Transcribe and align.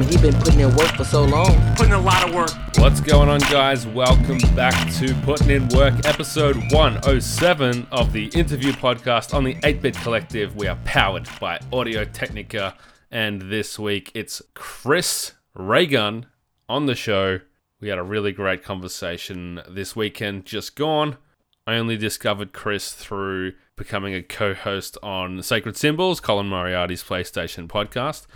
mean, 0.00 0.08
he 0.08 0.16
been 0.18 0.40
putting 0.40 0.60
in 0.60 0.74
work 0.76 0.90
for 0.96 1.04
so 1.04 1.24
long. 1.24 1.74
Putting 1.76 1.92
a 1.92 2.00
lot 2.00 2.28
of 2.28 2.34
work. 2.34 2.50
What's 2.78 3.00
going 3.00 3.28
on, 3.28 3.40
guys? 3.40 3.86
Welcome 3.86 4.38
back 4.54 4.90
to 4.94 5.14
Putting 5.22 5.50
in 5.50 5.68
Work, 5.68 6.06
episode 6.06 6.56
107 6.72 7.86
of 7.92 8.12
the 8.12 8.26
interview 8.28 8.72
podcast 8.72 9.34
on 9.34 9.44
the 9.44 9.56
8 9.62 9.82
Bit 9.82 9.96
Collective. 9.96 10.56
We 10.56 10.68
are 10.68 10.78
powered 10.84 11.28
by 11.38 11.60
Audio 11.72 12.04
Technica, 12.04 12.76
and 13.10 13.42
this 13.42 13.78
week 13.78 14.10
it's 14.14 14.40
Chris 14.54 15.32
Ray 15.54 15.86
Gun 15.86 16.26
on 16.68 16.86
the 16.86 16.94
show. 16.94 17.40
We 17.80 17.88
had 17.88 17.98
a 17.98 18.02
really 18.02 18.32
great 18.32 18.62
conversation 18.62 19.60
this 19.68 19.94
weekend 19.94 20.46
just 20.46 20.76
gone. 20.76 21.16
I 21.66 21.74
only 21.74 21.96
discovered 21.96 22.52
Chris 22.52 22.92
through 22.92 23.52
becoming 23.76 24.14
a 24.14 24.22
co 24.22 24.54
host 24.54 24.96
on 25.02 25.42
Sacred 25.42 25.76
Symbols, 25.76 26.20
Colin 26.20 26.46
Moriarty's 26.46 27.04
PlayStation 27.04 27.68
podcast. 27.68 28.26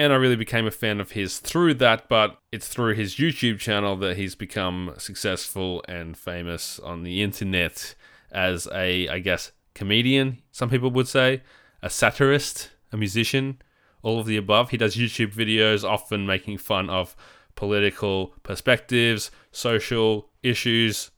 And 0.00 0.14
I 0.14 0.16
really 0.16 0.34
became 0.34 0.66
a 0.66 0.70
fan 0.70 0.98
of 0.98 1.10
his 1.10 1.40
through 1.40 1.74
that, 1.74 2.08
but 2.08 2.38
it's 2.50 2.68
through 2.68 2.94
his 2.94 3.16
YouTube 3.16 3.58
channel 3.58 3.96
that 3.96 4.16
he's 4.16 4.34
become 4.34 4.94
successful 4.96 5.84
and 5.86 6.16
famous 6.16 6.78
on 6.78 7.02
the 7.02 7.20
internet 7.20 7.94
as 8.32 8.66
a, 8.72 9.08
I 9.08 9.18
guess, 9.18 9.52
comedian, 9.74 10.38
some 10.52 10.70
people 10.70 10.90
would 10.92 11.06
say, 11.06 11.42
a 11.82 11.90
satirist, 11.90 12.70
a 12.90 12.96
musician, 12.96 13.60
all 14.00 14.18
of 14.18 14.24
the 14.24 14.38
above. 14.38 14.70
He 14.70 14.78
does 14.78 14.96
YouTube 14.96 15.34
videos, 15.34 15.84
often 15.84 16.24
making 16.26 16.56
fun 16.56 16.88
of 16.88 17.14
political 17.54 18.28
perspectives, 18.42 19.30
social 19.52 20.30
issues, 20.42 21.10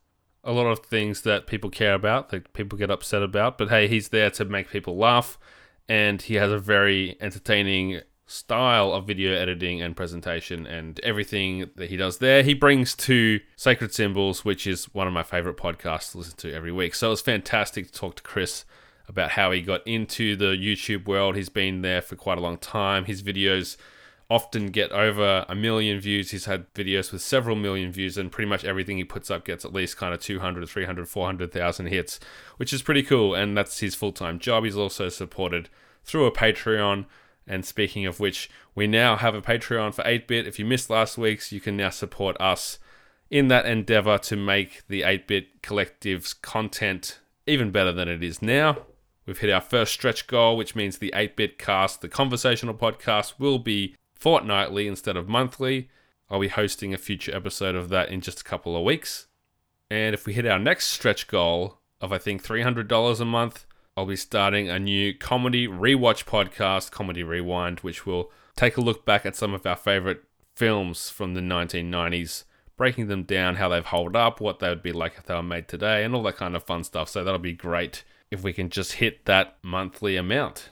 a 0.43 0.51
lot 0.51 0.67
of 0.67 0.79
things 0.79 1.21
that 1.21 1.47
people 1.47 1.69
care 1.69 1.93
about, 1.93 2.31
that 2.31 2.51
people 2.51 2.77
get 2.77 2.91
upset 2.91 3.23
about. 3.23 3.57
But 3.57 3.69
hey, 3.69 3.87
he's 3.87 4.09
there 4.09 4.29
to 4.31 4.43
make 4.43 4.69
people 4.69 4.97
laugh, 4.97 5.39
and 5.87 6.21
he 6.21 6.33
has 6.33 6.51
a 6.51 6.59
very 6.59 7.15
entertaining 7.21 8.01
style 8.33 8.91
of 8.91 9.05
video 9.05 9.31
editing 9.31 9.79
and 9.79 9.95
presentation 9.95 10.65
and 10.65 10.99
everything 11.01 11.69
that 11.75 11.89
he 11.89 11.95
does 11.95 12.17
there. 12.17 12.41
He 12.41 12.55
brings 12.55 12.95
to 12.95 13.39
Sacred 13.55 13.93
Symbols, 13.93 14.43
which 14.43 14.65
is 14.65 14.85
one 14.85 15.05
of 15.05 15.13
my 15.13 15.21
favorite 15.21 15.55
podcasts 15.55 16.11
to 16.11 16.17
listen 16.17 16.35
to 16.37 16.51
every 16.51 16.71
week. 16.71 16.95
So 16.95 17.07
it 17.07 17.09
was 17.11 17.21
fantastic 17.21 17.85
to 17.85 17.93
talk 17.93 18.15
to 18.15 18.23
Chris 18.23 18.65
about 19.07 19.31
how 19.31 19.51
he 19.51 19.61
got 19.61 19.85
into 19.85 20.35
the 20.35 20.57
YouTube 20.57 21.05
world. 21.05 21.35
He's 21.35 21.49
been 21.49 21.83
there 21.83 22.01
for 22.01 22.15
quite 22.15 22.39
a 22.39 22.41
long 22.41 22.57
time. 22.57 23.05
His 23.05 23.21
videos 23.21 23.77
often 24.31 24.67
get 24.67 24.91
over 24.91 25.45
a 25.47 25.53
million 25.53 25.99
views. 25.99 26.31
He's 26.31 26.45
had 26.45 26.73
videos 26.73 27.11
with 27.11 27.21
several 27.21 27.55
million 27.55 27.91
views, 27.91 28.17
and 28.17 28.31
pretty 28.31 28.49
much 28.49 28.65
everything 28.65 28.97
he 28.97 29.03
puts 29.03 29.29
up 29.29 29.45
gets 29.45 29.63
at 29.63 29.73
least 29.73 29.97
kind 29.97 30.11
of 30.11 30.19
200, 30.21 30.67
300, 30.67 31.07
400,000 31.07 31.85
hits, 31.85 32.19
which 32.57 32.73
is 32.73 32.81
pretty 32.81 33.03
cool. 33.03 33.35
And 33.35 33.55
that's 33.55 33.79
his 33.79 33.93
full 33.93 34.11
time 34.11 34.39
job. 34.39 34.63
He's 34.63 34.77
also 34.77 35.09
supported 35.09 35.69
through 36.03 36.25
a 36.25 36.31
Patreon. 36.31 37.05
And 37.47 37.65
speaking 37.65 38.05
of 38.05 38.19
which, 38.19 38.49
we 38.73 38.87
now 38.87 39.17
have 39.17 39.35
a 39.35 39.41
Patreon 39.41 39.93
for 39.93 40.03
8 40.05 40.27
bit. 40.27 40.47
If 40.47 40.59
you 40.59 40.65
missed 40.65 40.89
last 40.89 41.17
week's, 41.17 41.51
you 41.51 41.59
can 41.59 41.75
now 41.75 41.89
support 41.89 42.39
us 42.39 42.79
in 43.29 43.47
that 43.49 43.65
endeavor 43.65 44.17
to 44.19 44.35
make 44.35 44.83
the 44.87 45.03
8 45.03 45.27
bit 45.27 45.61
collective's 45.61 46.33
content 46.33 47.19
even 47.45 47.71
better 47.71 47.91
than 47.91 48.07
it 48.07 48.23
is 48.23 48.41
now. 48.41 48.77
We've 49.25 49.37
hit 49.37 49.49
our 49.49 49.61
first 49.61 49.93
stretch 49.93 50.27
goal, 50.27 50.57
which 50.57 50.75
means 50.75 50.97
the 50.97 51.13
8 51.15 51.35
bit 51.35 51.57
cast, 51.57 52.01
the 52.01 52.09
conversational 52.09 52.75
podcast, 52.75 53.33
will 53.39 53.59
be 53.59 53.95
fortnightly 54.15 54.87
instead 54.87 55.17
of 55.17 55.29
monthly. 55.29 55.89
I'll 56.29 56.39
be 56.39 56.47
hosting 56.47 56.93
a 56.93 56.97
future 56.97 57.35
episode 57.35 57.75
of 57.75 57.89
that 57.89 58.09
in 58.09 58.21
just 58.21 58.41
a 58.41 58.43
couple 58.43 58.75
of 58.75 58.83
weeks. 58.83 59.27
And 59.89 60.13
if 60.13 60.25
we 60.25 60.33
hit 60.33 60.45
our 60.45 60.59
next 60.59 60.87
stretch 60.87 61.27
goal 61.27 61.79
of, 62.01 62.11
I 62.11 62.17
think, 62.17 62.43
$300 62.43 63.19
a 63.19 63.25
month, 63.25 63.65
I'll 63.95 64.07
be 64.07 64.15
starting 64.15 64.69
a 64.69 64.79
new 64.79 65.13
comedy 65.13 65.67
rewatch 65.67 66.25
podcast, 66.25 66.89
Comedy 66.89 67.21
Rewind, 67.21 67.81
which 67.81 68.07
will 68.07 68.31
take 68.55 68.75
a 68.75 68.81
look 68.81 69.05
back 69.05 69.23
at 69.23 69.35
some 69.35 69.53
of 69.53 69.65
our 69.67 69.75
favorite 69.75 70.23
films 70.55 71.11
from 71.11 71.35
the 71.35 71.41
1990s, 71.41 72.45
breaking 72.75 73.07
them 73.07 73.21
down, 73.21 73.55
how 73.55 73.69
they've 73.69 73.85
held 73.85 74.15
up, 74.15 74.41
what 74.41 74.57
they 74.57 74.69
would 74.69 74.81
be 74.81 74.91
like 74.91 75.13
if 75.17 75.25
they 75.25 75.35
were 75.35 75.43
made 75.43 75.67
today, 75.67 76.03
and 76.03 76.15
all 76.15 76.23
that 76.23 76.37
kind 76.37 76.55
of 76.55 76.63
fun 76.63 76.83
stuff. 76.83 77.07
So 77.07 77.23
that'll 77.23 77.39
be 77.39 77.53
great 77.53 78.03
if 78.31 78.43
we 78.43 78.51
can 78.51 78.69
just 78.69 78.93
hit 78.93 79.25
that 79.25 79.57
monthly 79.61 80.17
amount. 80.17 80.69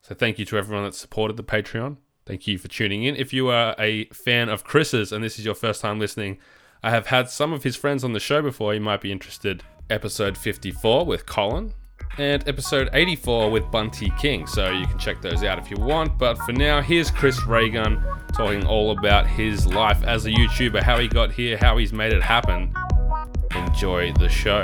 So 0.00 0.14
thank 0.14 0.38
you 0.38 0.46
to 0.46 0.56
everyone 0.56 0.84
that 0.84 0.94
supported 0.94 1.36
the 1.36 1.44
Patreon. 1.44 1.98
Thank 2.24 2.46
you 2.46 2.56
for 2.56 2.68
tuning 2.68 3.02
in. 3.02 3.16
If 3.16 3.34
you 3.34 3.48
are 3.48 3.74
a 3.78 4.06
fan 4.06 4.48
of 4.48 4.64
Chris's 4.64 5.12
and 5.12 5.22
this 5.22 5.38
is 5.38 5.44
your 5.44 5.54
first 5.54 5.82
time 5.82 5.98
listening, 5.98 6.38
I 6.82 6.88
have 6.90 7.08
had 7.08 7.28
some 7.28 7.52
of 7.52 7.64
his 7.64 7.76
friends 7.76 8.02
on 8.02 8.14
the 8.14 8.20
show 8.20 8.40
before. 8.40 8.72
You 8.72 8.80
might 8.80 9.02
be 9.02 9.12
interested. 9.12 9.62
Episode 9.90 10.38
54 10.38 11.04
with 11.04 11.26
Colin, 11.26 11.74
and 12.18 12.46
episode 12.48 12.88
84 12.92 13.50
with 13.50 13.70
Bunty 13.70 14.12
King. 14.18 14.46
So 14.46 14.70
you 14.70 14.86
can 14.86 14.98
check 14.98 15.20
those 15.20 15.42
out 15.42 15.58
if 15.58 15.70
you 15.70 15.76
want. 15.76 16.18
But 16.18 16.38
for 16.38 16.52
now, 16.52 16.80
here's 16.80 17.10
Chris 17.10 17.44
Ray 17.46 17.70
Gun 17.70 18.04
talking 18.32 18.66
all 18.66 18.96
about 18.96 19.26
his 19.26 19.66
life 19.66 20.02
as 20.04 20.26
a 20.26 20.30
YouTuber, 20.30 20.82
how 20.82 20.98
he 20.98 21.08
got 21.08 21.32
here, 21.32 21.56
how 21.56 21.76
he's 21.76 21.92
made 21.92 22.12
it 22.12 22.22
happen. 22.22 22.74
Enjoy 23.54 24.12
the 24.12 24.28
show. 24.28 24.62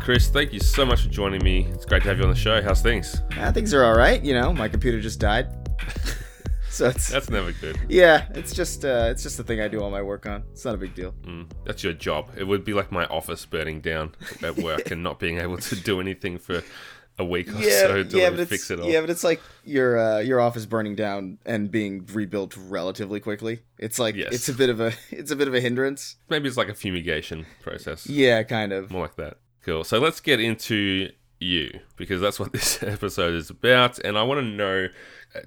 Chris, 0.00 0.28
thank 0.28 0.52
you 0.52 0.60
so 0.60 0.86
much 0.86 1.02
for 1.02 1.08
joining 1.08 1.42
me. 1.42 1.66
It's 1.72 1.84
great 1.84 2.02
to 2.02 2.08
have 2.08 2.18
you 2.18 2.24
on 2.24 2.30
the 2.30 2.36
show. 2.36 2.62
How's 2.62 2.80
things? 2.80 3.22
Yeah, 3.30 3.50
things 3.52 3.74
are 3.74 3.84
all 3.84 3.96
right. 3.96 4.22
You 4.22 4.34
know, 4.34 4.52
my 4.52 4.68
computer 4.68 5.00
just 5.00 5.18
died. 5.18 5.48
so 6.76 6.86
it's 6.88 7.08
That's 7.08 7.30
never 7.30 7.52
good. 7.52 7.78
yeah, 7.88 8.26
it's 8.34 8.54
just 8.54 8.84
uh, 8.84 9.08
it's 9.10 9.22
just 9.22 9.36
the 9.36 9.44
thing 9.44 9.60
I 9.60 9.68
do 9.68 9.80
all 9.82 9.90
my 9.90 10.02
work 10.02 10.26
on. 10.26 10.42
It's 10.52 10.64
not 10.64 10.74
a 10.74 10.78
big 10.78 10.94
deal. 10.94 11.12
Mm, 11.24 11.50
that's 11.64 11.82
your 11.82 11.92
job. 11.92 12.30
It 12.36 12.44
would 12.44 12.64
be 12.64 12.72
like 12.74 12.92
my 12.92 13.06
office 13.06 13.44
burning 13.46 13.80
down 13.80 14.14
at 14.42 14.56
work 14.58 14.90
and 14.90 15.02
not 15.02 15.18
being 15.18 15.38
able 15.38 15.56
to 15.58 15.76
do 15.76 16.00
anything 16.00 16.38
for 16.38 16.62
a 17.18 17.24
week 17.24 17.48
or 17.48 17.58
Yeah, 17.58 17.80
so 17.86 18.02
to 18.04 18.18
yeah, 18.18 18.28
like 18.28 18.46
fix 18.48 18.70
it 18.70 18.78
all. 18.78 18.90
yeah, 18.90 19.00
but 19.00 19.08
it's 19.08 19.24
like 19.24 19.40
your 19.64 19.98
uh, 19.98 20.18
your 20.20 20.38
office 20.40 20.66
burning 20.66 20.94
down 20.94 21.38
and 21.46 21.70
being 21.70 22.06
rebuilt 22.12 22.54
relatively 22.56 23.20
quickly. 23.20 23.60
It's 23.78 23.98
like 23.98 24.14
Yes. 24.14 24.32
it's 24.34 24.48
a 24.50 24.54
bit 24.54 24.68
of 24.68 24.80
a 24.80 24.92
it's 25.10 25.30
a 25.30 25.36
bit 25.36 25.48
of 25.48 25.54
a 25.54 25.60
hindrance. 25.60 26.16
Maybe 26.28 26.46
it's 26.48 26.58
like 26.58 26.68
a 26.68 26.74
fumigation 26.74 27.46
process. 27.62 28.06
Yeah, 28.06 28.42
kind 28.42 28.72
of. 28.72 28.90
More 28.90 29.02
like 29.02 29.16
that. 29.16 29.38
Cool. 29.62 29.82
So 29.82 29.98
let's 29.98 30.20
get 30.20 30.40
into 30.40 31.10
you 31.40 31.80
because 31.96 32.20
that's 32.20 32.38
what 32.38 32.52
this 32.58 32.82
episode 32.82 33.34
is 33.34 33.48
about. 33.50 33.98
And 34.00 34.16
I 34.18 34.22
want 34.22 34.40
to 34.40 34.44
know, 34.46 34.88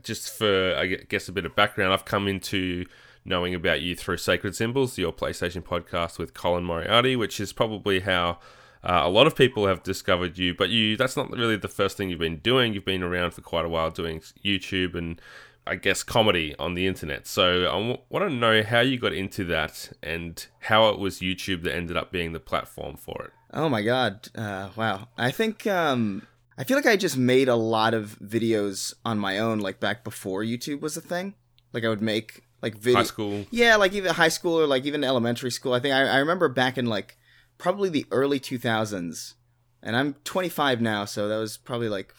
just 0.03 0.29
for, 0.37 0.75
I 0.75 0.85
guess, 0.87 1.27
a 1.27 1.31
bit 1.31 1.45
of 1.45 1.55
background, 1.55 1.93
I've 1.93 2.05
come 2.05 2.27
into 2.27 2.85
knowing 3.25 3.53
about 3.53 3.81
you 3.81 3.95
through 3.95 4.17
Sacred 4.17 4.55
Symbols, 4.55 4.97
your 4.97 5.13
PlayStation 5.13 5.61
podcast 5.63 6.17
with 6.17 6.33
Colin 6.33 6.63
Moriarty, 6.63 7.15
which 7.15 7.39
is 7.39 7.53
probably 7.53 8.01
how. 8.01 8.39
Uh, 8.81 9.01
a 9.03 9.09
lot 9.09 9.27
of 9.27 9.35
people 9.35 9.67
have 9.67 9.83
discovered 9.83 10.37
you, 10.37 10.53
but 10.53 10.69
you—that's 10.69 11.17
not 11.17 11.29
really 11.31 11.57
the 11.57 11.67
first 11.67 11.97
thing 11.97 12.09
you've 12.09 12.17
been 12.17 12.37
doing. 12.37 12.73
You've 12.73 12.85
been 12.85 13.03
around 13.03 13.33
for 13.33 13.41
quite 13.41 13.65
a 13.65 13.69
while 13.69 13.91
doing 13.91 14.21
YouTube 14.41 14.95
and, 14.95 15.19
I 15.67 15.75
guess, 15.75 16.01
comedy 16.01 16.55
on 16.57 16.75
the 16.75 16.87
internet. 16.87 17.27
So 17.27 17.65
I 17.65 17.99
want 18.09 18.29
to 18.29 18.33
know 18.33 18.63
how 18.63 18.79
you 18.79 18.97
got 18.97 19.11
into 19.11 19.43
that 19.45 19.91
and 20.01 20.45
how 20.61 20.87
it 20.87 20.97
was 20.97 21.19
YouTube 21.19 21.63
that 21.63 21.75
ended 21.75 21.97
up 21.97 22.09
being 22.09 22.31
the 22.31 22.39
platform 22.39 22.95
for 22.95 23.25
it. 23.25 23.31
Oh 23.53 23.67
my 23.67 23.81
god. 23.81 24.29
Uh, 24.33 24.69
wow. 24.75 25.09
I 25.17 25.31
think 25.31 25.67
um 25.67 26.27
I 26.59 26.65
feel 26.65 26.75
like 26.75 26.85
I 26.85 26.97
just 26.97 27.15
made 27.15 27.47
a 27.47 27.55
lot 27.55 27.93
of 27.93 28.19
videos 28.19 28.93
on 29.05 29.17
my 29.17 29.39
own 29.39 29.59
like 29.59 29.79
back 29.79 30.03
before 30.03 30.43
YouTube 30.43 30.81
was 30.81 30.97
a 30.97 31.01
thing. 31.01 31.35
Like 31.71 31.85
I 31.85 31.89
would 31.89 32.01
make 32.01 32.43
like 32.61 32.75
video 32.75 32.97
High 32.97 33.03
school. 33.03 33.45
Yeah, 33.49 33.77
like 33.77 33.93
even 33.93 34.13
high 34.13 34.27
school 34.27 34.59
or 34.59 34.67
like 34.67 34.85
even 34.85 35.05
elementary 35.05 35.51
school. 35.51 35.71
I 35.71 35.79
think 35.79 35.95
I, 35.95 36.01
I 36.01 36.17
remember 36.17 36.49
back 36.49 36.77
in 36.77 36.85
like 36.85 37.17
probably 37.57 37.87
the 37.87 38.05
early 38.11 38.41
2000s. 38.41 39.35
And 39.81 39.95
I'm 39.95 40.15
25 40.25 40.81
now, 40.81 41.05
so 41.05 41.29
that 41.29 41.37
was 41.37 41.55
probably 41.55 41.87
like 41.87 42.13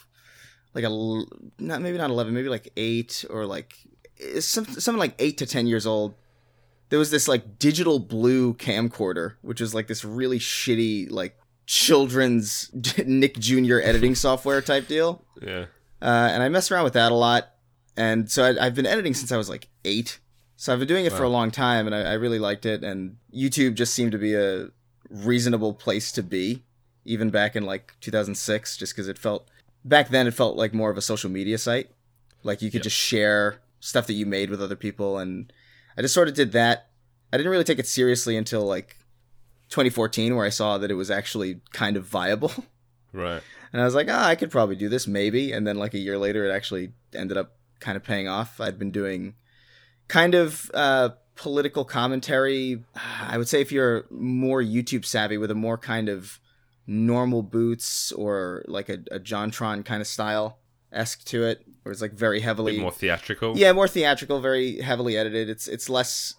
like 0.72 0.84
a 0.84 0.88
not 1.58 1.82
maybe 1.82 1.98
not 1.98 2.08
11, 2.08 2.32
maybe 2.32 2.48
like 2.48 2.72
8 2.78 3.26
or 3.28 3.44
like 3.44 3.74
eh, 4.18 4.40
some, 4.40 4.64
something 4.64 4.98
like 4.98 5.16
8 5.18 5.36
to 5.36 5.46
10 5.46 5.66
years 5.66 5.86
old. 5.86 6.14
There 6.88 6.98
was 6.98 7.10
this 7.10 7.28
like 7.28 7.58
digital 7.58 7.98
blue 7.98 8.54
camcorder, 8.54 9.34
which 9.42 9.60
was 9.60 9.74
like 9.74 9.86
this 9.86 10.02
really 10.02 10.38
shitty 10.38 11.10
like 11.10 11.36
children's 11.66 12.70
Nick 13.06 13.38
Jr. 13.38 13.78
editing 13.82 14.14
software 14.14 14.60
type 14.60 14.88
deal. 14.88 15.24
Yeah. 15.40 15.66
Uh, 16.02 16.28
and 16.32 16.42
I 16.42 16.48
messed 16.48 16.70
around 16.72 16.84
with 16.84 16.94
that 16.94 17.12
a 17.12 17.14
lot. 17.14 17.50
And 17.96 18.30
so 18.30 18.44
I, 18.44 18.66
I've 18.66 18.74
been 18.74 18.86
editing 18.86 19.14
since 19.14 19.30
I 19.32 19.36
was 19.36 19.48
like 19.48 19.68
eight. 19.84 20.18
So 20.56 20.72
I've 20.72 20.78
been 20.78 20.88
doing 20.88 21.06
it 21.06 21.12
for 21.12 21.22
a 21.22 21.28
long 21.28 21.50
time, 21.50 21.86
and 21.86 21.94
I, 21.94 22.02
I 22.02 22.12
really 22.14 22.38
liked 22.38 22.66
it. 22.66 22.84
And 22.84 23.16
YouTube 23.34 23.74
just 23.74 23.94
seemed 23.94 24.12
to 24.12 24.18
be 24.18 24.34
a 24.34 24.68
reasonable 25.08 25.72
place 25.72 26.12
to 26.12 26.22
be, 26.22 26.62
even 27.06 27.30
back 27.30 27.56
in 27.56 27.64
like 27.64 27.94
2006, 28.02 28.76
just 28.76 28.92
because 28.94 29.08
it 29.08 29.16
felt 29.18 29.48
back 29.86 30.10
then 30.10 30.26
it 30.26 30.34
felt 30.34 30.56
like 30.56 30.74
more 30.74 30.90
of 30.90 30.98
a 30.98 31.02
social 31.02 31.30
media 31.30 31.56
site. 31.56 31.88
Like 32.42 32.60
you 32.60 32.70
could 32.70 32.80
Yep. 32.80 32.84
just 32.84 32.96
share 32.96 33.60
stuff 33.80 34.06
that 34.06 34.12
you 34.12 34.26
made 34.26 34.50
with 34.50 34.60
other 34.62 34.76
people, 34.76 35.16
and 35.18 35.50
I 35.96 36.02
just 36.02 36.12
sort 36.14 36.28
of 36.28 36.34
did 36.34 36.52
that. 36.52 36.88
I 37.32 37.38
didn't 37.38 37.50
really 37.52 37.64
take 37.64 37.78
it 37.78 37.86
seriously 37.86 38.36
until 38.36 38.62
like 38.62 38.98
2014, 39.70 40.36
where 40.36 40.46
I 40.46 40.50
saw 40.50 40.78
that 40.78 40.90
it 40.90 40.94
was 40.94 41.10
actually 41.10 41.60
kind 41.72 41.96
of 41.96 42.04
viable. 42.04 42.52
Right. 43.12 43.42
And 43.72 43.82
I 43.82 43.84
was 43.84 43.96
like, 43.96 44.06
ah, 44.08 44.24
I 44.24 44.36
could 44.36 44.52
probably 44.52 44.76
do 44.76 44.88
this, 44.88 45.08
maybe. 45.08 45.50
And 45.50 45.66
then 45.66 45.76
like 45.76 45.94
a 45.94 45.98
year 45.98 46.16
later, 46.16 46.48
it 46.48 46.52
actually 46.54 46.92
ended 47.12 47.36
up 47.36 47.56
kind 47.80 47.96
of 47.96 48.04
paying 48.04 48.28
off. 48.28 48.60
I'd 48.60 48.78
been 48.78 48.92
doing 48.92 49.34
kind 50.06 50.36
of 50.36 50.70
uh, 50.74 51.08
political 51.34 51.84
commentary. 51.84 52.84
I 53.20 53.36
would 53.36 53.48
say 53.48 53.60
if 53.60 53.72
you're 53.72 54.04
more 54.10 54.62
YouTube 54.62 55.04
savvy 55.04 55.38
with 55.38 55.50
a 55.50 55.56
more 55.56 55.76
kind 55.76 56.08
of 56.08 56.38
normal 56.86 57.42
boots 57.42 58.12
or 58.12 58.64
like 58.68 58.88
a, 58.88 58.98
a 59.10 59.18
Jontron 59.18 59.84
kind 59.84 60.00
of 60.00 60.06
style, 60.06 60.58
esque 60.92 61.24
to 61.24 61.44
it, 61.44 61.64
where 61.82 61.92
it's 61.92 62.02
like 62.02 62.12
very 62.12 62.40
heavily 62.40 62.78
more 62.78 62.92
theatrical. 62.92 63.56
yeah, 63.56 63.72
more 63.72 63.88
theatrical, 63.88 64.40
very 64.40 64.80
heavily 64.80 65.16
edited. 65.16 65.48
It's 65.48 65.66
it's 65.66 65.88
less 65.88 66.34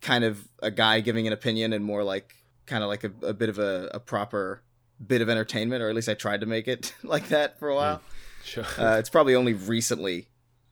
kind 0.00 0.24
of 0.24 0.48
a 0.62 0.70
guy 0.70 1.00
giving 1.00 1.26
an 1.26 1.32
opinion 1.32 1.72
and 1.72 1.84
more 1.84 2.04
like 2.04 2.34
kind 2.66 2.82
of 2.82 2.88
like 2.88 3.04
a, 3.04 3.12
a 3.22 3.34
bit 3.34 3.48
of 3.48 3.58
a, 3.58 3.90
a 3.94 4.00
proper 4.00 4.62
bit 5.04 5.20
of 5.20 5.28
entertainment, 5.28 5.82
or 5.82 5.88
at 5.88 5.94
least 5.94 6.08
I 6.08 6.14
tried 6.14 6.40
to 6.40 6.46
make 6.46 6.68
it 6.68 6.94
like 7.02 7.28
that 7.28 7.58
for 7.58 7.68
a 7.68 7.74
while. 7.74 8.00
Sure. 8.44 8.64
Uh, 8.78 8.98
it's 8.98 9.08
probably 9.08 9.34
only 9.34 9.54
recently, 9.54 10.28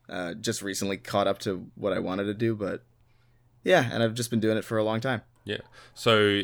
uh, 0.09 0.35
just 0.35 0.62
recently 0.62 0.97
caught 0.97 1.27
up 1.27 1.39
to 1.41 1.71
what 1.75 1.93
I 1.93 1.99
wanted 1.99 2.25
to 2.25 2.35
do, 2.35 2.55
but 2.55 2.83
yeah, 3.65 3.89
and 3.93 4.03
I've 4.03 4.15
just 4.15 4.31
been 4.31 4.41
doing 4.41 4.59
it 4.59 4.65
for 4.65 4.79
a 4.79 4.85
long 4.85 5.00
time. 5.00 5.23
Yeah. 5.44 5.59
So, 5.94 6.43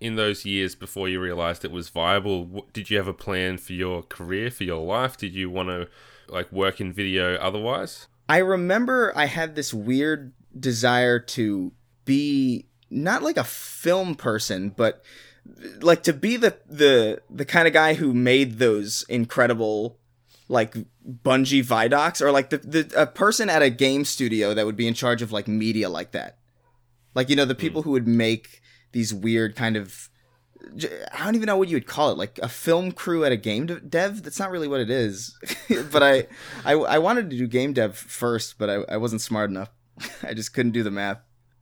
in 0.00 0.16
those 0.16 0.44
years 0.44 0.74
before 0.74 1.08
you 1.08 1.20
realized 1.20 1.64
it 1.64 1.70
was 1.70 1.88
viable, 1.90 2.66
did 2.72 2.90
you 2.90 2.96
have 2.96 3.06
a 3.06 3.12
plan 3.12 3.58
for 3.58 3.74
your 3.74 4.02
career, 4.02 4.50
for 4.50 4.64
your 4.64 4.84
life? 4.84 5.16
Did 5.16 5.34
you 5.34 5.50
want 5.50 5.68
to 5.68 5.88
like 6.28 6.50
work 6.50 6.80
in 6.80 6.92
video 6.92 7.36
otherwise? 7.36 8.06
I 8.28 8.38
remember 8.38 9.12
I 9.16 9.26
had 9.26 9.56
this 9.56 9.74
weird 9.74 10.32
desire 10.58 11.18
to 11.18 11.72
be 12.04 12.66
not 12.90 13.22
like 13.22 13.36
a 13.36 13.44
film 13.44 14.14
person, 14.14 14.70
but 14.70 15.02
like 15.80 16.02
to 16.04 16.12
be 16.12 16.36
the 16.36 16.56
the 16.68 17.22
the 17.30 17.44
kind 17.44 17.66
of 17.66 17.72
guy 17.72 17.94
who 17.94 18.12
made 18.12 18.58
those 18.58 19.04
incredible 19.08 19.98
like 20.48 20.74
Bungie 21.06 21.64
Vidocs 21.64 22.20
or 22.20 22.32
like 22.32 22.50
the, 22.50 22.58
the 22.58 22.92
a 22.96 23.06
person 23.06 23.48
at 23.48 23.62
a 23.62 23.70
game 23.70 24.04
studio 24.04 24.52
that 24.52 24.66
would 24.66 24.76
be 24.76 24.88
in 24.88 24.94
charge 24.94 25.22
of 25.22 25.32
like 25.32 25.48
media 25.48 25.88
like 25.88 26.12
that. 26.12 26.38
Like 27.14 27.28
you 27.28 27.36
know 27.36 27.44
the 27.44 27.54
hmm. 27.54 27.60
people 27.60 27.82
who 27.82 27.92
would 27.92 28.08
make 28.08 28.60
these 28.92 29.14
weird 29.14 29.54
kind 29.54 29.76
of 29.76 30.10
i 31.12 31.24
don't 31.24 31.34
even 31.34 31.46
know 31.46 31.56
what 31.56 31.68
you 31.68 31.76
would 31.76 31.86
call 31.86 32.10
it, 32.10 32.18
like 32.18 32.38
a 32.42 32.48
film 32.48 32.92
crew 32.92 33.24
at 33.24 33.32
a 33.32 33.36
game 33.36 33.66
dev. 33.66 34.22
That's 34.22 34.38
not 34.38 34.50
really 34.50 34.68
what 34.68 34.80
it 34.80 34.90
is. 34.90 35.36
but 35.90 36.02
I, 36.02 36.26
I, 36.64 36.74
I 36.74 36.98
wanted 36.98 37.30
to 37.30 37.36
do 37.36 37.46
game 37.46 37.72
dev 37.72 37.96
first, 37.96 38.58
but 38.58 38.68
I, 38.68 38.74
I 38.94 38.96
wasn't 38.98 39.22
smart 39.22 39.50
enough. 39.50 39.70
I 40.22 40.34
just 40.34 40.52
couldn't 40.52 40.72
do 40.72 40.82
the 40.82 40.90
math. 40.90 41.18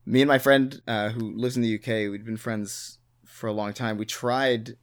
Me 0.08 0.22
and 0.22 0.28
my 0.28 0.38
friend 0.38 0.80
uh, 0.88 1.10
who 1.10 1.36
lives 1.36 1.54
in 1.56 1.62
the 1.62 1.74
UK, 1.74 2.10
we'd 2.10 2.24
been 2.24 2.38
friends 2.38 2.98
for 3.26 3.46
a 3.46 3.52
long 3.52 3.74
time. 3.74 3.98
We 3.98 4.06
tried. 4.06 4.76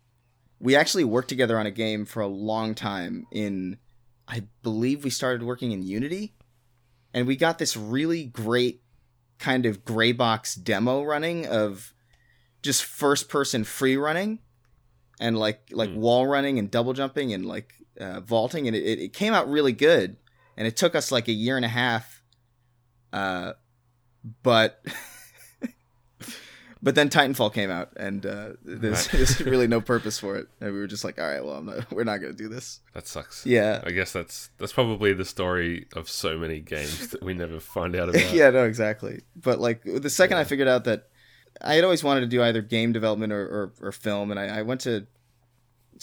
We 0.59 0.75
actually 0.75 1.03
worked 1.03 1.29
together 1.29 1.57
on 1.59 1.65
a 1.65 1.71
game 1.71 2.05
for 2.05 2.21
a 2.21 2.27
long 2.27 2.75
time. 2.75 3.25
In, 3.31 3.77
I 4.27 4.43
believe 4.61 5.03
we 5.03 5.09
started 5.09 5.41
working 5.41 5.71
in 5.71 5.81
Unity, 5.81 6.35
and 7.11 7.25
we 7.25 7.35
got 7.35 7.57
this 7.57 7.75
really 7.75 8.25
great 8.25 8.83
kind 9.39 9.65
of 9.65 9.83
gray 9.83 10.11
box 10.11 10.53
demo 10.53 11.01
running 11.03 11.47
of 11.47 11.93
just 12.61 12.83
first 12.83 13.27
person 13.27 13.63
free 13.63 13.97
running 13.97 14.39
and 15.19 15.37
like 15.37 15.69
like 15.71 15.89
Hmm. 15.89 15.97
wall 16.01 16.27
running 16.27 16.59
and 16.59 16.69
double 16.69 16.93
jumping 16.93 17.33
and 17.33 17.45
like 17.47 17.73
uh, 17.99 18.21
vaulting 18.21 18.67
and 18.67 18.75
it, 18.75 18.83
it- 18.83 18.99
it 18.99 19.13
came 19.13 19.33
out 19.33 19.49
really 19.49 19.73
good 19.73 20.17
and 20.55 20.67
it 20.67 20.77
took 20.77 20.95
us 20.95 21.11
like 21.11 21.27
a 21.27 21.31
year 21.33 21.57
and 21.57 21.65
a 21.65 21.69
half 21.69 22.23
uh 23.13 23.51
but 24.41 24.83
but 26.85 26.95
then 26.95 27.09
titanfall 27.09 27.51
came 27.53 27.69
out 27.69 27.89
and 27.97 28.25
uh 28.25 28.49
there's, 28.63 29.07
Right. 29.07 29.17
there's 29.17 29.41
really 29.53 29.67
no 29.67 29.81
purpose 29.81 30.17
for 30.19 30.37
it 30.37 30.47
and 30.61 30.71
we 30.73 30.79
were 30.79 30.87
just 30.87 31.03
like 31.03 31.19
all 31.19 31.27
right 31.27 31.43
well 31.43 31.61
not, 31.61 31.91
we're 31.95 32.05
not 32.05 32.17
gonna 32.21 32.31
do 32.33 32.47
this 32.47 32.79
That 32.93 33.07
sucks. 33.07 33.45
yeah 33.45 33.81
I 33.83 33.91
guess 33.91 34.13
that's 34.13 34.49
that's 34.57 34.71
probably 34.71 35.11
the 35.11 35.25
story 35.25 35.87
of 35.95 36.07
so 36.09 36.37
many 36.37 36.61
games 36.61 37.09
that 37.09 37.21
we 37.23 37.33
never 37.33 37.59
find 37.59 37.93
out 37.97 38.07
about. 38.15 38.33
yeah, 38.33 38.49
no, 38.51 38.63
exactly. 38.63 39.23
But 39.35 39.59
like 39.59 39.83
the 39.83 40.09
second 40.09 40.37
I 40.37 40.45
figured 40.45 40.69
out 40.69 40.85
that 40.85 41.09
I 41.61 41.73
had 41.75 41.83
always 41.83 42.03
wanted 42.03 42.21
to 42.21 42.27
do 42.27 42.41
either 42.43 42.61
game 42.61 42.91
development 42.93 43.31
or, 43.33 43.41
or, 43.81 43.87
or 43.87 43.91
film, 43.91 44.29
and 44.31 44.39
I, 44.39 44.59
I 44.59 44.61
went 44.61 44.81
to 44.81 45.07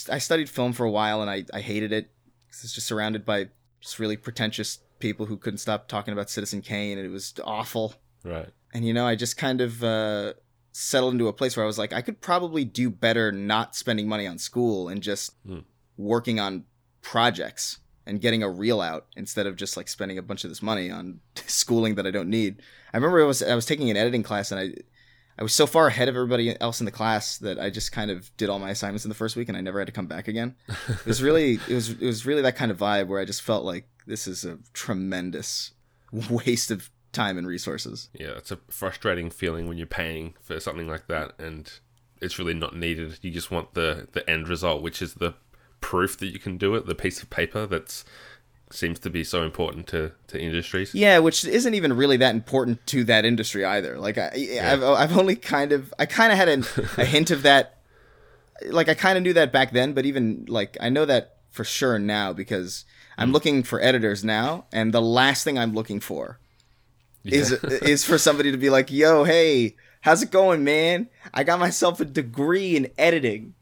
I 0.09 0.17
studied 0.17 0.49
film 0.49 0.73
for 0.73 0.83
a 0.85 0.91
while, 0.91 1.21
and 1.21 1.29
I, 1.29 1.45
I 1.53 1.61
hated 1.61 1.91
it 1.91 2.09
'cause 2.49 2.63
it's 2.63 2.73
just 2.73 2.87
surrounded 2.87 3.23
by 3.25 3.49
just 3.79 3.99
really 3.99 4.17
pretentious 4.17 4.79
people 4.99 5.27
who 5.27 5.37
couldn't 5.37 5.59
stop 5.59 5.87
talking 5.87 6.11
about 6.11 6.29
Citizen 6.31 6.61
Kane, 6.61 6.97
and 6.97 7.05
it 7.05 7.11
was 7.11 7.33
awful. 7.43 7.93
Right. 8.23 8.49
And 8.73 8.85
you 8.87 8.93
know, 8.93 9.05
I 9.05 9.15
just 9.15 9.37
kind 9.37 9.61
of 9.61 9.83
uh, 9.83 10.33
settled 10.73 11.13
into 11.13 11.27
a 11.27 11.33
place 11.33 11.55
where 11.55 11.63
I 11.63 11.67
was 11.67 11.77
like, 11.77 11.93
I 11.93 12.01
could 12.01 12.19
probably 12.19 12.65
do 12.65 12.89
better 12.89 13.31
not 13.31 13.75
spending 13.75 14.07
money 14.09 14.27
on 14.27 14.37
school 14.37 14.89
and 14.89 15.01
just 15.01 15.31
Hmm. 15.45 15.59
working 15.97 16.39
on 16.39 16.65
projects 17.01 17.77
and 18.05 18.19
getting 18.19 18.43
a 18.43 18.49
reel 18.49 18.81
out 18.81 19.05
instead 19.15 19.45
of 19.47 19.55
just 19.55 19.77
like 19.77 19.87
spending 19.87 20.17
a 20.17 20.21
bunch 20.21 20.43
of 20.43 20.49
this 20.49 20.61
money 20.61 20.89
on 20.91 21.19
schooling 21.47 21.95
that 21.95 22.05
I 22.07 22.11
don't 22.11 22.29
need. 22.29 22.61
I 22.93 22.97
remember 22.97 23.21
I 23.21 23.25
was 23.25 23.41
I 23.41 23.55
was 23.55 23.65
taking 23.65 23.89
an 23.89 23.97
editing 23.97 24.23
class 24.23 24.51
and 24.51 24.59
I 24.59 24.73
I 25.37 25.41
was 25.43 25.53
so 25.53 25.65
far 25.65 25.87
ahead 25.87 26.09
of 26.09 26.15
everybody 26.15 26.59
else 26.61 26.79
in 26.79 26.85
the 26.85 26.91
class 26.91 27.37
that 27.39 27.59
I 27.59 27.69
just 27.71 27.91
kind 27.91 28.11
of 28.11 28.35
did 28.37 28.49
all 28.49 28.59
my 28.59 28.69
assignments 28.71 29.03
in 29.05 29.09
the 29.09 29.15
first 29.15 29.35
week 29.35 29.47
and 29.49 29.57
I 29.57 29.61
never 29.61 29.79
had 29.79 29.87
to 29.87 29.91
come 29.93 30.05
back 30.07 30.27
again. 30.27 30.55
It 30.89 31.05
was 31.05 31.21
really 31.23 31.53
it 31.67 31.73
was 31.73 31.89
it 31.91 32.01
was 32.05 32.25
really 32.25 32.41
that 32.41 32.55
kind 32.55 32.71
of 32.71 32.77
vibe 32.77 33.07
where 33.07 33.19
I 33.19 33.25
just 33.25 33.41
felt 33.41 33.63
like 33.63 33.87
this 34.07 34.27
is 34.27 34.43
a 34.43 34.57
tremendous 34.73 35.71
waste 36.29 36.71
of 36.71 36.89
time 37.13 37.37
and 37.37 37.47
resources. 37.47 38.09
Yeah, 38.13 38.31
it's 38.37 38.51
a 38.51 38.57
frustrating 38.69 39.29
feeling 39.29 39.67
when 39.67 39.77
you're 39.77 39.87
paying 39.87 40.33
for 40.41 40.59
something 40.59 40.87
like 40.87 41.07
that 41.07 41.33
and 41.39 41.71
it's 42.21 42.39
really 42.39 42.53
not 42.53 42.75
needed. 42.75 43.19
You 43.21 43.31
just 43.31 43.51
want 43.51 43.73
the 43.73 44.07
the 44.11 44.27
end 44.29 44.47
result, 44.47 44.81
which 44.81 45.01
is 45.01 45.15
the 45.15 45.35
proof 45.81 46.17
that 46.17 46.27
you 46.27 46.39
can 46.39 46.57
do 46.57 46.75
it, 46.75 46.85
the 46.85 46.95
piece 46.95 47.21
of 47.21 47.29
paper 47.29 47.65
that's 47.65 48.05
seems 48.71 48.97
to 48.99 49.09
be 49.09 49.23
so 49.23 49.43
important 49.43 49.85
to, 49.87 50.11
to 50.27 50.41
industries. 50.41 50.95
Yeah, 50.95 51.19
which 51.19 51.45
isn't 51.45 51.73
even 51.75 51.93
really 51.93 52.17
that 52.17 52.33
important 52.33 52.85
to 52.87 53.03
that 53.03 53.23
industry 53.25 53.63
either. 53.63 53.99
Like 53.99 54.17
I, 54.17 54.31
I've, 54.61 54.83
I've 54.83 55.17
only 55.17 55.35
kind 55.35 55.71
of, 55.71 55.93
I 55.99 56.07
kind 56.07 56.31
of 56.31 56.37
had 56.39 56.49
an, 56.49 56.65
a 56.97 57.05
hint 57.05 57.29
of 57.29 57.43
that. 57.43 57.77
Like 58.65 58.89
I 58.89 58.95
kind 58.95 59.17
of 59.17 59.23
knew 59.23 59.33
that 59.33 59.51
back 59.51 59.71
then, 59.71 59.93
but 59.93 60.05
even 60.05 60.45
like 60.47 60.77
I 60.79 60.89
know 60.89 61.05
that 61.05 61.37
for 61.51 61.63
sure 61.63 61.99
now 61.99 62.33
because 62.33 62.85
I'm 63.17 63.29
mm. 63.29 63.33
looking 63.33 63.63
for 63.63 63.79
editors 63.81 64.23
now, 64.23 64.65
and 64.71 64.93
the 64.93 65.01
last 65.01 65.43
thing 65.43 65.59
I'm 65.59 65.73
looking 65.73 65.99
for 65.99 66.39
is 67.23 67.51
is 67.51 68.03
for 68.03 68.17
somebody 68.17 68.51
to 68.51 68.57
be 68.57 68.69
like, 68.69 68.91
"Yo, 68.91 69.23
hey, 69.23 69.75
how's 70.01 70.21
it 70.21 70.31
going, 70.31 70.63
man? 70.63 71.09
I 71.33 71.43
got 71.43 71.59
myself 71.59 71.99
a 71.99 72.05
degree 72.05 72.75
in 72.75 72.89
editing." 72.97 73.55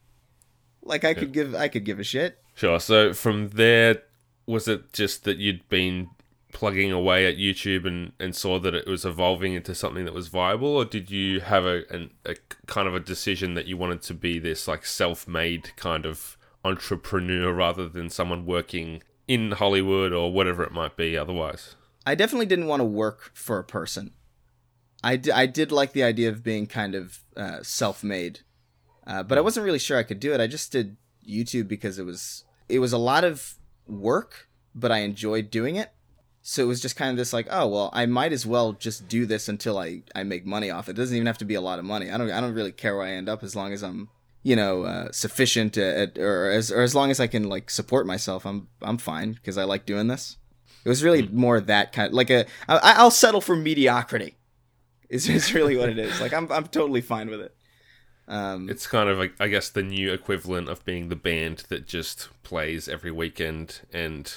Like 0.84 1.04
I 1.04 1.14
could 1.14 1.32
give, 1.32 1.54
I 1.54 1.68
could 1.68 1.86
give 1.86 2.00
a 2.00 2.04
shit. 2.04 2.40
Sure. 2.56 2.80
So 2.80 3.14
from 3.14 3.50
there, 3.50 4.02
was 4.48 4.68
it 4.68 4.94
just 4.94 5.24
that 5.26 5.38
you'd 5.38 5.68
been 5.70 6.10
plugging 6.52 6.92
away 6.92 7.26
at 7.26 7.38
YouTube 7.38 7.86
and, 7.86 8.12
and 8.20 8.36
saw 8.36 8.60
that 8.60 8.76
it 8.76 8.88
was 8.88 9.06
evolving 9.06 9.54
into 9.54 9.74
something 9.74 10.06
that 10.06 10.14
was 10.14 10.28
viable, 10.28 10.76
or 10.76 10.86
did 10.86 11.10
you 11.10 11.40
have 11.40 11.66
a, 11.66 11.84
an, 11.90 12.12
a 12.26 12.36
kind 12.66 12.88
of 12.88 12.96
a 12.96 13.00
decision 13.00 13.54
that 13.54 13.68
you 13.68 13.78
wanted 13.78 14.02
to 14.02 14.14
be 14.14 14.40
this 14.40 14.68
like 14.68 14.86
self-made 14.86 15.76
kind 15.76 16.06
of 16.06 16.36
entrepreneur 16.66 17.54
rather 17.54 17.88
than 17.88 18.10
someone 18.10 18.46
working 18.46 19.02
in 19.28 19.52
Hollywood 19.52 20.12
or 20.12 20.32
whatever 20.32 20.64
it 20.64 20.72
might 20.72 20.98
be 20.98 21.18
otherwise? 21.18 21.76
I 22.06 22.16
definitely 22.16 22.48
didn't 22.48 22.68
want 22.68 22.80
to 22.80 22.86
work 22.86 23.32
for 23.34 23.60
a 23.60 23.64
person. 23.64 24.12
I, 25.04 25.16
d- 25.16 25.32
I 25.32 25.46
did 25.46 25.72
like 25.72 25.94
the 25.94 26.04
idea 26.04 26.30
of 26.30 26.44
being 26.44 26.68
kind 26.68 26.96
of 26.96 27.20
uh, 27.36 27.60
self 27.64 28.04
made, 28.04 28.42
uh, 29.06 29.24
but 29.24 29.38
I 29.38 29.42
wasn't 29.42 29.66
really 29.66 29.80
sure 29.80 29.98
I 29.98 30.04
could 30.04 30.20
do 30.20 30.34
it. 30.34 30.42
I 30.42 30.48
just 30.48 30.72
did 30.72 30.98
YouTube 31.28 31.68
because 31.68 31.98
it 32.00 32.06
was 32.06 32.44
it 32.70 32.80
was 32.80 32.94
a 32.94 32.98
lot 32.98 33.24
of 33.24 33.56
work, 33.88 34.48
but 34.74 34.92
I 34.92 35.00
enjoyed 35.00 35.52
doing 35.52 35.76
it. 35.76 35.92
So 36.44 36.64
it 36.64 36.68
was 36.68 36.82
just 36.82 36.96
kind 36.96 37.12
of 37.12 37.18
this 37.18 37.34
like, 37.34 37.48
oh 37.52 37.68
well, 37.68 37.90
I 37.94 38.06
might 38.06 38.34
as 38.34 38.46
well 38.46 38.74
just 38.74 39.08
do 39.08 39.26
this 39.26 39.48
until 39.48 39.78
I, 39.78 40.04
I 40.16 40.24
make 40.24 40.46
money 40.46 40.72
off 40.72 40.88
it. 40.88 40.92
It 40.92 40.96
doesn't 40.96 41.16
even 41.16 41.28
have 41.28 41.38
to 41.40 41.46
be 41.46 41.56
a 41.56 41.62
lot 41.62 41.80
of 41.80 41.86
money. 41.86 42.10
I 42.10 42.18
don't 42.18 42.32
I 42.32 42.42
don't 42.42 42.54
really 42.54 42.72
care 42.72 42.96
where 42.96 43.06
I 43.06 43.12
end 43.12 43.30
up 43.30 43.44
as 43.44 43.56
long 43.56 43.74
as 43.74 43.84
I'm 43.84 44.10
you 44.44 44.56
know 44.56 44.84
uh, 44.84 45.12
sufficient 45.12 45.78
at, 45.78 46.18
or 46.18 46.50
as 46.50 46.72
or 46.72 46.82
as 46.82 46.96
long 46.96 47.12
as 47.12 47.20
I 47.20 47.28
can 47.28 47.44
like 47.44 47.70
support 47.70 48.08
myself. 48.08 48.46
I'm 48.46 48.68
I'm 48.82 48.98
fine 48.98 49.34
because 49.34 49.58
I 49.58 49.64
like 49.66 49.86
doing 49.86 50.08
this. 50.08 50.38
It 50.84 50.90
was 50.90 51.04
really 51.04 51.28
more 51.28 51.60
that 51.60 51.94
kind 51.94 52.14
like 52.14 52.30
a 52.30 52.46
I, 52.68 52.96
I'll 52.98 53.12
settle 53.12 53.42
for 53.42 53.56
mediocrity. 53.56 54.36
Is 55.10 55.28
is 55.30 55.54
really 55.54 55.76
what 55.78 55.90
it 55.90 56.00
is. 56.00 56.20
Like 56.22 56.34
I'm 56.34 56.52
I'm 56.52 56.68
totally 56.68 57.02
fine 57.02 57.30
with 57.30 57.42
it. 57.42 57.56
Um, 58.28 58.70
It's 58.70 58.88
kind 58.88 59.10
of, 59.10 59.18
like, 59.18 59.34
I 59.42 59.50
guess, 59.50 59.68
the 59.68 59.82
new 59.84 60.14
equivalent 60.14 60.70
of 60.70 60.86
being 60.86 61.10
the 61.10 61.18
band 61.18 61.64
that 61.68 61.86
just 61.86 62.30
plays 62.44 62.88
every 62.88 63.12
weekend 63.12 63.82
and 63.92 64.34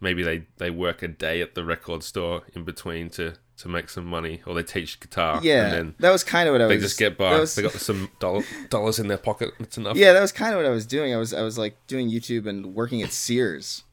maybe 0.00 0.24
they, 0.24 0.42
they 0.56 0.70
work 0.70 1.04
a 1.04 1.08
day 1.08 1.40
at 1.40 1.54
the 1.54 1.64
record 1.64 2.02
store 2.02 2.42
in 2.54 2.64
between 2.64 3.10
to, 3.10 3.34
to 3.58 3.68
make 3.68 3.90
some 3.90 4.06
money 4.06 4.40
or 4.44 4.54
they 4.54 4.64
teach 4.64 4.98
guitar 4.98 5.38
yeah, 5.42 5.66
and 5.66 5.72
then 5.72 5.94
that 6.00 6.10
was 6.10 6.24
kind 6.24 6.48
of 6.48 6.52
what 6.54 6.62
I 6.62 6.66
they 6.66 6.74
was. 6.76 6.82
They 6.82 6.86
just 6.86 6.98
get 6.98 7.16
by. 7.16 7.38
was- 7.38 7.54
They 7.54 7.62
got 7.62 7.72
some 7.72 8.10
doll- 8.18 8.42
dollars 8.70 8.98
in 8.98 9.06
their 9.06 9.18
pocket. 9.18 9.50
It's 9.60 9.76
enough. 9.78 9.96
yeah, 9.96 10.12
that 10.14 10.20
was 10.20 10.32
kind 10.32 10.52
of 10.52 10.58
what 10.58 10.66
I 10.66 10.70
was 10.70 10.86
doing. 10.86 11.14
I 11.14 11.16
was 11.18 11.32
I 11.32 11.42
was 11.42 11.56
like 11.58 11.76
doing 11.86 12.10
YouTube 12.10 12.44
and 12.48 12.74
working 12.74 13.02
at 13.02 13.12
Sears. 13.12 13.84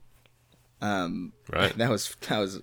Um, 0.82 1.32
Right. 1.52 1.76
that 1.78 1.90
was 1.90 2.16
that 2.28 2.40
was 2.40 2.62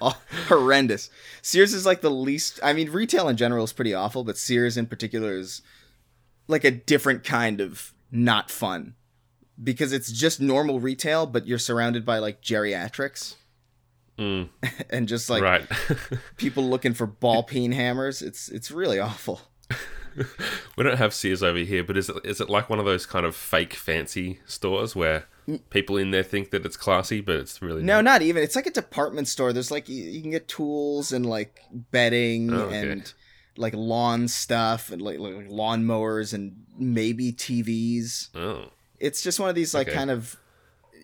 horrendous. 0.48 1.10
Sears 1.42 1.72
is 1.74 1.86
like 1.86 2.00
the 2.00 2.10
least. 2.10 2.60
I 2.62 2.72
mean, 2.72 2.90
retail 2.90 3.28
in 3.28 3.36
general 3.36 3.64
is 3.64 3.72
pretty 3.72 3.94
awful, 3.94 4.24
but 4.24 4.36
Sears 4.38 4.76
in 4.76 4.86
particular 4.86 5.32
is 5.36 5.62
like 6.48 6.64
a 6.64 6.70
different 6.70 7.24
kind 7.24 7.60
of 7.60 7.92
not 8.10 8.50
fun 8.50 8.94
because 9.62 9.92
it's 9.92 10.12
just 10.12 10.40
normal 10.40 10.80
retail, 10.80 11.26
but 11.26 11.46
you're 11.46 11.58
surrounded 11.58 12.04
by 12.04 12.18
like 12.18 12.42
geriatrics 12.42 13.34
Mm, 14.18 14.48
and 14.90 15.08
just 15.08 15.28
like 15.28 15.42
right. 15.42 15.66
people 16.38 16.64
looking 16.64 16.94
for 16.94 17.06
ball 17.06 17.42
peen 17.42 17.72
hammers. 17.72 18.22
It's 18.22 18.48
it's 18.48 18.70
really 18.70 18.98
awful. 18.98 19.40
we 20.76 20.84
don't 20.84 20.96
have 20.96 21.12
Sears 21.12 21.42
over 21.42 21.58
here, 21.58 21.84
but 21.84 21.96
is 21.98 22.08
it 22.08 22.16
is 22.24 22.40
it 22.40 22.48
like 22.48 22.70
one 22.70 22.78
of 22.78 22.86
those 22.86 23.04
kind 23.04 23.26
of 23.26 23.36
fake 23.36 23.74
fancy 23.74 24.40
stores 24.46 24.96
where 24.96 25.26
people 25.70 25.96
in 25.96 26.10
there 26.10 26.22
think 26.22 26.50
that 26.50 26.64
it's 26.66 26.76
classy, 26.76 27.20
but 27.20 27.36
it's 27.36 27.62
really 27.62 27.82
No, 27.82 27.96
not. 27.96 28.04
not 28.04 28.22
even. 28.22 28.42
It's 28.42 28.56
like 28.56 28.66
a 28.66 28.70
department 28.70 29.28
store. 29.28 29.52
There's 29.52 29.70
like 29.70 29.88
you, 29.88 30.04
you 30.04 30.20
can 30.22 30.30
get 30.30 30.48
tools 30.48 31.12
and 31.12 31.24
like 31.26 31.60
bedding 31.92 32.52
Oh, 32.52 32.62
okay. 32.66 32.90
and 32.90 33.12
like 33.56 33.74
lawn 33.74 34.28
stuff 34.28 34.90
and 34.90 35.00
like, 35.00 35.18
like 35.18 35.46
lawn 35.48 35.84
mowers 35.86 36.32
and 36.32 36.56
maybe 36.78 37.32
TVs. 37.32 38.28
Oh, 38.34 38.70
It's 38.98 39.22
just 39.22 39.38
one 39.40 39.48
of 39.48 39.54
these 39.54 39.72
like 39.74 39.88
Okay. 39.88 39.96
kind 39.96 40.10
of 40.10 40.36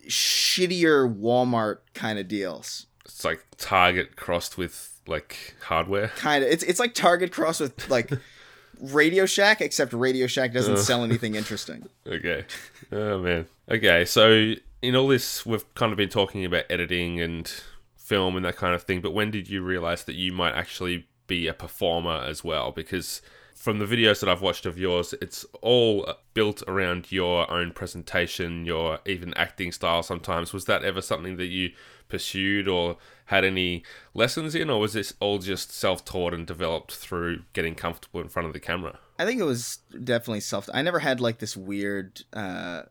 shittier 0.09 1.13
Walmart 1.19 1.79
kind 1.95 2.19
of 2.19 2.29
deals. 2.29 2.87
it's 3.05 3.25
like 3.25 3.45
Target 3.59 4.17
crossed 4.17 4.59
with 4.59 5.01
like 5.07 5.55
hardware. 5.63 6.09
Kind 6.09 6.45
of. 6.45 6.51
It's 6.51 6.63
it's 6.63 6.81
like 6.81 6.95
Target 6.95 7.33
crossed 7.33 7.61
with 7.61 7.89
like 7.91 8.11
Radio 8.81 9.27
Shack, 9.27 9.61
except 9.61 9.93
Radio 9.93 10.27
Shack 10.27 10.53
doesn't 10.53 10.79
sell 10.79 11.05
anything 11.05 11.35
interesting. 11.35 11.89
Okay. 12.07 12.45
Oh 12.91 13.19
man. 13.21 13.47
Okay, 13.71 14.05
so 14.05 14.55
in 14.83 14.97
all 14.97 15.09
this, 15.09 15.47
we've 15.47 15.73
kind 15.75 15.93
of 15.93 15.97
been 15.99 16.09
talking 16.09 16.45
about 16.45 16.65
editing 16.69 17.21
and 17.21 17.49
film 17.97 18.37
and 18.37 18.45
that 18.45 18.57
kind 18.57 18.75
of 18.75 18.83
thing. 18.83 19.01
But 19.01 19.15
when 19.15 19.31
did 19.31 19.49
you 19.49 19.63
realize 19.63 20.05
that 20.05 20.15
you 20.15 20.33
might 20.33 20.53
actually 20.55 21.07
be 21.27 21.47
a 21.47 21.55
performer 21.55 22.23
as 22.27 22.43
well? 22.45 22.73
Because 22.73 23.23
from 23.55 23.79
the 23.79 23.85
videos 23.87 24.21
that 24.21 24.29
I've 24.29 24.43
watched 24.43 24.67
of 24.67 24.77
yours, 24.77 25.15
it's 25.23 25.47
all 25.63 26.13
built 26.35 26.63
around 26.67 27.13
your 27.13 27.49
own 27.51 27.71
presentation, 27.71 28.67
your 28.67 28.99
even 29.07 29.33
acting 29.35 29.71
style. 29.71 30.03
Sometimes 30.03 30.53
was 30.53 30.65
that 30.65 30.85
ever 30.85 31.01
something 31.01 31.37
that 31.37 31.47
you 31.47 31.71
pursued 32.09 32.67
or 32.67 32.97
had 33.27 33.45
any 33.45 33.83
lessons 34.15 34.55
in, 34.55 34.69
or 34.71 34.81
was 34.81 34.93
this 34.95 35.15
all 35.21 35.39
just 35.39 35.73
self-taught 35.73 36.35
and 36.35 36.47
developed 36.47 36.93
through 36.93 37.43
getting 37.53 37.75
comfortable 37.75 38.21
in 38.21 38.29
front 38.29 38.47
of 38.47 38.53
the 38.53 38.61
camera? 38.61 38.99
I 39.19 39.25
think 39.25 39.41
it 39.41 39.45
was 39.45 39.79
definitely 40.05 40.41
self. 40.41 40.69
I 40.75 40.83
never 40.83 40.99
had 40.99 41.21
like 41.21 41.39
this 41.39 41.57
weird 41.57 42.23
uh, 42.33 42.83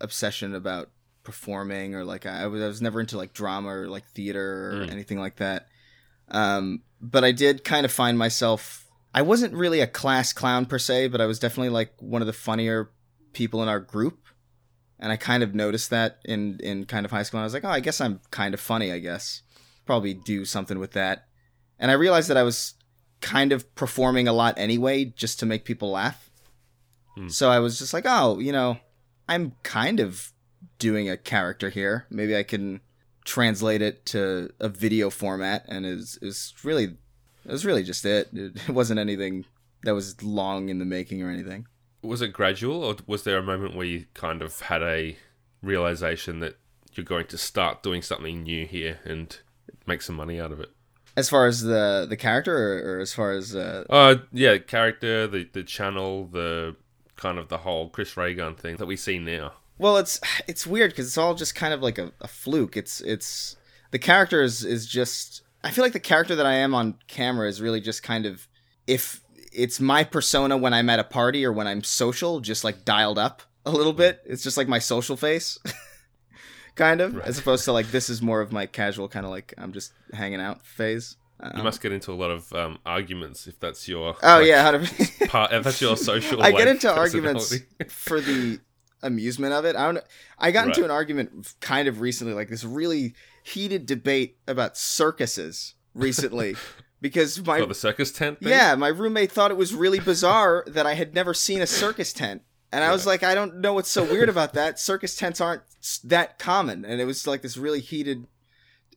obsession 0.00 0.54
about 0.54 0.90
performing 1.24 1.94
or 1.94 2.04
like 2.04 2.26
I 2.26 2.46
was 2.48 2.60
I 2.62 2.66
was 2.66 2.82
never 2.82 3.00
into 3.00 3.16
like 3.16 3.32
drama 3.32 3.68
or 3.68 3.88
like 3.88 4.04
theater 4.06 4.70
or 4.70 4.86
Mm. 4.86 4.90
anything 4.90 5.18
like 5.18 5.36
that. 5.36 5.68
Um, 6.28 6.82
but 7.00 7.24
I 7.24 7.32
did 7.32 7.64
kind 7.64 7.84
of 7.84 7.92
find 7.92 8.18
myself. 8.18 8.86
I 9.14 9.22
wasn't 9.22 9.54
really 9.54 9.80
a 9.80 9.86
class 9.86 10.32
clown 10.32 10.66
per 10.66 10.78
se, 10.78 11.08
but 11.08 11.20
I 11.20 11.26
was 11.26 11.38
definitely 11.38 11.68
like 11.70 11.92
one 12.00 12.22
of 12.22 12.26
the 12.26 12.32
funnier 12.32 12.90
people 13.32 13.62
in 13.62 13.68
our 13.68 13.80
group, 13.80 14.26
and 14.98 15.12
I 15.12 15.16
kind 15.16 15.42
of 15.42 15.54
noticed 15.54 15.90
that 15.90 16.18
in 16.24 16.58
in 16.62 16.86
kind 16.86 17.04
of 17.04 17.10
high 17.12 17.22
school. 17.22 17.38
And 17.38 17.42
I 17.44 17.46
was 17.46 17.54
like, 17.54 17.64
oh, 17.64 17.68
I 17.68 17.80
guess 17.80 18.00
I'm 18.00 18.20
kind 18.30 18.54
of 18.54 18.60
funny. 18.60 18.90
I 18.92 18.98
guess 18.98 19.42
probably 19.86 20.14
do 20.14 20.44
something 20.44 20.78
with 20.78 20.92
that. 20.92 21.26
And 21.78 21.90
I 21.90 21.94
realized 21.94 22.28
that 22.30 22.36
I 22.36 22.42
was 22.42 22.74
kind 23.20 23.52
of 23.52 23.72
performing 23.74 24.28
a 24.28 24.32
lot 24.32 24.54
anyway, 24.56 25.04
just 25.04 25.38
to 25.40 25.46
make 25.46 25.64
people 25.64 25.90
laugh. 25.90 26.30
Hmm. 27.16 27.28
So 27.28 27.50
I 27.50 27.58
was 27.58 27.78
just 27.78 27.92
like, 27.92 28.04
oh, 28.06 28.38
you 28.38 28.52
know, 28.52 28.78
I'm 29.28 29.52
kind 29.62 30.00
of 30.00 30.32
doing 30.78 31.08
a 31.08 31.16
character 31.16 31.70
here. 31.70 32.06
Maybe 32.10 32.36
I 32.36 32.42
can 32.42 32.80
translate 33.24 33.82
it 33.82 34.04
to 34.06 34.50
a 34.58 34.68
video 34.68 35.10
format, 35.10 35.64
and 35.68 35.86
is 35.86 36.18
is 36.22 36.54
really 36.64 36.84
it 36.84 37.50
was 37.50 37.64
really 37.64 37.82
just 37.82 38.04
it. 38.04 38.28
It 38.32 38.68
it 38.68 38.72
wasn't 38.72 39.00
anything 39.00 39.44
that 39.84 39.94
was 39.94 40.22
long 40.22 40.68
in 40.68 40.78
the 40.78 40.84
making 40.84 41.22
or 41.22 41.30
anything. 41.30 41.66
was 42.02 42.22
it 42.22 42.32
gradual 42.32 42.84
or 42.84 42.96
was 43.06 43.24
there 43.24 43.38
a 43.38 43.42
moment 43.42 43.76
where 43.76 43.86
you 43.86 44.06
kind 44.14 44.42
of 44.42 44.60
had 44.62 44.82
a 44.82 45.16
realization 45.62 46.40
that 46.40 46.56
you're 46.94 47.04
going 47.04 47.26
to 47.26 47.38
start 47.38 47.82
doing 47.82 48.02
something 48.02 48.42
new 48.42 48.66
here 48.66 48.98
and 49.04 49.38
make 49.86 50.02
some 50.02 50.16
money 50.16 50.40
out 50.40 50.52
of 50.52 50.60
it 50.60 50.70
As 51.16 51.28
far 51.28 51.46
as 51.46 51.62
the 51.62 52.06
the 52.08 52.16
character, 52.16 52.56
or, 52.56 52.96
or 52.96 53.00
as 53.00 53.12
far 53.12 53.32
as 53.32 53.54
uh, 53.54 53.84
uh 53.90 54.16
yeah 54.32 54.58
character 54.58 55.26
the 55.26 55.48
the 55.52 55.62
channel 55.62 56.26
the 56.26 56.76
kind 57.16 57.38
of 57.38 57.48
the 57.48 57.58
whole 57.58 57.88
chris 57.88 58.16
ray 58.16 58.34
gun 58.34 58.54
thing 58.54 58.76
that 58.76 58.86
we 58.86 58.96
see 58.96 59.18
now 59.18 59.52
Well, 59.78 59.96
it's 59.96 60.20
it's 60.46 60.66
weird 60.66 60.90
because 60.90 61.06
it's 61.06 61.18
all 61.18 61.34
just 61.34 61.54
kind 61.54 61.74
of 61.74 61.82
like 61.82 61.98
a, 61.98 62.12
a 62.20 62.28
fluke. 62.28 62.76
It's 62.76 63.00
it's 63.00 63.56
the 63.90 63.98
character 63.98 64.42
is 64.42 64.64
is 64.64 64.86
just. 64.86 65.42
I 65.64 65.70
feel 65.70 65.84
like 65.84 65.92
the 65.92 66.00
character 66.00 66.34
that 66.36 66.46
I 66.46 66.54
am 66.54 66.74
on 66.74 66.98
camera 67.06 67.48
is 67.48 67.60
really 67.60 67.80
just 67.80 68.02
kind 68.02 68.26
of 68.26 68.48
if 68.86 69.22
it's 69.52 69.80
my 69.80 70.04
persona 70.04 70.56
when 70.56 70.74
I'm 70.74 70.90
at 70.90 70.98
a 70.98 71.04
party 71.04 71.44
or 71.44 71.52
when 71.52 71.66
I'm 71.66 71.82
social, 71.82 72.40
just 72.40 72.64
like 72.64 72.84
dialed 72.84 73.18
up 73.18 73.42
a 73.64 73.70
little 73.70 73.92
bit. 73.92 74.20
It's 74.24 74.42
just 74.42 74.56
like 74.56 74.68
my 74.68 74.78
social 74.80 75.16
face, 75.16 75.58
kind 76.74 77.00
of, 77.00 77.14
Right. 77.16 77.26
as 77.26 77.38
opposed 77.38 77.64
to 77.66 77.72
like 77.72 77.90
this 77.90 78.08
is 78.08 78.22
more 78.22 78.40
of 78.40 78.52
my 78.52 78.66
casual 78.66 79.08
kind 79.08 79.24
of 79.26 79.30
like 79.30 79.54
I'm 79.58 79.72
just 79.72 79.92
hanging 80.12 80.40
out 80.40 80.64
phase. 80.66 81.16
you 81.42 81.50
Um, 81.54 81.64
must 81.64 81.80
get 81.80 81.92
into 81.92 82.12
a 82.12 82.14
lot 82.14 82.30
of 82.30 82.52
um, 82.52 82.78
arguments 82.86 83.46
if 83.46 83.58
that's 83.60 83.88
your 83.88 84.16
oh 84.22 84.38
like, 84.38 84.46
yeah, 84.46 84.70
100%. 84.72 85.28
part 85.28 85.52
if 85.52 85.64
that's 85.64 85.80
your 85.80 85.96
social 86.10 86.42
I 86.42 86.52
get 86.52 86.68
into 86.68 86.92
arguments 86.92 87.54
for 87.88 88.20
the 88.20 88.60
amusement 89.02 89.52
of 89.52 89.64
it. 89.64 89.74
I 89.76 89.90
don't. 89.92 90.04
I 90.38 90.50
got 90.52 90.68
into 90.68 90.84
an 90.84 90.90
argument 90.90 91.54
kind 91.60 91.88
of 91.88 92.00
recently, 92.00 92.34
like 92.34 92.48
this 92.48 92.64
really 92.64 93.14
heated 93.42 93.86
debate 93.86 94.36
about 94.46 94.76
circuses 94.76 95.74
recently, 95.94 96.54
because 97.00 97.44
my 97.44 97.58
Got 97.58 97.68
the 97.68 97.74
circus 97.74 98.12
tent 98.12 98.38
thing? 98.38 98.50
yeah, 98.50 98.76
my 98.76 98.88
roommate 98.88 99.32
thought 99.32 99.50
it 99.50 99.56
was 99.56 99.74
really 99.74 99.98
bizarre 99.98 100.62
that 100.68 100.86
I 100.86 100.94
had 100.94 101.12
never 101.14 101.34
seen 101.34 101.60
a 101.60 101.66
circus 101.66 102.12
tent. 102.12 102.42
And 102.72 102.82
I 102.82 102.90
was 102.90 103.06
like, 103.06 103.22
I 103.22 103.34
don't 103.34 103.56
know 103.56 103.74
what's 103.74 103.90
so 103.90 104.02
weird 104.02 104.28
about 104.30 104.54
that. 104.54 104.78
Circus 104.78 105.14
tents 105.14 105.40
aren't 105.40 105.62
that 106.04 106.38
common. 106.38 106.84
And 106.86 107.00
it 107.00 107.04
was 107.04 107.26
like 107.26 107.42
this 107.42 107.56
really 107.58 107.80
heated. 107.80 108.26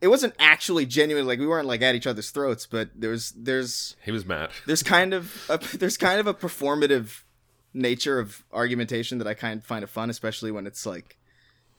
It 0.01 0.07
wasn't 0.07 0.33
actually 0.39 0.85
genuine. 0.85 1.27
Like 1.27 1.39
we 1.39 1.47
weren't 1.47 1.67
like 1.67 1.81
at 1.81 1.93
each 1.95 2.07
other's 2.07 2.29
throats, 2.29 2.65
but 2.65 2.89
there 2.95 3.09
was 3.09 3.33
there's 3.35 3.95
he 4.03 4.11
was 4.11 4.25
mad 4.25 4.49
there's 4.65 4.83
kind 4.83 5.13
of 5.13 5.45
a, 5.49 5.57
there's 5.77 5.97
kind 5.97 6.19
of 6.19 6.27
a 6.27 6.33
performative 6.33 7.23
nature 7.73 8.19
of 8.19 8.45
argumentation 8.53 9.17
that 9.17 9.27
I 9.27 9.33
kind 9.33 9.59
of 9.59 9.65
find 9.65 9.83
it 9.83 9.89
fun, 9.89 10.09
especially 10.09 10.51
when 10.51 10.65
it's 10.65 10.85
like 10.85 11.17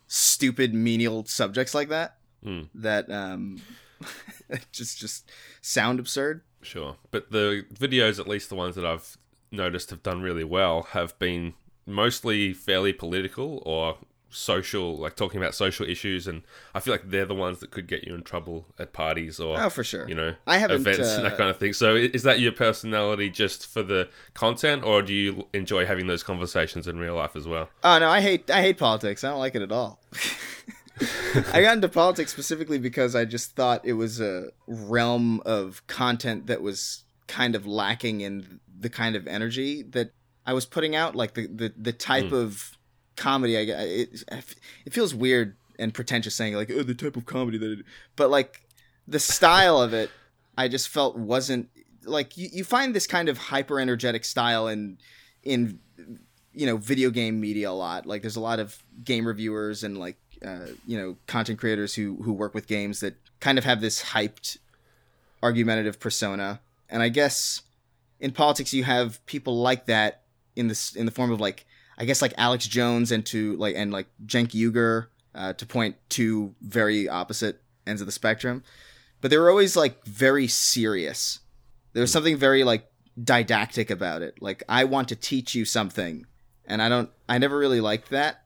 stupid 0.06 0.74
menial 0.74 1.24
subjects 1.24 1.74
like 1.74 1.88
that 1.88 2.18
Mm. 2.44 2.68
that 2.74 3.10
um 3.10 3.62
just 4.72 4.98
just 4.98 5.30
sound 5.62 5.98
absurd. 5.98 6.42
Sure. 6.62 6.96
But 7.10 7.30
the 7.32 7.64
videos, 7.74 8.20
at 8.20 8.28
least 8.28 8.50
the 8.50 8.54
ones 8.54 8.74
that 8.76 8.84
I've 8.84 9.16
noticed 9.50 9.90
have 9.90 10.02
done 10.02 10.20
really 10.20 10.44
well, 10.44 10.82
have 10.90 11.18
been 11.18 11.54
mostly 11.86 12.52
fairly 12.52 12.92
political 12.92 13.62
or 13.64 13.96
social, 14.28 14.96
like 14.96 15.16
talking 15.16 15.40
about 15.40 15.54
social 15.54 15.88
issues. 15.88 16.26
And 16.26 16.42
I 16.74 16.80
feel 16.80 16.92
like 16.92 17.08
they're 17.10 17.24
the 17.24 17.34
ones 17.34 17.60
that 17.60 17.70
could 17.70 17.86
get 17.86 18.04
you 18.04 18.14
in 18.14 18.22
trouble 18.22 18.66
at 18.78 18.92
parties 18.92 19.40
or, 19.40 19.58
Oh, 19.58 19.70
for 19.70 19.82
sure. 19.84 20.06
you 20.08 20.14
know, 20.14 20.34
I 20.46 20.58
haven't, 20.58 20.80
events 20.80 21.08
and 21.14 21.24
uh, 21.24 21.30
that 21.30 21.38
kind 21.38 21.48
of 21.48 21.56
thing. 21.58 21.72
So 21.72 21.94
is 21.94 22.22
that 22.24 22.40
your 22.40 22.52
personality 22.52 23.30
just 23.30 23.66
for 23.66 23.82
the 23.82 24.08
content 24.34 24.84
or 24.84 25.00
do 25.00 25.14
you 25.14 25.46
enjoy 25.54 25.86
having 25.86 26.06
those 26.06 26.22
conversations 26.22 26.86
in 26.86 26.98
real 26.98 27.14
life 27.14 27.34
as 27.36 27.46
well? 27.48 27.70
Oh 27.82 27.98
no, 27.98 28.10
I 28.10 28.20
hate 28.20 28.50
I 28.50 28.60
hate 28.60 28.76
politics. 28.78 29.24
I 29.24 29.30
don't 29.30 29.38
like 29.38 29.54
it 29.54 29.62
at 29.62 29.72
all. 29.72 30.00
I 31.52 31.60
got 31.60 31.74
into 31.74 31.88
politics 31.88 32.32
specifically 32.32 32.78
because 32.78 33.14
I 33.14 33.26
just 33.26 33.54
thought 33.54 33.84
it 33.84 33.92
was 33.94 34.20
a 34.20 34.48
realm 34.66 35.40
of 35.44 35.86
content 35.86 36.46
that 36.46 36.62
was 36.62 37.04
kind 37.26 37.54
of 37.54 37.66
lacking 37.66 38.22
in 38.22 38.60
the 38.78 38.88
kind 38.88 39.14
of 39.16 39.26
energy 39.26 39.82
that 39.82 40.12
I 40.46 40.52
was 40.52 40.64
putting 40.64 40.94
out. 40.94 41.14
Like 41.14 41.34
the 41.34 41.46
the, 41.46 41.72
the 41.76 41.92
type 41.92 42.32
of 42.32 42.76
comedy 43.16 43.56
I. 43.58 43.60
It, 43.60 44.24
it 44.84 44.92
feels 44.92 45.14
weird 45.14 45.56
and 45.78 45.92
pretentious 45.92 46.34
saying 46.34 46.54
like 46.54 46.70
oh 46.70 46.82
the 46.82 46.94
type 46.94 47.16
of 47.16 47.26
comedy 47.26 47.58
that, 47.58 47.80
it, 47.80 47.84
but 48.16 48.30
like 48.30 48.62
the 49.06 49.18
style 49.18 49.80
of 49.80 49.92
it, 49.92 50.10
I 50.56 50.68
just 50.68 50.88
felt 50.88 51.16
wasn't 51.16 51.68
like 52.04 52.36
you, 52.36 52.48
you 52.52 52.64
find 52.64 52.94
this 52.94 53.06
kind 53.06 53.28
of 53.28 53.36
hyper 53.36 53.80
energetic 53.80 54.24
style 54.24 54.68
in 54.68 54.98
in 55.42 55.78
you 56.52 56.66
know 56.66 56.76
video 56.76 57.10
game 57.10 57.40
media 57.40 57.70
a 57.70 57.72
lot 57.72 58.06
like 58.06 58.22
there's 58.22 58.36
a 58.36 58.40
lot 58.40 58.58
of 58.58 58.82
game 59.04 59.26
reviewers 59.26 59.84
and 59.84 59.98
like 59.98 60.16
uh, 60.44 60.66
you 60.86 60.98
know 60.98 61.16
content 61.26 61.58
creators 61.58 61.94
who 61.94 62.16
who 62.22 62.32
work 62.32 62.54
with 62.54 62.66
games 62.66 63.00
that 63.00 63.14
kind 63.40 63.58
of 63.58 63.64
have 63.64 63.80
this 63.80 64.02
hyped 64.02 64.58
argumentative 65.42 66.00
persona 66.00 66.60
and 66.88 67.02
i 67.02 67.08
guess 67.08 67.62
in 68.20 68.32
politics 68.32 68.72
you 68.72 68.84
have 68.84 69.24
people 69.26 69.60
like 69.60 69.86
that 69.86 70.22
in 70.56 70.68
this 70.68 70.96
in 70.96 71.06
the 71.06 71.12
form 71.12 71.30
of 71.30 71.40
like 71.40 71.64
i 71.98 72.04
guess 72.04 72.20
like 72.22 72.34
alex 72.38 72.66
jones 72.66 73.12
and 73.12 73.24
to 73.26 73.56
like 73.56 73.74
and 73.76 73.92
like 73.92 74.06
Cenk 74.26 74.48
Uygur, 74.50 75.06
uh, 75.34 75.52
to 75.52 75.66
point 75.66 75.96
to 76.10 76.54
very 76.62 77.08
opposite 77.08 77.60
ends 77.86 78.00
of 78.00 78.06
the 78.06 78.12
spectrum. 78.12 78.64
But 79.20 79.30
they 79.30 79.38
were 79.38 79.48
always 79.50 79.76
like 79.76 80.04
very 80.04 80.46
serious. 80.48 81.40
There 81.92 82.00
was 82.00 82.10
something 82.12 82.36
very 82.36 82.64
like 82.64 82.90
didactic 83.22 83.90
about 83.90 84.22
it. 84.22 84.40
Like 84.42 84.62
i 84.68 84.84
want 84.84 85.08
to 85.08 85.16
teach 85.16 85.54
you 85.54 85.64
something. 85.64 86.26
And 86.66 86.82
i 86.82 86.88
don't 86.88 87.10
i 87.28 87.38
never 87.38 87.56
really 87.58 87.80
liked 87.80 88.10
that. 88.10 88.42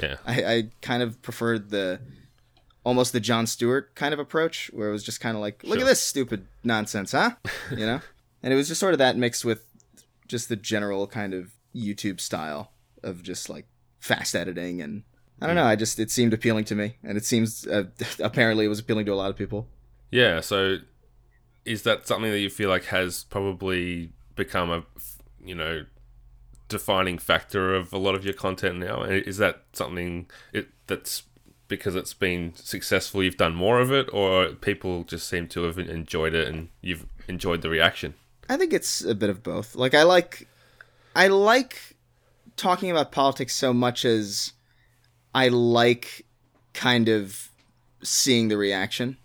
Yeah. 0.00 0.16
i, 0.26 0.44
I 0.44 0.62
kind 0.80 1.02
of 1.02 1.20
preferred 1.22 1.70
the 1.70 2.00
almost 2.84 3.12
the 3.12 3.20
jon 3.20 3.46
stewart 3.46 3.94
kind 3.94 4.12
of 4.14 4.20
approach 4.20 4.70
where 4.72 4.88
it 4.88 4.92
was 4.92 5.02
just 5.04 5.20
kind 5.20 5.36
of 5.36 5.40
like 5.40 5.62
look 5.64 5.78
Sure. 5.78 5.86
at 5.86 5.90
this 5.90 6.00
stupid 6.00 6.46
nonsense 6.64 7.12
huh? 7.12 7.32
You 7.70 7.86
know? 7.86 8.00
And 8.44 8.52
it 8.52 8.56
was 8.56 8.66
just 8.66 8.80
sort 8.80 8.92
of 8.92 8.98
that 8.98 9.16
mixed 9.16 9.44
with 9.44 9.64
just 10.32 10.48
the 10.48 10.56
general 10.56 11.06
kind 11.06 11.32
of 11.34 11.52
youtube 11.74 12.18
style 12.20 12.72
of 13.02 13.22
just 13.22 13.48
like 13.48 13.66
fast 14.00 14.34
editing 14.34 14.80
and 14.82 15.04
i 15.40 15.46
don't 15.46 15.56
know 15.56 15.64
i 15.64 15.76
just 15.76 15.98
it 15.98 16.10
seemed 16.10 16.32
appealing 16.32 16.64
to 16.64 16.74
me 16.74 16.96
and 17.04 17.16
it 17.16 17.24
seems 17.24 17.66
uh, 17.68 17.84
apparently 18.20 18.64
it 18.64 18.68
was 18.68 18.80
appealing 18.80 19.06
to 19.06 19.12
a 19.12 19.20
lot 19.22 19.30
of 19.30 19.36
people 19.36 19.68
Yeah, 20.12 20.40
so 20.40 20.78
is 21.64 21.82
that 21.82 22.06
something 22.06 22.30
that 22.30 22.38
you 22.38 22.50
feel 22.50 22.68
like 22.68 22.84
has 22.84 23.24
probably 23.24 24.12
become 24.36 24.70
a, 24.70 24.84
you 25.42 25.54
know, 25.54 25.86
defining 26.68 27.18
factor 27.18 27.74
of 27.74 27.92
a 27.92 27.98
lot 27.98 28.14
of 28.14 28.24
your 28.24 28.34
content 28.34 28.78
now? 28.78 29.02
Is 29.04 29.38
that 29.38 29.62
something 29.72 30.28
it, 30.52 30.68
that's 30.86 31.22
because 31.66 31.96
it's 31.96 32.12
been 32.12 32.52
successful, 32.54 33.22
you've 33.22 33.38
done 33.38 33.54
more 33.54 33.80
of 33.80 33.90
it, 33.90 34.06
or 34.12 34.48
people 34.48 35.04
just 35.04 35.26
seem 35.26 35.48
to 35.48 35.62
have 35.62 35.78
enjoyed 35.78 36.34
it 36.34 36.46
and 36.46 36.68
you've 36.82 37.06
enjoyed 37.26 37.62
the 37.62 37.70
reaction? 37.70 38.12
I 38.48 38.56
think 38.56 38.72
it's 38.72 39.04
a 39.04 39.14
bit 39.14 39.30
of 39.30 39.42
both. 39.42 39.74
Like 39.74 39.94
I 39.94 40.02
like 40.02 40.48
I 41.14 41.28
like 41.28 41.96
talking 42.56 42.90
about 42.90 43.12
politics 43.12 43.54
so 43.54 43.72
much 43.72 44.04
as 44.04 44.52
I 45.34 45.48
like 45.48 46.26
kind 46.74 47.08
of 47.08 47.50
seeing 48.02 48.48
the 48.48 48.56
reaction. 48.56 49.16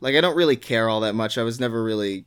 Like 0.00 0.14
I 0.14 0.20
don't 0.20 0.36
really 0.36 0.56
care 0.56 0.88
all 0.88 1.00
that 1.00 1.14
much. 1.14 1.38
I 1.38 1.42
was 1.42 1.60
never 1.60 1.82
really 1.82 2.24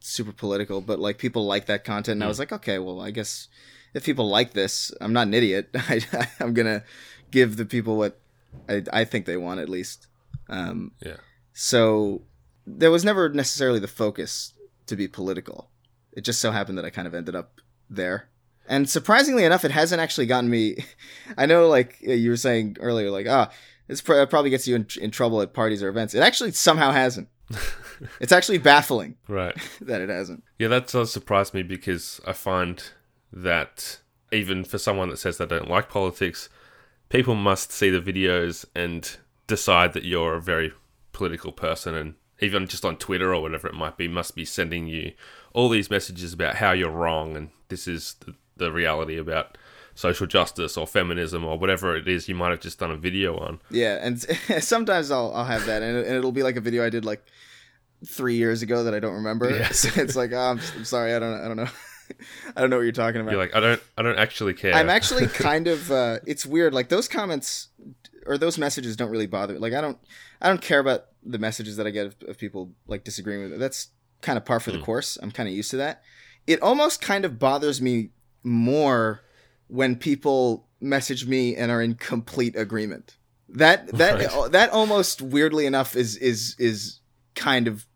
super 0.00 0.32
political, 0.32 0.80
but 0.80 0.98
like 0.98 1.18
people 1.18 1.46
like 1.46 1.66
that 1.66 1.84
content, 1.84 2.16
and 2.16 2.22
mm. 2.22 2.26
I 2.26 2.28
was 2.28 2.38
like, 2.38 2.52
okay, 2.52 2.78
well, 2.78 3.00
I 3.00 3.10
guess 3.10 3.48
if 3.94 4.04
people 4.04 4.28
like 4.28 4.52
this, 4.52 4.92
I'm 5.00 5.12
not 5.12 5.26
an 5.26 5.34
idiot. 5.34 5.70
I, 5.74 6.00
am 6.40 6.54
gonna 6.54 6.82
give 7.30 7.56
the 7.56 7.64
people 7.64 7.96
what 7.96 8.18
I, 8.68 8.82
I 8.92 9.04
think 9.04 9.26
they 9.26 9.36
want 9.36 9.60
at 9.60 9.68
least. 9.68 10.06
Um, 10.48 10.92
yeah. 11.00 11.16
So 11.52 12.22
there 12.66 12.90
was 12.90 13.04
never 13.04 13.28
necessarily 13.28 13.80
the 13.80 13.88
focus 13.88 14.52
to 14.88 14.96
be 14.96 15.08
political. 15.08 15.70
It 16.12 16.22
just 16.22 16.40
so 16.40 16.50
happened 16.50 16.78
that 16.78 16.84
I 16.84 16.90
kind 16.90 17.06
of 17.06 17.14
ended 17.14 17.34
up 17.34 17.60
there. 17.88 18.28
And 18.68 18.88
surprisingly 18.88 19.44
enough, 19.44 19.64
it 19.64 19.70
hasn't 19.70 20.00
actually 20.00 20.26
gotten 20.26 20.50
me. 20.50 20.84
I 21.38 21.46
know, 21.46 21.68
like 21.68 21.96
you 22.00 22.30
were 22.30 22.36
saying 22.36 22.76
earlier, 22.80 23.10
like, 23.10 23.26
ah, 23.28 23.48
oh, 23.50 23.54
this 23.86 24.02
probably 24.02 24.50
gets 24.50 24.68
you 24.68 24.76
in, 24.76 24.86
in 25.00 25.10
trouble 25.10 25.40
at 25.40 25.54
parties 25.54 25.82
or 25.82 25.88
events. 25.88 26.14
It 26.14 26.20
actually 26.20 26.52
somehow 26.52 26.92
hasn't. 26.92 27.28
it's 28.20 28.32
actually 28.32 28.58
baffling, 28.58 29.16
right, 29.28 29.56
that 29.80 30.02
it 30.02 30.10
hasn't. 30.10 30.44
Yeah, 30.58 30.68
that 30.68 30.88
does 30.88 31.10
surprise 31.10 31.54
me 31.54 31.62
because 31.62 32.20
I 32.26 32.34
find 32.34 32.82
that 33.32 34.00
even 34.30 34.64
for 34.64 34.76
someone 34.76 35.08
that 35.08 35.16
says 35.16 35.38
they 35.38 35.46
don't 35.46 35.70
like 35.70 35.88
politics, 35.88 36.50
people 37.08 37.34
must 37.34 37.72
see 37.72 37.88
the 37.88 38.00
videos 38.00 38.66
and 38.74 39.16
decide 39.46 39.94
that 39.94 40.04
you're 40.04 40.34
a 40.34 40.42
very 40.42 40.72
political 41.12 41.52
person 41.52 41.94
and 41.94 42.14
even 42.40 42.66
just 42.66 42.84
on 42.84 42.96
Twitter 42.96 43.34
or 43.34 43.42
whatever 43.42 43.66
it 43.68 43.74
might 43.74 43.96
be, 43.96 44.08
must 44.08 44.34
be 44.34 44.44
sending 44.44 44.86
you 44.86 45.12
all 45.52 45.68
these 45.68 45.90
messages 45.90 46.32
about 46.32 46.56
how 46.56 46.72
you're 46.72 46.90
wrong 46.90 47.36
and 47.36 47.50
this 47.68 47.88
is 47.88 48.16
the, 48.20 48.34
the 48.56 48.72
reality 48.72 49.18
about 49.18 49.58
social 49.94 50.28
justice 50.28 50.76
or 50.76 50.86
feminism 50.86 51.44
or 51.44 51.58
whatever 51.58 51.96
it 51.96 52.06
is 52.06 52.28
you 52.28 52.34
might 52.34 52.50
have 52.50 52.60
just 52.60 52.78
done 52.78 52.90
a 52.90 52.96
video 52.96 53.36
on. 53.36 53.60
Yeah, 53.70 53.98
and 54.00 54.20
sometimes 54.62 55.10
I'll 55.10 55.32
I'll 55.34 55.44
have 55.44 55.66
that, 55.66 55.82
and, 55.82 55.98
it, 55.98 56.22
will 56.22 56.32
be 56.32 56.42
like 56.44 56.56
a 56.56 56.60
video 56.60 56.84
I 56.84 56.90
did 56.90 57.04
like 57.04 57.24
three 58.06 58.36
years 58.36 58.62
ago 58.62 58.84
that 58.84 58.94
I 58.94 59.00
don't 59.00 59.14
remember. 59.14 59.50
Yeah. 59.50 59.68
So 59.72 60.00
it's 60.00 60.14
like, 60.14 60.32
oh, 60.32 60.38
I'm, 60.38 60.60
I'm 60.76 60.84
sorry, 60.84 61.14
I 61.14 61.18
don't 61.18 61.40
I 61.40 61.48
don't 61.48 61.56
know. 61.56 61.68
I 62.56 62.60
don't 62.60 62.70
know 62.70 62.76
what 62.76 62.82
you're 62.82 62.92
talking 62.92 63.20
about. 63.20 63.32
You're 63.32 63.40
like, 63.40 63.54
I 63.54 63.60
don't, 63.60 63.82
I 63.98 64.02
don't 64.02 64.18
actually 64.18 64.54
care. 64.54 64.72
I'm 64.72 64.88
actually 64.88 65.26
kind 65.26 65.66
of. 65.66 65.90
Uh, 65.90 66.20
it's 66.26 66.46
weird. 66.46 66.72
Like 66.72 66.88
those 66.88 67.06
comments 67.06 67.68
or 68.28 68.38
those 68.38 68.58
messages 68.58 68.96
don't 68.96 69.10
really 69.10 69.26
bother. 69.26 69.54
Me. 69.54 69.60
Like 69.60 69.72
I 69.72 69.80
don't, 69.80 69.98
I 70.40 70.48
don't 70.48 70.62
care 70.62 70.80
about 70.80 71.06
the 71.24 71.38
messages 71.38 71.76
that 71.76 71.86
I 71.86 71.90
get 71.90 72.06
of, 72.06 72.16
of 72.28 72.38
people 72.38 72.72
like 72.86 73.04
disagreeing 73.04 73.42
with 73.42 73.52
it. 73.54 73.58
That's 73.58 73.88
kind 74.20 74.36
of 74.36 74.44
par 74.44 74.60
for 74.60 74.70
mm. 74.70 74.74
the 74.74 74.78
hmm. 74.78 74.84
course. 74.84 75.18
I'm 75.22 75.30
kind 75.30 75.48
of 75.48 75.54
used 75.54 75.70
to 75.70 75.76
that. 75.78 76.02
It 76.46 76.62
almost 76.62 77.00
kind 77.00 77.24
of 77.24 77.38
bothers 77.38 77.80
me 77.80 78.10
more 78.42 79.20
when 79.68 79.96
people 79.96 80.66
message 80.80 81.26
me 81.26 81.56
and 81.56 81.70
are 81.70 81.82
in 81.82 81.94
complete 81.94 82.56
agreement. 82.56 83.16
That 83.48 83.88
that 83.88 84.32
right. 84.32 84.52
that 84.52 84.70
almost 84.70 85.22
weirdly 85.22 85.66
enough 85.66 85.96
is 85.96 86.16
is 86.16 86.54
is 86.58 87.00
kind 87.34 87.66
of 87.66 87.86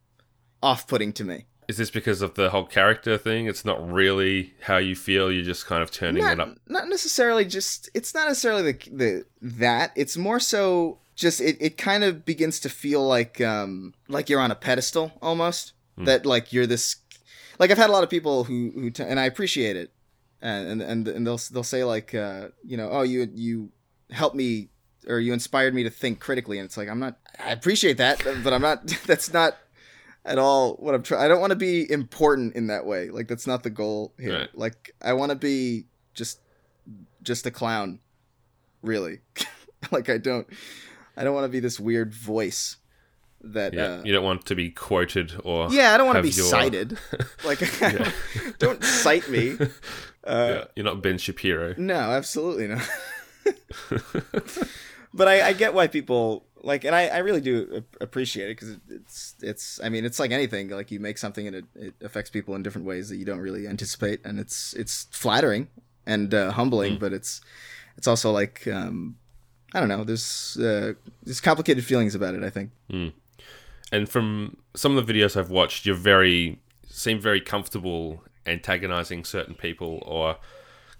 off-putting 0.62 1.12
to 1.14 1.24
me. 1.24 1.46
Is 1.72 1.78
this 1.78 1.90
because 1.90 2.20
of 2.20 2.34
the 2.34 2.50
whole 2.50 2.66
character 2.66 3.16
thing? 3.16 3.46
It's 3.46 3.64
not 3.64 3.90
really 3.90 4.52
how 4.60 4.76
you 4.76 4.94
feel. 4.94 5.32
You're 5.32 5.42
just 5.42 5.64
kind 5.64 5.82
of 5.82 5.90
turning 5.90 6.22
not, 6.22 6.32
it 6.34 6.40
up. 6.40 6.58
Not 6.68 6.86
necessarily. 6.90 7.46
Just 7.46 7.88
it's 7.94 8.12
not 8.12 8.28
necessarily 8.28 8.72
the 8.72 8.90
the 8.90 9.24
that. 9.40 9.90
It's 9.96 10.18
more 10.18 10.38
so 10.38 10.98
just 11.16 11.40
it, 11.40 11.56
it 11.60 11.78
kind 11.78 12.04
of 12.04 12.26
begins 12.26 12.60
to 12.60 12.68
feel 12.68 13.06
like 13.06 13.40
um 13.40 13.94
like 14.06 14.28
you're 14.28 14.38
on 14.38 14.50
a 14.50 14.54
pedestal 14.54 15.12
almost. 15.22 15.72
Mm. 15.98 16.04
That 16.04 16.26
like 16.26 16.52
you're 16.52 16.66
this. 16.66 16.96
Like 17.58 17.70
I've 17.70 17.78
had 17.78 17.88
a 17.88 17.92
lot 17.94 18.04
of 18.04 18.10
people 18.10 18.44
who 18.44 18.70
who 18.74 18.90
t- 18.90 19.02
and 19.02 19.18
I 19.18 19.24
appreciate 19.24 19.76
it, 19.76 19.94
and 20.42 20.82
and 20.82 21.08
and 21.08 21.26
they'll 21.26 21.40
they'll 21.50 21.62
say 21.62 21.84
like 21.84 22.14
uh 22.14 22.48
you 22.62 22.76
know 22.76 22.90
oh 22.92 23.00
you 23.02 23.30
you 23.32 23.70
helped 24.10 24.36
me 24.36 24.68
or 25.08 25.20
you 25.20 25.32
inspired 25.32 25.74
me 25.74 25.84
to 25.84 25.90
think 25.90 26.20
critically 26.20 26.58
and 26.58 26.66
it's 26.66 26.76
like 26.76 26.88
i'm 26.88 27.00
not 27.00 27.16
i 27.44 27.50
appreciate 27.50 27.96
that 27.96 28.22
but 28.44 28.52
i'm 28.52 28.62
not 28.62 28.86
that's 29.06 29.32
not 29.32 29.56
at 30.24 30.38
all 30.38 30.74
what 30.74 30.94
I'm 30.94 31.02
trying. 31.02 31.22
I 31.22 31.28
don't 31.28 31.40
want 31.40 31.50
to 31.50 31.56
be 31.56 31.90
important 31.90 32.54
in 32.54 32.68
that 32.68 32.86
way. 32.86 33.10
Like 33.10 33.28
that's 33.28 33.46
not 33.46 33.62
the 33.62 33.70
goal 33.70 34.14
here. 34.18 34.40
Right. 34.40 34.48
Like 34.54 34.94
I 35.02 35.12
want 35.14 35.30
to 35.30 35.36
be 35.36 35.86
just 36.14 36.40
just 37.22 37.46
a 37.46 37.50
clown, 37.50 38.00
really. 38.82 39.20
like 39.90 40.08
I 40.08 40.18
don't 40.18 40.46
I 41.16 41.24
don't 41.24 41.34
want 41.34 41.44
to 41.44 41.52
be 41.52 41.60
this 41.60 41.80
weird 41.80 42.14
voice 42.14 42.76
that 43.44 43.74
yeah, 43.74 43.82
uh, 43.82 44.02
you 44.04 44.12
don't 44.12 44.24
want 44.24 44.44
to 44.46 44.54
be 44.54 44.70
quoted 44.70 45.34
or 45.42 45.68
yeah 45.72 45.92
i 45.92 45.96
don't 45.96 46.06
want 46.06 46.16
to 46.16 46.22
be 46.22 46.28
your... 46.28 46.46
cited 46.46 46.96
like 47.44 47.58
don't 48.58 48.84
cite 48.84 49.28
me 49.28 49.56
uh, 49.58 49.66
yeah, 50.24 50.64
you're 50.76 50.84
not 50.84 51.02
ben 51.02 51.18
shapiro 51.18 51.74
no 51.76 51.94
absolutely 51.94 52.68
not 52.68 52.88
but 55.14 55.28
I, 55.28 55.48
I 55.48 55.52
get 55.52 55.74
why 55.74 55.86
people 55.86 56.44
like 56.62 56.84
and 56.84 56.94
I, 56.94 57.08
I 57.08 57.18
really 57.18 57.40
do 57.40 57.84
appreciate 58.00 58.50
it 58.50 58.60
because 58.60 58.76
it's 58.88 59.34
it's 59.42 59.80
I 59.82 59.88
mean 59.88 60.04
it's 60.04 60.18
like 60.18 60.30
anything 60.30 60.68
like 60.68 60.90
you 60.90 61.00
make 61.00 61.18
something 61.18 61.46
and 61.46 61.56
it, 61.56 61.64
it 61.74 61.94
affects 62.02 62.30
people 62.30 62.54
in 62.54 62.62
different 62.62 62.86
ways 62.86 63.08
that 63.08 63.16
you 63.16 63.24
don't 63.24 63.40
really 63.40 63.66
anticipate 63.66 64.20
and 64.24 64.38
it's 64.38 64.72
it's 64.74 65.08
flattering 65.10 65.68
and 66.06 66.32
uh, 66.32 66.52
humbling 66.52 66.96
mm. 66.96 67.00
but 67.00 67.12
it's 67.12 67.40
it's 67.96 68.06
also 68.06 68.30
like 68.30 68.66
um, 68.68 69.16
I 69.74 69.80
don't 69.80 69.88
know 69.88 70.04
there's 70.04 70.56
uh, 70.58 70.94
there's 71.22 71.40
complicated 71.40 71.84
feelings 71.84 72.14
about 72.14 72.34
it 72.34 72.42
I 72.42 72.50
think 72.50 72.70
mm. 72.90 73.12
and 73.90 74.08
from 74.08 74.56
some 74.74 74.96
of 74.96 75.06
the 75.06 75.12
videos 75.12 75.36
I've 75.36 75.50
watched 75.50 75.84
you're 75.84 75.94
very 75.94 76.60
seem 76.88 77.20
very 77.20 77.40
comfortable 77.40 78.22
antagonizing 78.46 79.24
certain 79.24 79.54
people 79.54 80.02
or 80.06 80.36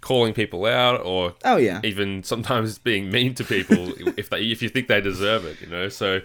calling 0.03 0.35
people 0.35 0.67
out 0.67 1.01
or 1.07 1.35
oh 1.45 1.57
yeah 1.57 1.81
even 1.83 2.23
sometimes 2.23 2.77
being 2.91 3.11
mean 3.11 3.35
to 3.35 3.45
people 3.45 3.93
if 4.19 4.29
they 4.29 4.43
if 4.43 4.61
you 4.61 4.69
think 4.69 4.89
they 4.89 5.01
deserve 5.01 5.47
it 5.47 5.59
you 5.61 5.67
know 5.67 5.89
so 5.89 6.21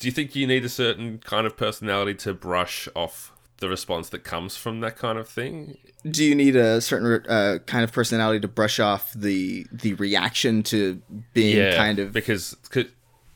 do 0.00 0.08
you 0.08 0.12
think 0.12 0.34
you 0.34 0.46
need 0.46 0.64
a 0.64 0.68
certain 0.68 1.18
kind 1.18 1.46
of 1.46 1.56
personality 1.56 2.12
to 2.12 2.34
brush 2.34 2.88
off 2.94 3.32
the 3.58 3.68
response 3.68 4.08
that 4.08 4.24
comes 4.24 4.56
from 4.56 4.80
that 4.80 4.98
kind 4.98 5.16
of 5.16 5.28
thing 5.28 5.78
do 6.10 6.24
you 6.24 6.34
need 6.34 6.56
a 6.56 6.80
certain 6.80 7.24
uh, 7.30 7.58
kind 7.66 7.84
of 7.84 7.92
personality 7.92 8.40
to 8.40 8.48
brush 8.48 8.80
off 8.80 9.12
the 9.14 9.64
the 9.72 9.94
reaction 9.94 10.62
to 10.62 11.00
being 11.32 11.56
yeah, 11.56 11.76
kind 11.76 12.00
of 12.00 12.12
because 12.12 12.56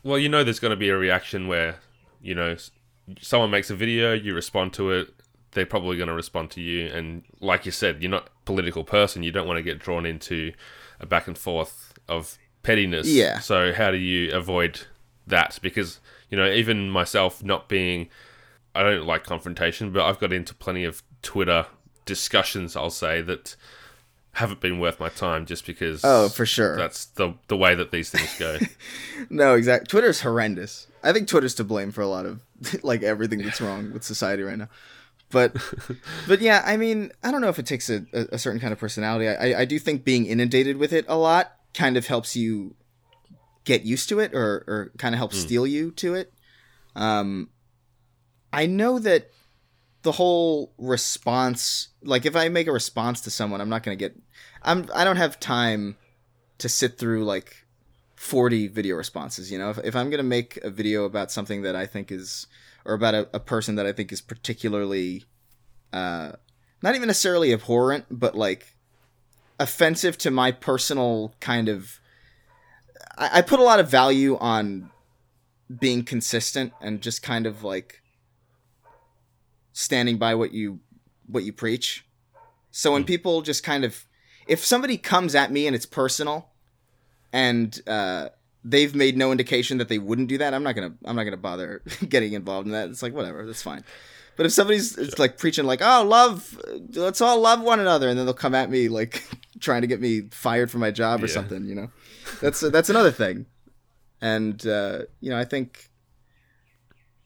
well 0.02 0.18
you 0.18 0.28
know 0.28 0.42
there's 0.42 0.58
going 0.58 0.70
to 0.70 0.76
be 0.76 0.88
a 0.88 0.96
reaction 0.96 1.46
where 1.46 1.76
you 2.20 2.34
know 2.34 2.56
someone 3.20 3.48
makes 3.48 3.70
a 3.70 3.76
video 3.76 4.12
you 4.12 4.34
respond 4.34 4.72
to 4.72 4.90
it 4.90 5.14
they're 5.52 5.66
probably 5.66 5.96
going 5.96 6.08
to 6.08 6.14
respond 6.14 6.50
to 6.52 6.60
you. 6.60 6.86
And 6.86 7.24
like 7.40 7.66
you 7.66 7.72
said, 7.72 8.02
you're 8.02 8.10
not 8.10 8.28
political 8.48 8.82
person. 8.82 9.22
You 9.22 9.30
don't 9.30 9.46
want 9.46 9.58
to 9.58 9.62
get 9.62 9.78
drawn 9.78 10.06
into 10.06 10.54
a 11.00 11.04
back 11.04 11.28
and 11.28 11.36
forth 11.36 11.92
of 12.08 12.38
pettiness. 12.62 13.06
Yeah. 13.06 13.40
So 13.40 13.74
how 13.74 13.90
do 13.90 13.98
you 13.98 14.32
avoid 14.32 14.80
that? 15.26 15.58
Because 15.60 16.00
you 16.30 16.38
know, 16.38 16.50
even 16.50 16.88
myself 16.88 17.44
not 17.44 17.68
being, 17.68 18.08
I 18.74 18.82
don't 18.82 19.06
like 19.06 19.24
confrontation, 19.24 19.92
but 19.92 20.02
I've 20.02 20.18
got 20.18 20.32
into 20.32 20.54
plenty 20.54 20.84
of 20.84 21.02
Twitter 21.20 21.66
discussions. 22.06 22.74
I'll 22.74 22.88
say 22.88 23.20
that 23.20 23.54
haven't 24.32 24.60
been 24.60 24.78
worth 24.78 24.98
my 24.98 25.10
time 25.10 25.44
just 25.44 25.66
because. 25.66 26.00
Oh, 26.02 26.30
for 26.30 26.46
sure. 26.46 26.74
That's 26.74 27.04
the 27.04 27.34
the 27.48 27.56
way 27.56 27.74
that 27.74 27.90
these 27.90 28.08
things 28.08 28.34
go. 28.38 28.56
no, 29.28 29.56
exactly. 29.56 29.88
Twitter's 29.88 30.22
horrendous. 30.22 30.86
I 31.02 31.12
think 31.12 31.28
Twitter's 31.28 31.54
to 31.56 31.64
blame 31.64 31.92
for 31.92 32.00
a 32.00 32.08
lot 32.08 32.24
of 32.24 32.40
like 32.82 33.02
everything 33.02 33.40
that's 33.40 33.60
wrong 33.60 33.92
with 33.92 34.04
society 34.04 34.42
right 34.42 34.56
now 34.56 34.68
but 35.30 35.54
but 36.28 36.40
yeah 36.40 36.62
i 36.64 36.76
mean 36.76 37.10
i 37.22 37.30
don't 37.30 37.40
know 37.40 37.48
if 37.48 37.58
it 37.58 37.66
takes 37.66 37.90
a, 37.90 38.04
a 38.12 38.38
certain 38.38 38.60
kind 38.60 38.72
of 38.72 38.78
personality. 38.78 39.28
I, 39.28 39.60
I 39.60 39.64
do 39.64 39.78
think 39.78 40.04
being 40.04 40.26
inundated 40.26 40.76
with 40.76 40.92
it 40.92 41.04
a 41.08 41.16
lot 41.16 41.52
kind 41.74 41.96
of 41.96 42.06
helps 42.06 42.36
you 42.36 42.74
get 43.64 43.82
used 43.82 44.08
to 44.08 44.20
it 44.20 44.32
or, 44.34 44.64
or 44.66 44.92
kind 44.96 45.14
of 45.14 45.18
helps 45.18 45.36
mm. 45.36 45.42
steel 45.42 45.66
you 45.66 45.90
to 45.92 46.14
it. 46.14 46.32
Um 46.96 47.50
i 48.52 48.66
know 48.66 48.98
that 48.98 49.30
the 50.02 50.12
whole 50.12 50.72
response 50.78 51.88
like 52.02 52.24
if 52.24 52.36
i 52.36 52.48
make 52.48 52.66
a 52.66 52.72
response 52.72 53.20
to 53.20 53.30
someone 53.30 53.60
i'm 53.60 53.68
not 53.68 53.82
going 53.82 53.96
to 53.96 54.02
get 54.02 54.16
i'm 54.62 54.88
i 54.94 55.04
don't 55.04 55.16
have 55.16 55.38
time 55.40 55.96
to 56.58 56.68
sit 56.68 56.98
through 56.98 57.24
like 57.24 57.66
40 58.16 58.68
video 58.68 58.96
responses 58.96 59.50
you 59.50 59.58
know? 59.58 59.70
If, 59.70 59.78
if 59.78 59.96
i'm 59.96 60.10
going 60.10 60.18
to 60.18 60.24
make 60.24 60.56
a 60.58 60.70
video 60.70 61.04
about 61.04 61.30
something 61.30 61.62
that 61.62 61.76
i 61.76 61.86
think 61.86 62.10
is 62.10 62.46
or 62.88 62.94
about 62.94 63.14
a, 63.14 63.28
a 63.34 63.38
person 63.38 63.76
that 63.76 63.86
I 63.86 63.92
think 63.92 64.10
is 64.10 64.22
particularly, 64.22 65.24
uh, 65.92 66.32
not 66.82 66.96
even 66.96 67.06
necessarily 67.06 67.52
abhorrent, 67.52 68.06
but 68.10 68.34
like 68.34 68.74
offensive 69.60 70.16
to 70.18 70.30
my 70.30 70.50
personal 70.50 71.34
kind 71.38 71.68
of. 71.68 72.00
I, 73.16 73.38
I 73.38 73.42
put 73.42 73.60
a 73.60 73.62
lot 73.62 73.78
of 73.78 73.90
value 73.90 74.38
on 74.38 74.90
being 75.78 76.02
consistent 76.02 76.72
and 76.80 77.02
just 77.02 77.22
kind 77.22 77.46
of 77.46 77.62
like 77.62 78.02
standing 79.74 80.16
by 80.16 80.34
what 80.34 80.52
you 80.52 80.80
what 81.26 81.44
you 81.44 81.52
preach. 81.52 82.06
So 82.70 82.92
when 82.92 83.02
hmm. 83.02 83.06
people 83.06 83.42
just 83.42 83.62
kind 83.62 83.84
of 83.84 84.06
if 84.46 84.64
somebody 84.64 84.96
comes 84.96 85.34
at 85.34 85.52
me 85.52 85.66
and 85.66 85.76
it's 85.76 85.84
personal, 85.84 86.48
and 87.34 87.78
uh, 87.86 88.30
they've 88.64 88.94
made 88.94 89.16
no 89.16 89.30
indication 89.32 89.78
that 89.78 89.88
they 89.88 89.98
wouldn't 89.98 90.28
do 90.28 90.38
that, 90.38 90.54
I'm 90.54 90.62
not 90.62 90.74
gonna 90.74 90.92
I'm 91.04 91.16
not 91.16 91.24
gonna 91.24 91.36
bother 91.36 91.82
getting 92.08 92.32
involved 92.32 92.66
in 92.66 92.72
that. 92.72 92.88
It's 92.90 93.02
like 93.02 93.14
whatever, 93.14 93.44
that's 93.46 93.62
fine. 93.62 93.84
But 94.36 94.46
if 94.46 94.52
somebody's 94.52 94.96
it's 94.96 95.18
like 95.18 95.36
preaching 95.36 95.64
like, 95.64 95.80
"Oh, 95.82 96.04
love, 96.04 96.60
let's 96.94 97.20
all 97.20 97.40
love 97.40 97.60
one 97.60 97.80
another," 97.80 98.08
and 98.08 98.16
then 98.18 98.24
they'll 98.26 98.34
come 98.34 98.54
at 98.54 98.70
me 98.70 98.88
like 98.88 99.24
trying 99.60 99.80
to 99.82 99.88
get 99.88 100.00
me 100.00 100.28
fired 100.30 100.70
from 100.70 100.80
my 100.80 100.90
job 100.92 101.22
or 101.22 101.26
Yeah. 101.26 101.32
something, 101.34 101.64
you 101.64 101.74
know, 101.74 101.90
that's 102.40 102.60
that's 102.60 102.88
another 102.88 103.10
thing. 103.10 103.46
And 104.20 104.64
uh, 104.66 105.02
you 105.20 105.30
know, 105.30 105.38
I 105.38 105.44
think, 105.44 105.88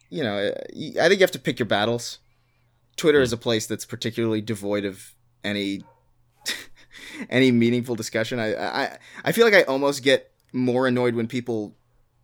you 0.09 0.23
know, 0.23 0.37
I 0.39 1.07
think 1.07 1.13
you 1.13 1.19
have 1.23 1.31
to 1.31 1.39
pick 1.39 1.59
your 1.59 1.65
battles. 1.67 2.19
Twitter 2.97 3.21
is 3.21 3.33
a 3.33 3.37
place 3.37 3.65
that's 3.67 3.85
particularly 3.85 4.41
devoid 4.41 4.85
of 4.85 5.13
any 5.43 5.83
any 7.29 7.51
meaningful 7.51 7.95
discussion. 7.95 8.39
I, 8.39 8.55
I 8.55 8.97
I 9.25 9.31
feel 9.31 9.45
like 9.45 9.53
I 9.55 9.63
almost 9.63 10.03
get 10.03 10.31
more 10.53 10.87
annoyed 10.87 11.15
when 11.15 11.27
people 11.27 11.75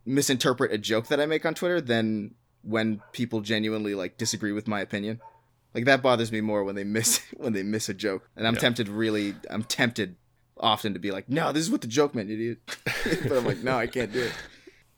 misinterpret 0.05 0.71
a 0.71 0.77
joke 0.77 1.07
that 1.07 1.19
I 1.19 1.25
make 1.25 1.45
on 1.45 1.53
Twitter 1.53 1.81
than 1.81 2.35
when 2.61 3.01
people 3.11 3.41
genuinely 3.41 3.95
like 3.95 4.17
disagree 4.17 4.51
with 4.51 4.67
my 4.67 4.79
opinion. 4.81 5.19
Like 5.73 5.85
that 5.85 6.01
bothers 6.01 6.31
me 6.31 6.41
more 6.41 6.63
when 6.63 6.75
they 6.75 6.83
miss 6.83 7.19
when 7.37 7.53
they 7.53 7.63
miss 7.63 7.89
a 7.89 7.93
joke. 7.93 8.27
And 8.35 8.47
I'm 8.47 8.53
Yeah. 8.55 8.59
tempted 8.61 8.87
really 8.89 9.35
I'm 9.49 9.63
tempted 9.63 10.15
often 10.57 10.93
to 10.93 10.99
be 10.99 11.11
like, 11.11 11.29
"No, 11.29 11.51
this 11.51 11.63
is 11.63 11.71
what 11.71 11.81
the 11.81 11.87
joke 11.87 12.13
meant, 12.15 12.29
idiot." 12.29 12.59
but 13.23 13.31
I'm 13.37 13.45
like, 13.45 13.59
"No, 13.63 13.77
I 13.77 13.87
can't 13.87 14.11
do 14.11 14.21
it." 14.23 14.33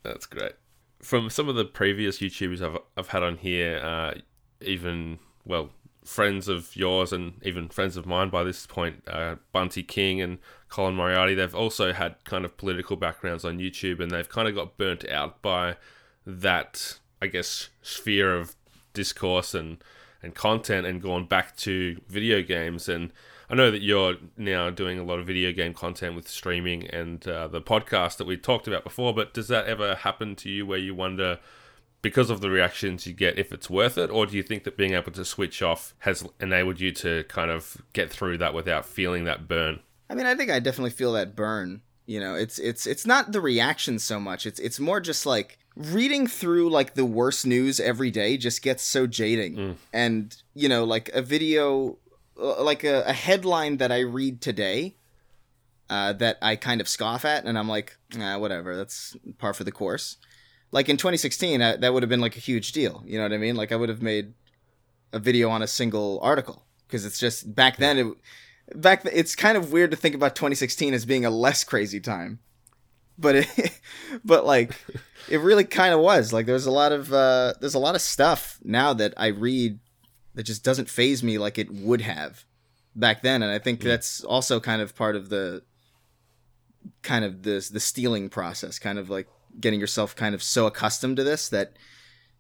That's 0.04 0.26
great. 0.26 0.54
From 1.02 1.30
some 1.30 1.50
of 1.50 1.56
the 1.56 1.66
previous 1.66 2.20
YouTubers 2.20 2.62
I've, 2.62 2.78
I've 2.98 3.08
had 3.10 3.22
on 3.24 3.38
here, 3.38 3.80
uh, 3.84 4.14
even, 4.62 5.20
well, 5.46 5.70
friends 6.06 6.48
of 6.48 6.76
yours 6.76 7.12
and 7.14 7.34
even 7.44 7.70
friends 7.70 7.98
of 7.98 8.06
mine 8.08 8.30
by 8.30 8.44
this 8.44 8.66
point, 8.68 9.04
uh, 9.08 9.36
Bunty 9.52 9.84
King 9.84 10.22
and 10.22 10.38
Colin 10.72 10.96
Moriarty, 10.96 11.36
they've 11.36 11.54
also 11.54 11.92
had 11.92 12.16
kind 12.24 12.46
of 12.46 12.56
political 12.56 12.96
backgrounds 12.96 13.44
on 13.44 13.60
YouTube 13.60 14.00
and 14.00 14.10
they've 14.10 14.30
kind 14.30 14.48
of 14.48 14.56
got 14.56 14.78
burnt 14.78 15.08
out 15.10 15.42
by 15.42 15.76
that, 16.26 16.98
I 17.22 17.28
guess, 17.28 17.68
sphere 17.82 18.34
of 18.34 18.56
discourse 18.94 19.54
and, 19.54 19.84
and 20.24 20.34
content 20.34 20.88
and 20.88 21.02
gone 21.02 21.26
back 21.26 21.58
to 21.58 22.00
video 22.08 22.42
games. 22.42 22.88
And 22.88 23.12
I 23.50 23.56
know 23.56 23.70
that 23.70 23.82
you're 23.82 24.16
now 24.38 24.70
doing 24.70 24.98
a 24.98 25.04
lot 25.04 25.20
of 25.20 25.28
video 25.28 25.52
game 25.52 25.74
content 25.74 26.16
with 26.16 26.30
streaming 26.30 26.88
and 26.88 27.28
uh, 27.28 27.50
the 27.50 27.62
podcast 27.62 28.16
that 28.18 28.26
we 28.26 28.38
talked 28.38 28.66
about 28.66 28.86
before, 28.86 29.14
but 29.14 29.34
does 29.34 29.50
that 29.50 29.66
ever 29.66 29.96
happen 29.96 30.38
to 30.38 30.50
you 30.50 30.66
where 30.66 30.80
you 30.80 30.96
wonder, 30.96 31.40
because 32.02 32.30
of 32.30 32.40
the 32.40 32.50
reactions 32.50 33.06
you 33.06 33.12
get, 33.12 33.38
if 33.38 33.52
it's 33.52 33.70
worth 33.70 33.98
it? 33.98 34.10
Or 34.10 34.26
do 34.26 34.38
you 34.38 34.44
think 34.44 34.64
that 34.64 34.78
being 34.78 34.94
able 34.94 35.12
to 35.12 35.26
switch 35.26 35.62
off 35.62 35.94
has 36.00 36.26
enabled 36.40 36.80
you 36.80 36.94
to 36.94 37.26
kind 37.26 37.52
of 37.52 37.82
get 37.92 38.10
through 38.10 38.38
that 38.38 38.54
without 38.54 38.86
feeling 38.86 39.26
that 39.26 39.50
burn? 39.50 39.82
I 40.12 40.14
mean, 40.14 40.26
I 40.26 40.36
think 40.36 40.52
I 40.52 40.60
definitely 40.60 40.92
feel 40.92 41.14
that 41.14 41.36
burn. 41.38 41.82
You 42.06 42.20
know, 42.20 42.36
it's 42.36 42.60
it's 42.60 42.86
it's 42.86 43.06
not 43.06 43.32
the 43.32 43.40
reaction 43.40 43.98
so 43.98 44.20
much. 44.20 44.46
It's 44.46 44.60
it's 44.60 44.80
more 44.80 45.00
just 45.00 45.26
like 45.26 45.58
reading 45.78 46.28
through 46.28 46.70
like 46.70 46.96
the 46.96 47.06
worst 47.06 47.48
news 47.48 47.80
every 47.80 48.12
day 48.12 48.36
just 48.36 48.62
gets 48.62 48.84
so 48.84 49.08
jading. 49.08 49.56
And 49.94 50.36
you 50.54 50.68
know, 50.68 50.84
like 50.84 51.10
a 51.14 51.22
video, 51.22 51.98
uh, 52.38 52.62
like 52.62 52.84
a, 52.84 53.04
a 53.08 53.14
headline 53.14 53.78
that 53.78 53.90
I 53.90 54.00
read 54.00 54.42
today, 54.42 54.96
uh, 55.90 56.12
that 56.14 56.38
I 56.42 56.58
kind 56.58 56.82
of 56.82 56.90
scoff 56.90 57.24
at, 57.24 57.46
and 57.46 57.58
I'm 57.58 57.70
like, 57.70 57.96
ah, 58.20 58.38
whatever. 58.38 58.76
That's 58.76 59.16
par 59.38 59.54
for 59.54 59.64
the 59.64 59.72
course. 59.72 60.18
Like 60.74 60.90
in 60.90 60.98
2016, 60.98 61.62
uh, 61.62 61.78
that 61.78 61.94
would 61.94 62.04
have 62.04 62.10
been 62.10 62.22
like 62.22 62.36
a 62.36 62.42
huge 62.42 62.74
deal. 62.74 63.02
You 63.06 63.18
know 63.18 63.24
what 63.24 63.34
I 63.34 63.38
mean? 63.38 63.56
Like 63.56 63.72
I 63.72 63.78
would 63.78 63.90
have 63.90 64.02
made 64.02 64.34
a 65.14 65.20
video 65.20 65.50
on 65.50 65.62
a 65.62 65.68
single 65.68 66.20
article 66.22 66.66
because 66.88 67.06
it's 67.06 67.20
just 67.20 67.56
back 67.56 67.78
then 67.78 67.98
it 67.98 68.08
back 68.76 69.04
th- 69.04 69.16
it's 69.16 69.36
kind 69.36 69.58
of 69.58 69.72
weird 69.72 69.92
to 69.92 69.98
think 69.98 70.16
about 70.16 70.36
2016 70.36 70.94
as 70.94 71.06
being 71.06 71.26
a 71.26 71.30
less 71.30 71.64
crazy 71.64 72.00
time. 72.00 72.40
But 73.18 73.36
it, 73.36 73.80
but 74.26 74.46
like 74.46 74.76
it 75.30 75.40
really 75.40 75.64
kind 75.64 75.94
of 75.94 76.00
was. 76.00 76.34
Like 76.34 76.46
there's 76.46 76.66
a 76.66 76.72
lot 76.72 76.92
of 76.92 77.12
uh 77.14 77.54
there's 77.60 77.76
a 77.76 77.80
lot 77.80 77.96
of 77.96 78.02
stuff 78.02 78.60
now 78.64 78.94
that 78.94 79.14
i 79.18 79.28
read 79.28 79.80
that 80.34 80.44
just 80.44 80.64
doesn't 80.64 80.90
faze 80.90 81.22
me 81.24 81.38
like 81.38 81.58
it 81.58 81.72
would 81.72 82.02
have 82.02 82.46
back 82.96 83.22
then. 83.22 83.44
And 83.44 83.52
i 83.52 83.60
think 83.60 83.82
that's 83.82 84.24
also 84.24 84.60
kind 84.60 84.82
of 84.82 84.96
part 84.96 85.16
of 85.16 85.30
the 85.30 85.64
kind 87.04 87.26
of 87.26 87.44
this 87.44 87.70
the 87.70 87.80
steeling 87.80 88.30
process 88.30 88.80
kind 88.80 88.98
of 88.98 89.10
like 89.10 89.28
getting 89.60 89.80
yourself 89.80 90.16
kind 90.16 90.34
of 90.34 90.42
so 90.42 90.66
accustomed 90.66 91.18
to 91.18 91.24
this 91.24 91.50
that 91.50 91.74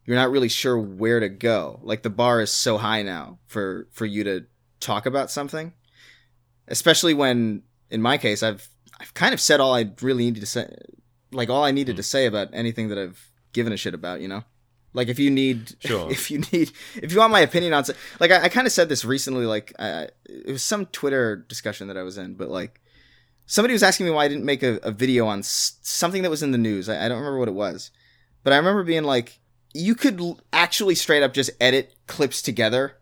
you're 0.05 0.17
not 0.17 0.31
really 0.31 0.49
sure 0.49 0.79
where 0.79 1.19
to 1.19 1.29
go. 1.29 1.79
Like 1.83 2.01
the 2.01 2.09
bar 2.09 2.41
is 2.41 2.51
so 2.51 2.77
high 2.77 3.03
now 3.03 3.37
for 3.47 3.87
for 3.91 4.05
you 4.05 4.23
to 4.23 4.45
talk 4.79 5.05
about 5.05 5.29
something 5.29 5.73
especially 6.67 7.13
when 7.13 7.63
in 7.89 8.01
my 8.01 8.17
case 8.17 8.43
i've 8.43 8.69
i've 8.99 9.13
kind 9.13 9.33
of 9.33 9.39
said 9.39 9.59
all 9.59 9.73
i 9.73 9.89
really 10.01 10.25
needed 10.25 10.39
to 10.39 10.45
say 10.45 10.73
like 11.31 11.49
all 11.49 11.63
i 11.63 11.71
needed 11.71 11.95
to 11.95 12.01
hmm. 12.01 12.05
say 12.05 12.25
about 12.25 12.49
anything 12.53 12.89
that 12.89 12.97
i've 12.97 13.31
given 13.53 13.73
a 13.73 13.77
shit 13.77 13.93
about 13.93 14.21
you 14.21 14.27
know? 14.27 14.43
Like 14.93 15.07
if 15.07 15.19
you 15.19 15.31
need 15.31 15.75
Sure. 15.79 16.11
if 16.11 16.29
you 16.29 16.39
need 16.51 16.71
if 16.95 17.11
you 17.13 17.19
want 17.19 17.31
my 17.31 17.39
opinion 17.39 17.73
on 17.73 17.83
like 18.19 18.31
i, 18.31 18.43
I 18.43 18.49
kind 18.49 18.67
of 18.67 18.73
said 18.73 18.89
this 18.89 19.05
recently 19.05 19.45
like 19.45 19.73
I, 19.79 20.09
it 20.25 20.51
was 20.51 20.63
some 20.63 20.85
twitter 20.87 21.37
discussion 21.37 21.87
that 21.87 21.97
i 21.97 22.03
was 22.03 22.17
in 22.17 22.35
but 22.35 22.49
like 22.49 22.81
somebody 23.45 23.73
was 23.73 23.83
asking 23.83 24.05
me 24.05 24.11
why 24.11 24.25
i 24.25 24.27
didn't 24.27 24.45
make 24.45 24.63
a, 24.63 24.79
a 24.83 24.91
video 24.91 25.27
on 25.27 25.39
s- 25.39 25.77
something 25.81 26.21
that 26.23 26.29
was 26.29 26.43
in 26.43 26.51
the 26.51 26.57
news. 26.57 26.89
I, 26.89 27.05
I 27.05 27.09
don't 27.09 27.19
remember 27.19 27.39
what 27.39 27.47
it 27.47 27.53
was. 27.53 27.91
But 28.43 28.53
i 28.53 28.57
remember 28.57 28.83
being 28.83 29.03
like 29.03 29.39
you 29.73 29.95
could 29.95 30.19
l- 30.19 30.39
actually 30.51 30.95
straight 30.95 31.23
up 31.23 31.33
just 31.33 31.51
edit 31.59 31.95
clips 32.07 32.41
together 32.41 32.97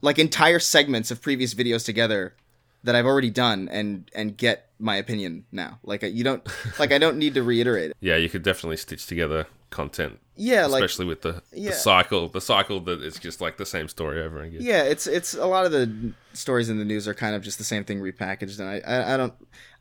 like 0.00 0.18
entire 0.18 0.58
segments 0.58 1.10
of 1.10 1.22
previous 1.22 1.54
videos 1.54 1.84
together 1.84 2.36
that 2.84 2.96
I've 2.96 3.06
already 3.06 3.30
done 3.30 3.68
and 3.70 4.10
and 4.14 4.36
get 4.36 4.70
my 4.78 4.96
opinion 4.96 5.44
now. 5.52 5.78
Like 5.82 6.02
you 6.02 6.24
don't 6.24 6.46
like 6.78 6.92
I 6.92 6.98
don't 6.98 7.16
need 7.16 7.34
to 7.34 7.42
reiterate 7.42 7.90
it. 7.90 7.96
Yeah, 8.00 8.16
you 8.16 8.28
could 8.28 8.42
definitely 8.42 8.78
stitch 8.78 9.06
together 9.06 9.46
content, 9.70 10.18
Yeah, 10.36 10.66
like 10.66 10.82
especially 10.82 11.06
with 11.06 11.22
the, 11.22 11.42
yeah. 11.52 11.70
the 11.70 11.76
cycle, 11.76 12.28
the 12.28 12.40
cycle 12.40 12.80
that 12.80 13.02
it's 13.02 13.18
just 13.18 13.40
like 13.40 13.56
the 13.56 13.66
same 13.66 13.88
story 13.88 14.22
over 14.22 14.42
again. 14.42 14.60
yeah, 14.60 14.82
it's 14.82 15.06
it's 15.06 15.34
a 15.34 15.46
lot 15.46 15.66
of 15.66 15.72
the 15.72 16.12
stories 16.32 16.68
in 16.68 16.78
the 16.78 16.84
news 16.84 17.08
are 17.08 17.14
kind 17.14 17.34
of 17.34 17.42
just 17.42 17.58
the 17.58 17.64
same 17.64 17.84
thing 17.84 18.00
repackaged, 18.00 18.60
and 18.60 18.68
I 18.68 18.80
I, 18.86 19.14
I 19.14 19.16
don't 19.16 19.34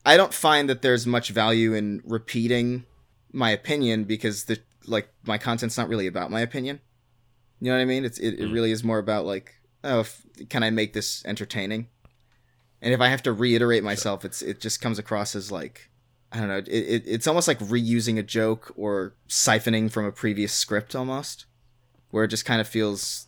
I 0.06 0.18
don't 0.18 0.34
find 0.34 0.70
that 0.70 0.82
there's 0.82 1.06
much 1.06 1.30
value 1.30 1.74
in 1.74 2.02
repeating 2.06 2.86
my 3.32 3.52
opinion 3.52 4.06
because 4.06 4.46
the 4.46 4.60
like 4.88 5.10
my 5.26 5.38
content's 5.38 5.78
not 5.78 5.88
really 5.88 6.08
about 6.08 6.32
my 6.32 6.42
opinion. 6.42 6.80
You 7.60 7.70
know 7.70 7.78
what 7.78 7.82
I 7.82 7.86
mean? 7.86 8.06
It's 8.06 8.18
it, 8.18 8.40
it 8.40 8.50
mm. 8.50 8.54
really 8.54 8.72
is 8.72 8.84
more 8.84 8.98
about 8.98 9.26
like 9.26 9.54
oh 9.84 10.02
if, 10.02 10.26
can 10.50 10.64
I 10.64 10.70
make 10.70 10.94
this 10.94 11.24
entertaining? 11.26 11.88
And 12.82 12.94
if 12.94 13.02
I 13.02 13.08
have 13.10 13.24
to 13.24 13.34
reiterate 13.34 13.84
myself, 13.84 14.26
it's 14.26 14.42
it 14.42 14.60
just 14.60 14.82
comes 14.82 14.98
across 14.98 15.36
as 15.36 15.52
like 15.52 15.92
I 16.32 16.40
don't 16.40 16.48
know. 16.48 16.58
It, 16.58 16.68
it 16.68 17.04
it's 17.06 17.28
almost 17.28 17.48
like 17.48 17.60
reusing 17.60 18.18
a 18.18 18.24
joke 18.24 18.74
or 18.76 19.16
siphoning 19.28 19.92
from 19.92 20.06
a 20.06 20.12
previous 20.12 20.54
script 20.54 20.96
almost, 20.96 21.46
where 22.10 22.24
it 22.24 22.30
just 22.30 22.46
kind 22.46 22.62
of 22.62 22.68
feels 22.68 23.28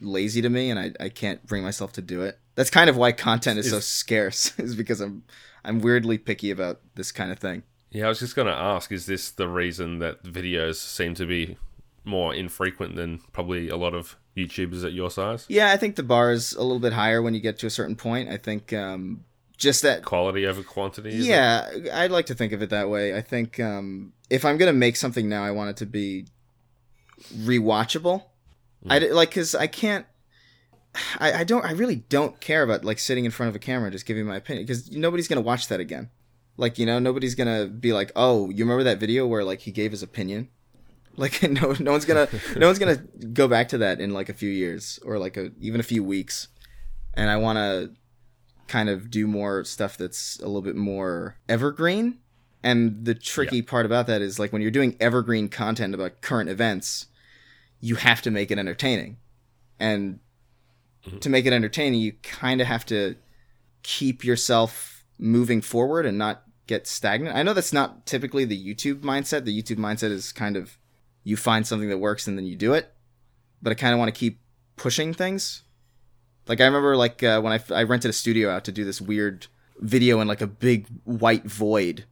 lazy 0.00 0.42
to 0.42 0.50
me, 0.50 0.70
and 0.70 0.78
I, 0.78 0.92
I 0.98 1.08
can't 1.08 1.46
bring 1.46 1.62
myself 1.62 1.92
to 1.92 2.02
do 2.02 2.22
it. 2.22 2.38
That's 2.56 2.70
kind 2.70 2.90
of 2.90 2.96
why 2.96 3.12
content 3.12 3.58
is 3.58 3.70
so 3.70 3.80
scarce, 3.80 4.52
is 4.58 4.74
because 4.74 5.00
I'm 5.00 5.22
I'm 5.64 5.80
weirdly 5.80 6.18
picky 6.18 6.50
about 6.50 6.80
this 6.96 7.12
kind 7.12 7.30
of 7.30 7.38
thing. 7.38 7.62
Yeah, 7.90 8.06
I 8.06 8.08
was 8.08 8.18
just 8.18 8.34
going 8.34 8.48
to 8.48 8.54
ask: 8.54 8.90
Is 8.90 9.06
this 9.06 9.30
the 9.30 9.48
reason 9.48 10.00
that 10.00 10.24
videos 10.24 10.76
seem 10.76 11.14
to 11.14 11.26
be 11.26 11.56
more 12.04 12.34
infrequent 12.34 12.96
than 12.96 13.20
probably 13.32 13.68
a 13.68 13.76
lot 13.76 13.94
of 13.94 14.16
YouTubers 14.36 14.84
at 14.84 14.92
your 14.92 15.10
size? 15.10 15.46
Yeah, 15.48 15.70
I 15.72 15.76
think 15.76 15.96
the 15.96 16.02
bar 16.02 16.32
is 16.32 16.52
a 16.52 16.62
little 16.62 16.78
bit 16.80 16.92
higher 16.92 17.22
when 17.22 17.34
you 17.34 17.40
get 17.40 17.58
to 17.60 17.66
a 17.66 17.70
certain 17.70 17.96
point. 17.96 18.28
I 18.28 18.36
think 18.36 18.72
um, 18.72 19.24
just 19.56 19.82
that 19.82 20.04
Quality 20.04 20.46
over 20.46 20.62
quantity. 20.62 21.10
is 21.10 21.26
it? 21.26 21.30
yeah, 21.30 21.68
I'd 21.92 22.10
like 22.10 22.26
to 22.26 22.34
think 22.34 22.52
of 22.52 22.60
it 22.62 22.70
that 22.70 22.90
way. 22.90 23.16
I 23.16 23.20
think 23.20 23.58
um, 23.60 24.12
if 24.30 24.44
I'm 24.44 24.56
gonna 24.58 24.72
make 24.72 24.96
something 24.96 25.28
now, 25.28 25.44
I 25.44 25.50
want 25.52 25.70
it 25.70 25.76
to 25.78 25.86
be 25.86 26.26
rewatchable. 27.34 28.24
I 28.88 28.98
d- 28.98 29.12
like 29.12 29.30
because 29.30 29.54
I 29.54 29.66
can't. 29.66 30.06
I, 31.18 31.32
I 31.40 31.44
don't. 31.44 31.64
I 31.64 31.72
really 31.72 31.96
don't 31.96 32.38
care 32.40 32.62
about 32.62 32.84
like 32.84 32.98
sitting 32.98 33.24
in 33.24 33.30
front 33.30 33.48
of 33.48 33.56
a 33.56 33.58
camera 33.58 33.90
just 33.90 34.06
giving 34.06 34.26
my 34.26 34.36
opinion 34.36 34.66
because 34.66 34.92
nobody's 34.92 35.26
gonna 35.28 35.40
watch 35.40 35.68
that 35.68 35.80
again. 35.80 36.10
Like 36.56 36.78
you 36.78 36.86
know, 36.86 36.98
nobody's 36.98 37.34
gonna 37.34 37.66
be 37.66 37.92
like, 37.92 38.12
"Oh, 38.14 38.50
you 38.50 38.64
remember 38.64 38.84
that 38.84 38.98
video 39.00 39.26
where 39.26 39.42
like 39.42 39.60
he 39.60 39.70
gave 39.72 39.90
his 39.90 40.02
opinion?" 40.02 40.50
Like 41.16 41.42
no, 41.50 41.74
no 41.78 41.92
one's 41.92 42.04
gonna, 42.04 42.28
no 42.56 42.66
one's 42.66 42.78
gonna 42.78 42.96
go 43.32 43.48
back 43.48 43.68
to 43.68 43.78
that 43.78 44.00
in 44.00 44.12
like 44.12 44.28
a 44.28 44.34
few 44.34 44.50
years 44.50 44.98
or 45.04 45.18
like 45.18 45.36
a 45.36 45.50
even 45.60 45.80
a 45.80 45.84
few 45.84 46.02
weeks. 46.04 46.48
And 47.14 47.30
I 47.30 47.36
want 47.36 47.58
to 47.58 47.92
kind 48.66 48.88
of 48.88 49.10
do 49.10 49.26
more 49.26 49.64
stuff 49.64 49.96
that's 49.96 50.38
a 50.40 50.46
little 50.46 50.62
bit 50.62 50.76
more 50.76 51.36
evergreen. 51.48 52.18
And 52.62 53.04
the 53.04 53.14
tricky 53.14 53.60
part 53.60 53.84
about 53.84 54.06
that 54.06 54.22
is 54.22 54.38
like 54.38 54.52
when 54.52 54.62
you're 54.62 54.70
doing 54.70 54.96
evergreen 54.98 55.48
content 55.48 55.94
about 55.94 56.22
current 56.22 56.48
events, 56.48 57.06
you 57.80 57.96
have 57.96 58.22
to 58.22 58.30
make 58.30 58.50
it 58.50 58.58
entertaining. 58.58 59.18
And 59.78 60.20
mm-hmm. 61.06 61.18
to 61.18 61.28
make 61.28 61.44
it 61.44 61.52
entertaining, 61.52 62.00
you 62.00 62.14
kind 62.22 62.62
of 62.62 62.66
have 62.66 62.86
to 62.86 63.16
keep 63.82 64.24
yourself 64.24 65.04
moving 65.18 65.60
forward 65.60 66.06
and 66.06 66.16
not 66.16 66.44
get 66.66 66.86
stagnant. 66.86 67.36
I 67.36 67.42
know 67.42 67.52
that's 67.52 67.72
not 67.72 68.06
typically 68.06 68.46
the 68.46 68.58
YouTube 68.58 69.00
mindset. 69.00 69.44
The 69.44 69.62
YouTube 69.62 69.76
mindset 69.76 70.10
is 70.10 70.32
kind 70.32 70.56
of 70.56 70.78
you 71.24 71.36
find 71.36 71.66
something 71.66 71.88
that 71.88 71.98
works 71.98 72.26
and 72.26 72.38
then 72.38 72.46
you 72.46 72.54
do 72.54 72.74
it. 72.74 72.92
But 73.60 73.70
I 73.70 73.74
kind 73.74 73.92
of 73.92 73.98
want 73.98 74.14
to 74.14 74.18
keep 74.18 74.40
pushing 74.76 75.12
things. 75.12 75.62
Like 76.46 76.60
I 76.60 76.66
remember 76.66 76.96
like 76.96 77.22
uh, 77.22 77.40
when 77.40 77.52
I, 77.52 77.60
I 77.74 77.82
rented 77.84 78.10
a 78.10 78.12
studio 78.12 78.50
out 78.50 78.64
to 78.64 78.72
do 78.72 78.84
this 78.84 79.00
weird 79.00 79.46
video 79.78 80.20
in 80.20 80.28
like 80.28 80.42
a 80.42 80.46
big 80.46 80.86
white 81.04 81.44
void. 81.44 82.04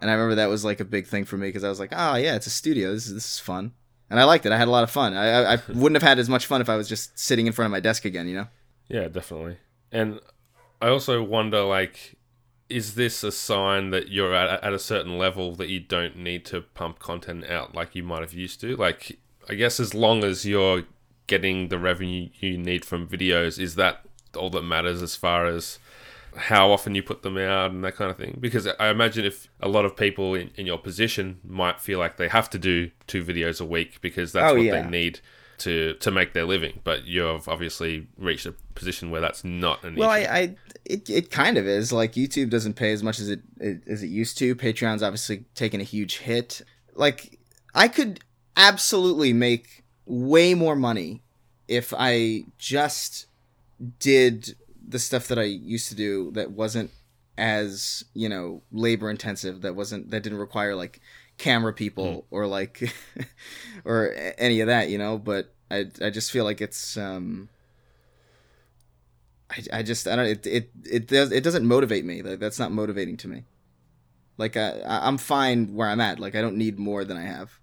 And 0.00 0.10
I 0.10 0.14
remember 0.14 0.36
that 0.36 0.48
was 0.48 0.64
like 0.64 0.80
a 0.80 0.84
big 0.84 1.06
thing 1.06 1.24
for 1.24 1.36
me 1.36 1.48
because 1.48 1.64
I 1.64 1.68
was 1.68 1.80
like, 1.80 1.92
oh 1.92 2.14
yeah, 2.14 2.36
it's 2.36 2.46
a 2.46 2.50
studio. 2.50 2.92
This 2.92 3.06
is 3.06 3.14
this 3.14 3.34
is 3.34 3.38
fun, 3.38 3.72
and 4.10 4.20
I 4.20 4.24
liked 4.24 4.44
it. 4.44 4.52
I 4.52 4.58
had 4.58 4.68
a 4.68 4.70
lot 4.70 4.84
of 4.84 4.90
fun. 4.90 5.14
I, 5.14 5.26
I, 5.26 5.54
I 5.54 5.58
wouldn't 5.68 6.00
have 6.00 6.08
had 6.08 6.18
as 6.18 6.28
much 6.28 6.46
fun 6.46 6.60
if 6.60 6.68
I 6.68 6.76
was 6.76 6.88
just 6.88 7.18
sitting 7.18 7.46
in 7.46 7.52
front 7.52 7.66
of 7.66 7.72
my 7.72 7.80
desk 7.80 8.04
again. 8.04 8.28
You 8.28 8.36
know? 8.36 8.46
Yeah, 8.88 9.08
definitely. 9.08 9.56
And 9.90 10.20
I 10.82 10.88
also 10.88 11.22
wonder, 11.22 11.62
like, 11.62 12.15
is 12.68 12.94
this 12.94 13.22
a 13.22 13.30
sign 13.32 13.90
that 13.90 14.08
you're 14.08 14.34
at, 14.34 14.62
at 14.62 14.72
a 14.72 14.78
certain 14.78 15.18
level 15.18 15.54
that 15.56 15.68
you 15.68 15.80
don't 15.80 16.16
need 16.16 16.44
to 16.46 16.60
pump 16.62 16.98
content 16.98 17.44
out 17.48 17.74
like 17.74 17.94
you 17.94 18.02
might 18.02 18.20
have 18.22 18.32
used 18.34 18.60
to? 18.62 18.76
Like, 18.76 19.18
I 19.48 19.54
guess 19.54 19.78
as 19.78 19.94
long 19.94 20.24
as 20.24 20.44
you're 20.44 20.82
getting 21.26 21.68
the 21.68 21.78
revenue 21.78 22.28
you 22.40 22.58
need 22.58 22.84
from 22.84 23.06
videos, 23.06 23.58
is 23.60 23.74
that 23.76 24.02
all 24.36 24.50
that 24.50 24.62
matters 24.62 25.00
as 25.02 25.16
far 25.16 25.46
as 25.46 25.78
how 26.36 26.70
often 26.70 26.94
you 26.94 27.02
put 27.02 27.22
them 27.22 27.38
out 27.38 27.70
and 27.70 27.82
that 27.84 27.96
kind 27.96 28.10
of 28.10 28.16
thing? 28.16 28.36
Because 28.40 28.66
I 28.78 28.90
imagine 28.90 29.24
if 29.24 29.48
a 29.60 29.68
lot 29.68 29.84
of 29.84 29.96
people 29.96 30.34
in, 30.34 30.50
in 30.56 30.66
your 30.66 30.78
position 30.78 31.38
might 31.44 31.80
feel 31.80 31.98
like 31.98 32.16
they 32.16 32.28
have 32.28 32.50
to 32.50 32.58
do 32.58 32.90
two 33.06 33.24
videos 33.24 33.60
a 33.60 33.64
week 33.64 34.00
because 34.00 34.32
that's 34.32 34.50
Oh, 34.52 34.54
what 34.56 34.62
yeah. 34.64 34.82
they 34.82 34.88
need 34.90 35.20
to 35.58 35.94
to 35.94 36.10
make 36.10 36.32
their 36.32 36.44
living, 36.44 36.80
but 36.84 37.06
you've 37.06 37.48
obviously 37.48 38.06
reached 38.18 38.46
a 38.46 38.52
position 38.74 39.10
where 39.10 39.20
that's 39.20 39.44
not 39.44 39.82
an 39.84 39.96
Well, 39.96 40.12
issue. 40.12 40.28
I, 40.28 40.38
I 40.38 40.56
it, 40.84 41.10
it 41.10 41.30
kind 41.30 41.58
of 41.58 41.66
is. 41.66 41.92
Like 41.92 42.12
YouTube 42.12 42.50
doesn't 42.50 42.74
pay 42.74 42.92
as 42.92 43.02
much 43.02 43.18
as 43.18 43.28
it, 43.30 43.40
it 43.58 43.82
as 43.88 44.02
it 44.02 44.08
used 44.08 44.38
to. 44.38 44.54
Patreon's 44.54 45.02
obviously 45.02 45.44
taken 45.54 45.80
a 45.80 45.84
huge 45.84 46.18
hit. 46.18 46.62
Like 46.94 47.38
I 47.74 47.88
could 47.88 48.20
absolutely 48.56 49.32
make 49.32 49.84
way 50.06 50.54
more 50.54 50.76
money 50.76 51.22
if 51.68 51.92
I 51.96 52.44
just 52.58 53.26
did 53.98 54.56
the 54.88 54.98
stuff 54.98 55.28
that 55.28 55.38
I 55.38 55.44
used 55.44 55.88
to 55.88 55.94
do 55.94 56.30
that 56.32 56.52
wasn't 56.52 56.90
as, 57.36 58.04
you 58.14 58.28
know, 58.28 58.62
labor 58.72 59.10
intensive, 59.10 59.62
that 59.62 59.74
wasn't 59.74 60.10
that 60.10 60.22
didn't 60.22 60.38
require 60.38 60.74
like 60.74 61.00
camera 61.38 61.72
people 61.72 62.26
or 62.30 62.46
like 62.46 62.92
or 63.84 64.14
any 64.38 64.60
of 64.60 64.66
that, 64.68 64.88
you 64.88 64.98
know, 64.98 65.18
but 65.18 65.52
I 65.70 65.86
I 66.02 66.10
just 66.10 66.30
feel 66.30 66.44
like 66.44 66.60
it's 66.60 66.96
um 66.96 67.48
I, 69.50 69.78
I 69.78 69.82
just 69.82 70.08
I 70.08 70.16
don't 70.16 70.26
it 70.26 70.46
it 70.46 70.70
it 70.84 71.06
does 71.06 71.32
it 71.32 71.44
doesn't 71.44 71.66
motivate 71.66 72.04
me. 72.04 72.22
Like, 72.22 72.38
that's 72.38 72.58
not 72.58 72.72
motivating 72.72 73.16
to 73.18 73.28
me. 73.28 73.44
Like 74.38 74.56
I 74.56 74.80
I'm 74.84 75.18
fine 75.18 75.74
where 75.74 75.88
I'm 75.88 76.00
at. 76.00 76.18
Like 76.18 76.34
I 76.34 76.40
don't 76.40 76.56
need 76.56 76.78
more 76.78 77.04
than 77.04 77.16
I 77.16 77.22
have. 77.22 77.58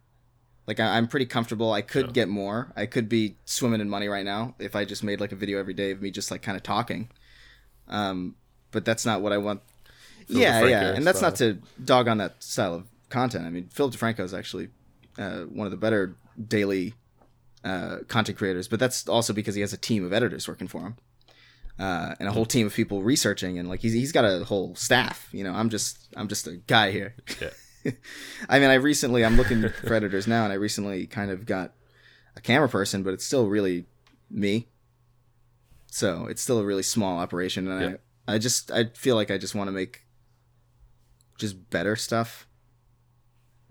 Like 0.65 0.79
I, 0.79 0.97
I'm 0.97 1.07
pretty 1.07 1.25
comfortable. 1.25 1.73
I 1.73 1.81
could 1.81 2.05
Sure. 2.05 2.11
get 2.13 2.29
more. 2.29 2.71
I 2.75 2.85
could 2.85 3.09
be 3.09 3.35
swimming 3.43 3.81
in 3.81 3.89
money 3.89 4.07
right 4.07 4.23
now 4.25 4.55
if 4.59 4.75
I 4.75 4.85
just 4.85 5.03
made 5.03 5.19
like 5.19 5.31
a 5.33 5.35
video 5.35 5.59
every 5.59 5.73
day 5.73 5.91
of 5.91 6.01
me 6.01 6.09
just 6.09 6.31
like 6.31 6.41
kind 6.41 6.55
of 6.55 6.63
talking. 6.63 7.09
Um, 7.89 8.35
but 8.71 8.85
that's 8.85 9.05
not 9.05 9.21
what 9.21 9.33
I 9.33 9.37
want. 9.37 9.61
Phil 10.27 10.37
yeah, 10.39 10.63
yeah, 10.63 10.93
and 10.93 11.05
that's 11.05 11.21
not 11.21 11.35
to 11.35 11.57
dog 11.83 12.07
on 12.07 12.17
that 12.19 12.41
style 12.41 12.75
of 12.75 12.87
content. 13.13 13.45
I 13.45 13.49
mean, 13.49 13.69
Philip 13.69 13.93
DeFranco 13.93 14.21
is 14.21 14.33
actually 14.33 14.69
uh, 15.17 15.41
one 15.59 15.65
of 15.67 15.71
the 15.71 15.77
better 15.77 16.17
daily 16.47 16.93
uh, 17.63 17.97
content 18.07 18.37
creators, 18.37 18.67
but 18.67 18.79
that's 18.79 19.07
also 19.07 19.31
because 19.33 19.55
he 19.55 19.61
has 19.61 19.71
a 19.73 19.77
team 19.77 20.03
of 20.03 20.11
editors 20.11 20.47
working 20.47 20.67
for 20.67 20.81
him 20.81 20.95
uh, 21.79 22.15
and 22.19 22.27
a 22.27 22.31
whole 22.31 22.45
team 22.45 22.67
of 22.67 22.73
people 22.73 23.01
researching, 23.01 23.57
and 23.57 23.67
like 23.69 23.81
he's 23.81 23.93
he's 23.93 24.11
got 24.11 24.25
a 24.25 24.43
whole 24.43 24.75
staff. 24.75 25.27
You 25.31 25.43
know, 25.43 25.53
I'm 25.53 25.69
just 25.69 26.07
I'm 26.15 26.27
just 26.27 26.47
a 26.47 26.57
guy 26.67 26.91
here. 26.91 27.15
Yeah. 27.41 27.49
I 28.49 28.59
mean, 28.59 28.69
I 28.69 28.75
recently 28.75 29.25
I'm 29.25 29.35
looking 29.35 29.67
for 29.87 29.93
editors 29.93 30.27
now, 30.27 30.43
and 30.43 30.53
I 30.53 30.55
recently 30.55 31.07
kind 31.07 31.31
of 31.31 31.45
got 31.45 31.73
a 32.35 32.41
camera 32.41 32.69
person, 32.69 33.03
but 33.03 33.13
it's 33.13 33.25
still 33.25 33.47
really 33.47 33.85
me. 34.29 34.67
So 35.87 36.25
it's 36.27 36.41
still 36.41 36.59
a 36.59 36.65
really 36.65 36.83
small 36.83 37.19
operation, 37.19 37.67
and 37.67 37.81
Yeah. 37.81 37.97
I 38.27 38.35
I 38.35 38.37
just 38.37 38.71
I 38.71 38.85
feel 38.93 39.15
like 39.15 39.31
I 39.31 39.37
just 39.37 39.55
want 39.55 39.67
to 39.67 39.71
make 39.71 40.05
just 41.37 41.69
better 41.69 41.95
stuff 41.95 42.47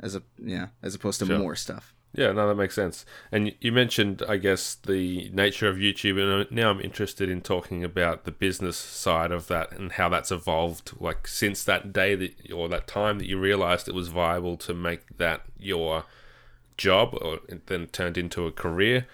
as 0.03 0.15
a 0.17 0.23
yeah 0.39 0.69
as 0.83 0.95
opposed 0.95 1.19
to 1.21 1.27
Sure. 1.27 1.39
more 1.39 1.55
stuff. 1.57 1.95
Yeah, 2.15 2.33
no, 2.33 2.47
that 2.47 2.57
makes 2.57 2.75
sense. 2.75 3.07
And 3.31 3.55
you 3.63 3.73
mentioned, 3.73 4.23
I 4.29 4.37
guess, 4.37 4.75
the 4.75 5.31
nature 5.33 5.67
of 5.67 5.77
YouTube, 5.79 6.21
and 6.23 6.51
now 6.53 6.69
I'm 6.69 6.79
interested 6.83 7.31
in 7.31 7.41
talking 7.41 7.83
about 7.83 8.25
the 8.25 8.31
business 8.33 8.77
side 8.77 9.33
of 9.33 9.47
that 9.49 9.73
and 9.73 9.93
how 9.93 10.11
that's 10.11 10.31
evolved. 10.31 10.93
Like 11.01 11.27
since 11.27 11.65
that 11.65 11.91
day 11.91 12.15
that, 12.17 12.53
or 12.53 12.69
that 12.69 12.87
time 12.87 13.19
that 13.19 13.27
you 13.27 13.39
realized 13.41 13.89
it 13.89 13.95
was 13.95 14.09
viable 14.09 14.59
to 14.59 14.75
make 14.75 15.17
that 15.17 15.41
your 15.59 16.05
job, 16.77 17.15
or 17.19 17.39
then 17.67 17.87
turned 17.87 18.19
into 18.19 18.47
a 18.47 18.53
career. 18.53 19.07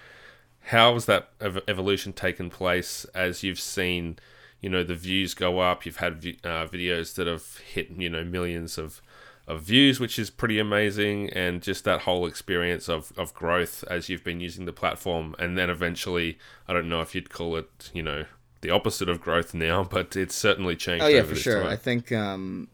How 0.62 0.94
has 0.94 1.06
that 1.06 1.30
ev- 1.40 1.62
evolution 1.68 2.12
taken 2.12 2.50
place 2.50 3.04
as 3.14 3.44
you've 3.44 3.60
seen, 3.60 4.18
you 4.60 4.68
know, 4.68 4.82
the 4.82 4.96
views 4.96 5.34
go 5.34 5.60
up? 5.60 5.86
You've 5.86 5.98
had 5.98 6.20
vi- 6.20 6.38
uh, 6.42 6.66
videos 6.66 7.14
that 7.14 7.28
have 7.28 7.58
hit, 7.58 7.90
you 7.90 8.10
know, 8.10 8.24
millions 8.24 8.76
of 8.76 9.00
of 9.48 9.62
views, 9.62 9.98
which 9.98 10.18
is 10.18 10.28
pretty 10.28 10.58
amazing, 10.58 11.30
and 11.30 11.62
just 11.62 11.84
that 11.84 12.02
whole 12.02 12.26
experience 12.26 12.88
of, 12.88 13.12
of 13.16 13.32
growth 13.32 13.82
as 13.90 14.08
you've 14.08 14.22
been 14.22 14.40
using 14.40 14.66
the 14.66 14.72
platform, 14.72 15.34
and 15.38 15.56
then 15.56 15.70
eventually, 15.70 16.38
I 16.68 16.74
don't 16.74 16.88
know 16.88 17.00
if 17.00 17.14
you'd 17.14 17.30
call 17.30 17.56
it, 17.56 17.90
you 17.94 18.02
know, 18.02 18.26
the 18.60 18.70
opposite 18.70 19.08
of 19.08 19.22
growth 19.22 19.54
now, 19.54 19.84
but 19.90 20.14
it's 20.14 20.34
certainly 20.34 20.76
changed. 20.76 21.02
Oh 21.02 21.08
yeah, 21.08 21.22
for 21.22 21.34
sure. 21.34 21.62
time. 21.62 21.70
I 21.70 21.76
think 21.76 22.12
um, 22.12 22.68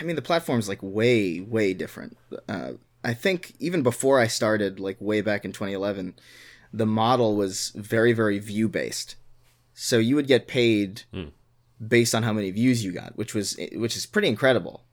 I 0.00 0.04
mean 0.04 0.16
the 0.16 0.22
platform's 0.22 0.68
like 0.68 0.80
way 0.82 1.40
way 1.40 1.74
different. 1.74 2.18
Uh, 2.48 2.72
I 3.04 3.14
think 3.14 3.54
even 3.60 3.82
before 3.82 4.20
I 4.20 4.26
started, 4.26 4.80
like 4.80 5.00
way 5.00 5.20
back 5.20 5.44
in 5.44 5.52
2011, 5.52 6.14
the 6.72 6.86
model 6.86 7.36
was 7.36 7.70
very 7.76 8.12
very 8.12 8.40
view 8.40 8.68
based. 8.68 9.14
So 9.74 9.98
you 9.98 10.16
would 10.16 10.26
get 10.26 10.48
paid 10.48 11.02
based 11.86 12.14
on 12.14 12.24
how 12.24 12.32
many 12.32 12.50
views 12.50 12.84
you 12.84 12.92
got, 12.92 13.16
which 13.16 13.32
was 13.32 13.56
which 13.74 13.96
is 13.96 14.06
pretty 14.06 14.28
incredible. 14.28 14.84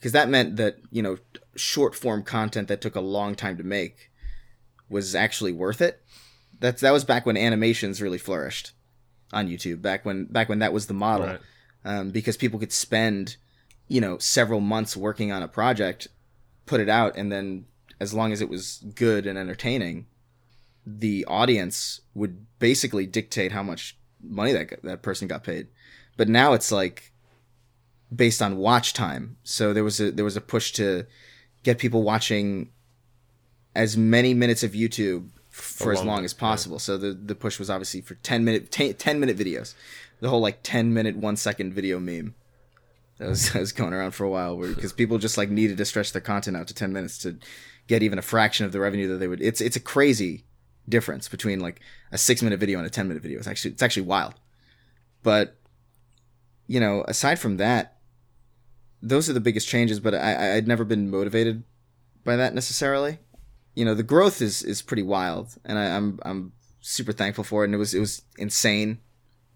Because 0.00 0.12
that 0.12 0.28
meant 0.30 0.56
that 0.56 0.78
you 0.90 1.02
know 1.02 1.18
short 1.56 1.94
form 1.94 2.22
content 2.22 2.66
that 2.68 2.80
took 2.80 2.96
a 2.96 3.00
long 3.00 3.34
time 3.34 3.56
to 3.58 3.62
make 3.62 4.10
was 4.88 5.14
actually 5.14 5.52
worth 5.52 5.80
it. 5.80 6.02
That's 6.58 6.80
that 6.80 6.90
was 6.92 7.04
back 7.04 7.26
when 7.26 7.36
animations 7.36 8.02
really 8.02 8.18
flourished 8.18 8.72
on 9.32 9.46
YouTube. 9.48 9.82
Back 9.82 10.04
when 10.04 10.24
back 10.24 10.48
when 10.48 10.58
that 10.60 10.72
was 10.72 10.86
the 10.86 10.94
model 10.94 11.26
Right. 11.26 11.40
um, 11.84 12.10
because 12.10 12.36
people 12.36 12.58
could 12.58 12.72
spend 12.72 13.36
you 13.88 14.00
know 14.00 14.16
several 14.18 14.60
months 14.60 14.96
working 14.96 15.32
on 15.32 15.42
a 15.42 15.48
project 15.48 16.08
put 16.66 16.80
it 16.80 16.88
out 16.88 17.16
and 17.16 17.30
then 17.32 17.66
as 17.98 18.14
long 18.14 18.32
as 18.32 18.40
it 18.40 18.48
was 18.48 18.78
good 18.94 19.26
and 19.26 19.36
entertaining 19.36 20.06
the 20.86 21.24
audience 21.26 22.00
would 22.14 22.46
basically 22.60 23.04
dictate 23.06 23.50
how 23.52 23.62
much 23.62 23.96
money 24.22 24.52
that 24.52 24.80
that 24.84 25.02
person 25.02 25.26
got 25.26 25.42
paid 25.42 25.66
but 26.16 26.28
now 26.28 26.52
it's 26.52 26.70
like 26.70 27.09
based 28.14 28.42
on 28.42 28.56
watch 28.56 28.92
time. 28.92 29.36
So 29.44 29.72
there 29.72 29.84
was 29.84 30.00
a 30.00 30.10
there 30.10 30.24
was 30.24 30.36
a 30.36 30.40
push 30.40 30.72
to 30.72 31.06
get 31.62 31.78
people 31.78 32.02
watching 32.02 32.70
as 33.74 33.96
many 33.96 34.34
minutes 34.34 34.62
of 34.62 34.72
YouTube 34.72 35.28
for 35.48 35.92
as 35.92 36.02
long 36.02 36.24
as 36.24 36.34
possible. 36.34 36.78
So 36.78 36.96
the 36.96 37.12
the 37.12 37.34
push 37.34 37.58
was 37.58 37.70
obviously 37.70 38.00
for 38.00 38.14
10 38.14 38.44
minute 38.44 38.70
10, 38.70 38.94
10 38.94 39.20
minute 39.20 39.36
videos. 39.36 39.74
The 40.20 40.28
whole 40.28 40.40
like 40.40 40.60
10 40.62 40.92
minute 40.92 41.16
1 41.16 41.36
second 41.36 41.72
video 41.72 41.98
meme. 41.98 42.34
That 43.18 43.28
was, 43.28 43.50
that 43.52 43.60
was 43.60 43.72
going 43.72 43.92
around 43.92 44.12
for 44.12 44.24
a 44.24 44.30
while 44.30 44.56
because 44.56 44.92
people 44.92 45.18
just 45.18 45.38
like 45.38 45.50
needed 45.50 45.76
to 45.78 45.84
stretch 45.84 46.12
their 46.12 46.22
content 46.22 46.56
out 46.56 46.68
to 46.68 46.74
10 46.74 46.92
minutes 46.92 47.18
to 47.18 47.38
get 47.86 48.02
even 48.02 48.18
a 48.18 48.22
fraction 48.22 48.66
of 48.66 48.72
the 48.72 48.80
revenue 48.80 49.08
that 49.08 49.16
they 49.16 49.28
would 49.28 49.42
it's 49.42 49.60
it's 49.60 49.76
a 49.76 49.80
crazy 49.80 50.44
difference 50.88 51.28
between 51.28 51.60
like 51.60 51.80
a 52.12 52.18
6 52.18 52.42
minute 52.42 52.58
video 52.58 52.78
and 52.78 52.86
a 52.86 52.90
10 52.90 53.08
minute 53.08 53.22
video. 53.22 53.38
It's 53.38 53.48
actually 53.48 53.72
it's 53.72 53.82
actually 53.82 54.02
wild. 54.02 54.34
But 55.22 55.56
you 56.66 56.80
know 56.80 57.04
aside 57.08 57.38
from 57.38 57.56
that 57.58 57.99
those 59.02 59.28
are 59.28 59.32
the 59.32 59.40
biggest 59.40 59.68
changes 59.68 60.00
but 60.00 60.14
I 60.14 60.56
I'd 60.56 60.68
never 60.68 60.84
been 60.84 61.10
motivated 61.10 61.64
by 62.24 62.36
that 62.36 62.54
necessarily. 62.54 63.18
You 63.74 63.84
know 63.84 63.94
the 63.94 64.02
growth 64.02 64.42
is 64.42 64.62
is 64.62 64.82
pretty 64.82 65.02
wild 65.02 65.56
and 65.64 65.78
I, 65.78 65.96
I'm 65.96 66.18
I'm 66.22 66.52
super 66.80 67.12
thankful 67.12 67.44
for 67.44 67.62
it 67.62 67.66
and 67.66 67.74
it 67.74 67.78
was 67.78 67.94
it 67.94 68.00
was 68.00 68.22
insane 68.38 68.98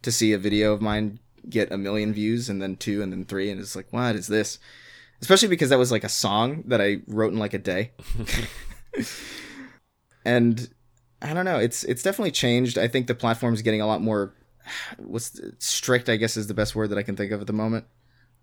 to 0.02 0.12
see 0.12 0.32
a 0.32 0.38
video 0.38 0.72
of 0.72 0.82
mine 0.82 1.18
get 1.48 1.72
a 1.72 1.78
million 1.78 2.12
views 2.12 2.48
and 2.48 2.60
then 2.62 2.76
two 2.76 3.02
and 3.02 3.12
then 3.12 3.24
three 3.24 3.50
and 3.50 3.60
it's 3.60 3.76
like 3.76 3.92
what 3.92 4.14
is 4.14 4.26
this? 4.28 4.58
Especially 5.20 5.48
because 5.48 5.70
that 5.70 5.78
was 5.78 5.92
like 5.92 6.04
a 6.04 6.08
song 6.08 6.64
that 6.66 6.80
i 6.80 6.98
wrote 7.06 7.32
in 7.32 7.38
like 7.38 7.54
a 7.54 7.58
day. 7.58 7.92
And 10.26 10.70
i 11.20 11.34
don't 11.34 11.44
know 11.44 11.58
it's 11.58 11.84
it's 11.84 12.02
definitely 12.02 12.30
changed. 12.30 12.78
I 12.78 12.88
think 12.88 13.06
the 13.06 13.14
platform 13.14 13.52
is 13.52 13.62
getting 13.62 13.82
a 13.82 13.86
lot 13.86 14.00
more 14.00 14.34
what's 14.98 15.38
strict 15.58 16.08
i 16.08 16.16
guess 16.16 16.36
is 16.36 16.46
the 16.46 16.54
best 16.54 16.74
word 16.74 16.90
that 16.90 16.98
i 16.98 17.02
can 17.02 17.16
think 17.16 17.32
of 17.32 17.40
at 17.40 17.46
the 17.46 17.52
moment 17.52 17.84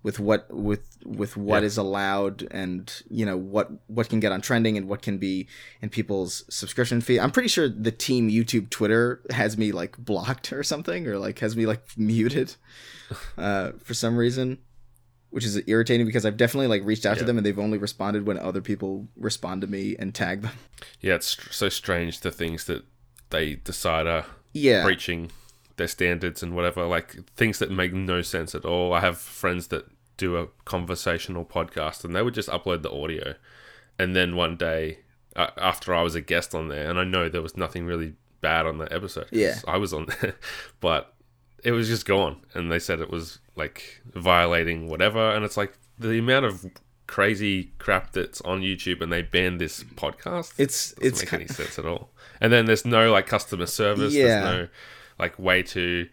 with 0.03 0.19
what 0.19 0.51
with 0.53 0.97
with 1.05 1.37
what 1.37 1.61
Yeah. 1.61 1.67
is 1.67 1.77
allowed 1.77 2.47
and 2.51 2.91
you 3.09 3.25
know 3.25 3.37
what 3.37 3.69
what 3.87 4.09
can 4.09 4.19
get 4.19 4.31
on 4.31 4.41
trending 4.41 4.77
and 4.77 4.87
what 4.87 5.01
can 5.01 5.17
be 5.19 5.47
in 5.81 5.89
people's 5.89 6.43
subscription 6.49 7.01
fee. 7.01 7.19
I'm 7.19 7.31
pretty 7.31 7.49
sure 7.49 7.69
the 7.69 7.91
team 7.91 8.29
YouTube 8.29 8.69
Twitter 8.71 9.21
has 9.29 9.57
me 9.57 9.71
like 9.71 9.97
blocked 9.97 10.51
or 10.53 10.63
something 10.63 11.07
or 11.07 11.17
like 11.17 11.39
has 11.39 11.55
me 11.55 11.65
like 11.65 11.83
muted 11.97 12.55
uh, 13.37 13.71
for 13.83 13.93
some 13.93 14.17
reason, 14.17 14.57
which 15.29 15.45
is 15.45 15.61
irritating 15.67 16.05
because 16.05 16.25
I've 16.25 16.37
definitely 16.37 16.67
like 16.67 16.83
reached 16.83 17.05
out 17.05 17.17
to 17.19 17.23
them 17.23 17.37
and 17.37 17.45
they've 17.45 17.59
only 17.59 17.77
responded 17.77 18.25
when 18.25 18.37
other 18.39 18.61
people 18.61 19.07
respond 19.15 19.61
to 19.61 19.67
me 19.67 19.95
and 19.99 20.13
tag 20.15 20.41
them. 20.41 20.53
Yeah, 20.99 21.15
it's 21.15 21.37
so 21.55 21.69
strange 21.69 22.21
the 22.21 22.31
things 22.31 22.65
that 22.65 22.83
they 23.29 23.55
decide 23.55 24.07
are 24.07 24.25
Yeah, 24.51 24.83
breaching 24.83 25.31
their 25.77 25.87
standards 25.87 26.43
and 26.43 26.55
whatever, 26.55 26.85
like 26.85 27.29
things 27.35 27.59
that 27.59 27.71
make 27.71 27.93
no 27.93 28.21
sense 28.21 28.55
at 28.55 28.65
all. 28.65 28.93
I 28.93 28.99
have 28.99 29.17
friends 29.17 29.67
that 29.67 29.85
do 30.17 30.37
a 30.37 30.47
conversational 30.65 31.45
podcast 31.45 32.03
and 32.03 32.15
they 32.15 32.21
would 32.21 32.33
just 32.33 32.49
upload 32.49 32.83
the 32.83 32.91
audio. 32.91 33.35
And 33.97 34.15
then 34.15 34.35
one 34.35 34.55
day, 34.55 34.99
uh, 35.35 35.47
after 35.57 35.93
I 35.93 36.01
was 36.01 36.15
a 36.15 36.21
guest 36.21 36.53
on 36.53 36.67
there, 36.67 36.89
and 36.89 36.99
I 36.99 37.03
know 37.03 37.29
there 37.29 37.41
was 37.41 37.57
nothing 37.57 37.85
really 37.85 38.13
bad 38.41 38.65
on 38.65 38.77
that 38.79 38.91
episode. 38.91 39.27
Yeah. 39.31 39.59
I 39.67 39.77
was 39.77 39.93
on 39.93 40.07
there, 40.21 40.35
but 40.79 41.13
it 41.63 41.71
was 41.71 41.87
just 41.87 42.05
gone. 42.05 42.41
And 42.53 42.71
they 42.71 42.79
said 42.79 42.99
it 42.99 43.09
was 43.09 43.39
like 43.55 44.01
violating 44.13 44.87
whatever. 44.87 45.31
And 45.31 45.45
it's 45.45 45.57
like 45.57 45.73
the 45.97 46.19
amount 46.19 46.45
of 46.45 46.65
crazy 47.07 47.73
crap 47.77 48.13
that's 48.13 48.41
on 48.41 48.61
YouTube 48.61 49.01
and 49.01 49.11
they 49.11 49.21
banned 49.21 49.59
this 49.59 49.83
podcast. 49.83 50.53
It's 50.57 50.93
doesn't 50.93 51.07
it's 51.07 51.21
make 51.21 51.29
kind 51.29 51.41
any 51.41 51.47
sense 51.49 51.77
at 51.77 51.85
all. 51.85 52.09
And 52.39 52.51
then 52.51 52.65
there's 52.65 52.85
no 52.85 53.11
like 53.11 53.27
customer 53.27 53.65
service. 53.65 54.13
Yeah. 54.13 54.25
There's 54.25 54.43
no 54.43 54.67
like 55.21 55.39
way 55.39 55.63
to 55.63 56.09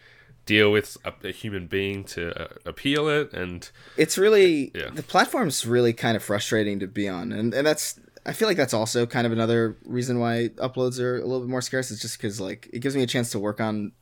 deal 0.46 0.70
with 0.70 0.96
a, 1.04 1.12
a 1.26 1.32
human 1.32 1.66
being 1.66 2.04
to 2.04 2.32
uh, 2.40 2.48
appeal 2.64 3.08
it. 3.08 3.32
And 3.32 3.68
it's 3.96 4.16
really 4.16 4.70
Yeah. 4.74 4.90
the 4.90 5.02
platform's 5.02 5.66
really 5.66 5.92
kind 5.92 6.16
of 6.16 6.22
frustrating 6.22 6.78
to 6.80 6.86
be 6.86 7.08
on 7.08 7.32
and, 7.32 7.52
and 7.52 7.66
that's 7.66 7.98
i 8.24 8.32
feel 8.32 8.48
like 8.48 8.56
that's 8.56 8.74
also 8.74 9.06
kind 9.06 9.26
of 9.26 9.32
another 9.32 9.76
reason 9.84 10.18
why 10.18 10.48
uploads 10.56 10.98
are 11.00 11.16
a 11.18 11.24
little 11.24 11.40
bit 11.40 11.48
more 11.48 11.60
scarce 11.62 11.90
is 11.90 12.00
just 12.00 12.16
because 12.18 12.40
like 12.40 12.68
it 12.72 12.80
gives 12.80 12.94
me 12.96 13.02
a 13.02 13.06
chance 13.06 13.30
to 13.30 13.38
work 13.38 13.60
on 13.60 13.92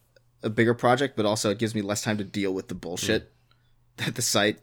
a 0.42 0.50
bigger 0.50 0.74
project 0.74 1.16
but 1.16 1.26
also 1.26 1.50
it 1.50 1.58
gives 1.58 1.74
me 1.74 1.82
less 1.82 2.02
time 2.02 2.16
to 2.18 2.24
deal 2.24 2.52
with 2.54 2.68
the 2.68 2.74
bullshit 2.74 3.32
that 3.98 4.14
the 4.14 4.22
site 4.22 4.58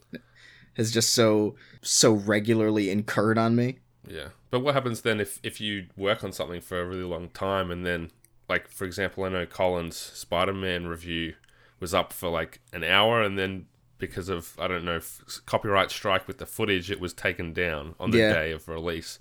has 0.76 0.92
just 0.92 1.14
so 1.14 1.56
so 1.82 2.12
regularly 2.14 2.90
incurred 2.90 3.38
on 3.38 3.56
me 3.56 3.78
yeah. 4.08 4.30
But 4.52 4.60
what 4.62 4.74
happens 4.74 5.02
then 5.02 5.20
if 5.22 5.40
if 5.44 5.62
you 5.62 5.86
work 5.96 6.24
on 6.26 6.32
something 6.34 6.60
for 6.62 6.82
a 6.82 6.86
really 6.86 7.04
long 7.16 7.30
time 7.30 7.72
and 7.72 7.86
then 7.86 8.12
like 8.50 8.68
for 8.68 8.86
example, 8.86 9.24
I 9.24 9.30
know 9.30 9.46
Colin's 9.46 9.96
Spider-Man 9.98 10.88
review 10.88 11.36
was 11.80 11.94
up 11.94 12.14
for 12.14 12.30
like 12.30 12.60
an 12.72 12.84
hour 12.84 13.22
and 13.22 13.38
then 13.38 13.66
because 13.98 14.28
of 14.30 14.56
I 14.60 14.68
don't 14.68 14.84
know 14.86 15.00
copyright 15.46 15.92
strike 15.92 16.28
with 16.28 16.38
the 16.38 16.46
footage, 16.46 16.92
it 16.92 17.00
was 17.00 17.14
taken 17.14 17.54
down 17.54 17.96
on 18.00 18.12
the 18.12 18.18
Yeah. 18.20 18.34
day 18.34 18.52
of 18.52 18.68
release 18.68 19.20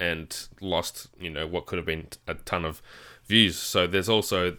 and 0.00 0.48
lost 0.60 1.08
you 1.18 1.30
know 1.30 1.46
what 1.46 1.66
could 1.66 1.76
have 1.78 1.86
been 1.86 2.08
a 2.26 2.34
ton 2.34 2.64
of 2.64 2.80
views. 3.26 3.56
So 3.58 3.86
there's 3.86 4.08
also 4.08 4.56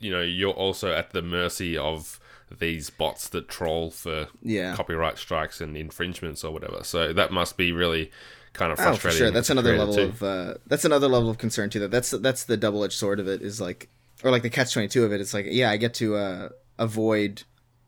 you 0.00 0.10
know 0.10 0.22
you're 0.22 0.52
also 0.52 0.92
at 0.92 1.10
the 1.10 1.22
mercy 1.22 1.76
of 1.76 2.18
these 2.58 2.90
bots 2.90 3.28
that 3.30 3.48
troll 3.48 3.90
for 3.90 4.28
Yeah. 4.42 4.74
copyright 4.76 5.18
strikes 5.18 5.60
and 5.60 5.76
infringements 5.76 6.44
or 6.44 6.52
whatever. 6.52 6.84
So 6.84 7.12
that 7.12 7.32
must 7.32 7.56
be 7.56 7.72
really 7.72 8.10
kind 8.52 8.72
of 8.72 8.78
Oh, 8.80 8.94
for 8.94 9.10
sure. 9.10 9.30
That's 9.30 9.50
another 9.50 9.76
level 9.76 9.94
too. 9.94 10.02
of 10.02 10.22
uh, 10.22 10.54
that's 10.66 10.84
another 10.84 11.08
level 11.08 11.30
of 11.30 11.38
concern 11.38 11.70
too. 11.70 11.80
That 11.80 11.90
that's 11.90 12.10
that's 12.10 12.44
the 12.44 12.56
double 12.56 12.84
edged 12.84 12.94
sword 12.98 13.20
of 13.20 13.28
it 13.28 13.42
is 13.42 13.60
like, 13.60 13.88
or 14.24 14.30
like 14.30 14.42
the 14.42 14.50
catch 14.50 14.72
twenty 14.72 14.88
two 14.88 15.04
of 15.04 15.12
it. 15.12 15.20
It's 15.20 15.34
like, 15.34 15.46
yeah, 15.48 15.70
I 15.70 15.76
get 15.76 15.94
to 15.94 16.16
uh, 16.16 16.48
avoid 16.78 17.42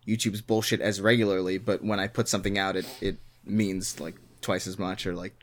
YouTube's 0.07 0.41
bullshit 0.41 0.81
as 0.81 1.01
regularly, 1.01 1.59
but 1.59 1.83
when 1.85 1.99
I 2.01 2.09
put 2.09 2.29
something 2.29 2.59
out, 2.59 2.77
it 2.77 2.87
it 3.01 3.17
means 3.45 4.01
like 4.01 4.17
twice 4.41 4.67
as 4.67 4.79
much 4.79 5.07
or 5.07 5.15
like 5.15 5.35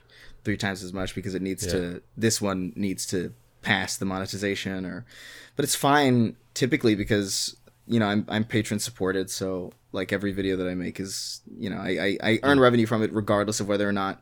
three 0.44 0.58
times 0.58 0.84
as 0.84 0.94
much 0.94 1.14
because 1.16 1.36
it 1.36 1.42
needs 1.42 1.66
to. 1.68 2.02
This 2.18 2.42
one 2.42 2.74
needs 2.76 3.06
to 3.08 3.34
pass 3.62 3.98
the 3.98 4.06
monetization, 4.06 4.86
or, 4.86 5.06
but 5.56 5.64
it's 5.64 5.76
fine 5.76 6.36
typically 6.56 6.96
because 6.96 7.56
you 7.88 8.00
know 8.00 8.08
I'm 8.08 8.26
I'm 8.28 8.44
Patreon 8.44 8.82
supported, 8.82 9.30
so 9.30 9.72
like 9.92 10.12
every 10.14 10.32
video 10.32 10.56
that 10.58 10.68
I 10.68 10.74
make 10.74 11.00
is 11.00 11.42
you 11.60 11.70
know 11.70 11.78
I 11.78 12.18
I, 12.22 12.32
I 12.32 12.40
earn 12.44 12.60
revenue 12.60 12.86
from 12.88 13.04
it 13.04 13.14
regardless 13.14 13.60
of 13.60 13.68
whether 13.68 13.88
or 13.88 13.92
not 13.92 14.22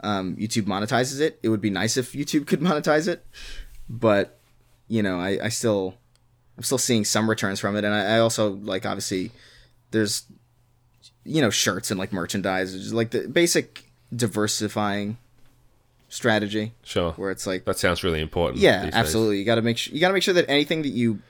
um, 0.00 0.36
YouTube 0.36 0.64
monetizes 0.64 1.20
it. 1.20 1.38
It 1.42 1.48
would 1.48 1.60
be 1.60 1.70
nice 1.70 1.96
if 1.96 2.12
YouTube 2.12 2.46
could 2.48 2.60
monetize 2.60 3.08
it, 3.08 3.24
but 3.88 4.38
you 4.88 5.02
know, 5.02 5.18
I, 5.18 5.38
I 5.44 5.48
still, 5.48 5.94
I'm 6.58 6.62
still 6.62 6.78
seeing 6.78 7.04
some 7.04 7.28
returns 7.28 7.58
from 7.60 7.74
it, 7.76 7.84
and 7.84 7.94
I, 7.94 8.16
I 8.16 8.18
also 8.18 8.50
like 8.50 8.84
obviously, 8.84 9.30
there's, 9.92 10.24
you 11.24 11.40
know, 11.40 11.50
shirts 11.50 11.90
and 11.90 11.98
like 11.98 12.12
merchandise, 12.12 12.74
just 12.74 12.92
like 12.92 13.10
the 13.10 13.26
basic 13.28 13.84
diversifying 14.14 15.16
strategy 16.08 16.72
Sure. 16.84 17.12
where 17.12 17.30
it's 17.30 17.46
like, 17.46 17.64
That 17.64 17.78
sounds 17.78 18.04
really 18.04 18.20
important. 18.20 18.60
yeah, 18.60 18.82
these 18.84 18.92
days. 18.92 18.94
absolutely. 18.94 19.38
You 19.38 19.44
got 19.44 19.54
to 19.56 19.62
make 19.62 19.78
sure 19.78 19.94
you 19.94 20.00
got 20.00 20.08
to 20.08 20.14
make 20.14 20.22
sure 20.22 20.34
that 20.34 20.48
anything 20.48 20.82
that 20.82 20.88
you, 20.90 21.20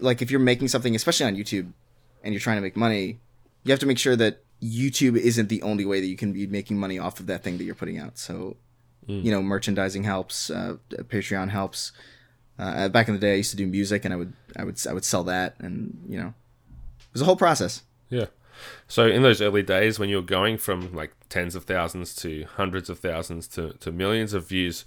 like, 0.00 0.20
if 0.20 0.30
you're 0.30 0.40
making 0.40 0.68
something, 0.68 0.94
especially 0.94 1.26
on 1.26 1.36
YouTube, 1.36 1.70
and 2.22 2.34
you're 2.34 2.40
trying 2.40 2.56
to 2.56 2.60
make 2.62 2.76
money, 2.76 3.18
you 3.64 3.70
have 3.70 3.78
to 3.80 3.86
make 3.86 3.98
sure 3.98 4.16
that 4.16 4.42
YouTube 4.62 5.16
isn't 5.16 5.48
the 5.48 5.62
only 5.62 5.84
way 5.84 6.00
that 6.00 6.06
you 6.06 6.16
can 6.16 6.32
be 6.32 6.46
making 6.46 6.78
money 6.78 6.98
off 6.98 7.20
of 7.20 7.26
that 7.26 7.42
thing 7.42 7.58
that 7.58 7.64
you're 7.64 7.74
putting 7.74 7.98
out. 7.98 8.18
So, 8.18 8.56
you 9.06 9.30
know, 9.30 9.42
merchandising 9.42 10.04
helps, 10.04 10.50
uh, 10.50 10.76
Patreon 10.90 11.50
helps. 11.50 11.92
Uh, 12.58 12.88
back 12.88 13.06
in 13.08 13.14
the 13.14 13.20
day, 13.20 13.34
I 13.34 13.36
used 13.36 13.50
to 13.50 13.56
do 13.56 13.66
music, 13.66 14.04
and 14.04 14.14
I 14.14 14.16
would, 14.16 14.32
I 14.56 14.64
would, 14.64 14.84
I 14.88 14.92
would 14.92 15.04
sell 15.04 15.24
that, 15.24 15.56
and 15.58 16.02
you 16.08 16.18
know, 16.18 16.28
it 16.28 17.12
was 17.12 17.22
a 17.22 17.26
whole 17.26 17.36
process. 17.36 17.82
Yeah. 18.08 18.26
So 18.88 19.06
in 19.06 19.22
those 19.22 19.42
early 19.42 19.62
days 19.62 19.98
when 19.98 20.08
you 20.08 20.16
were 20.16 20.22
going 20.22 20.58
from 20.58 20.94
like 20.94 21.12
tens 21.28 21.54
of 21.54 21.64
thousands 21.64 22.14
to 22.16 22.46
hundreds 22.56 22.88
of 22.88 22.98
thousands 22.98 23.48
to, 23.48 23.72
to 23.74 23.92
millions 23.92 24.32
of 24.32 24.48
views, 24.48 24.84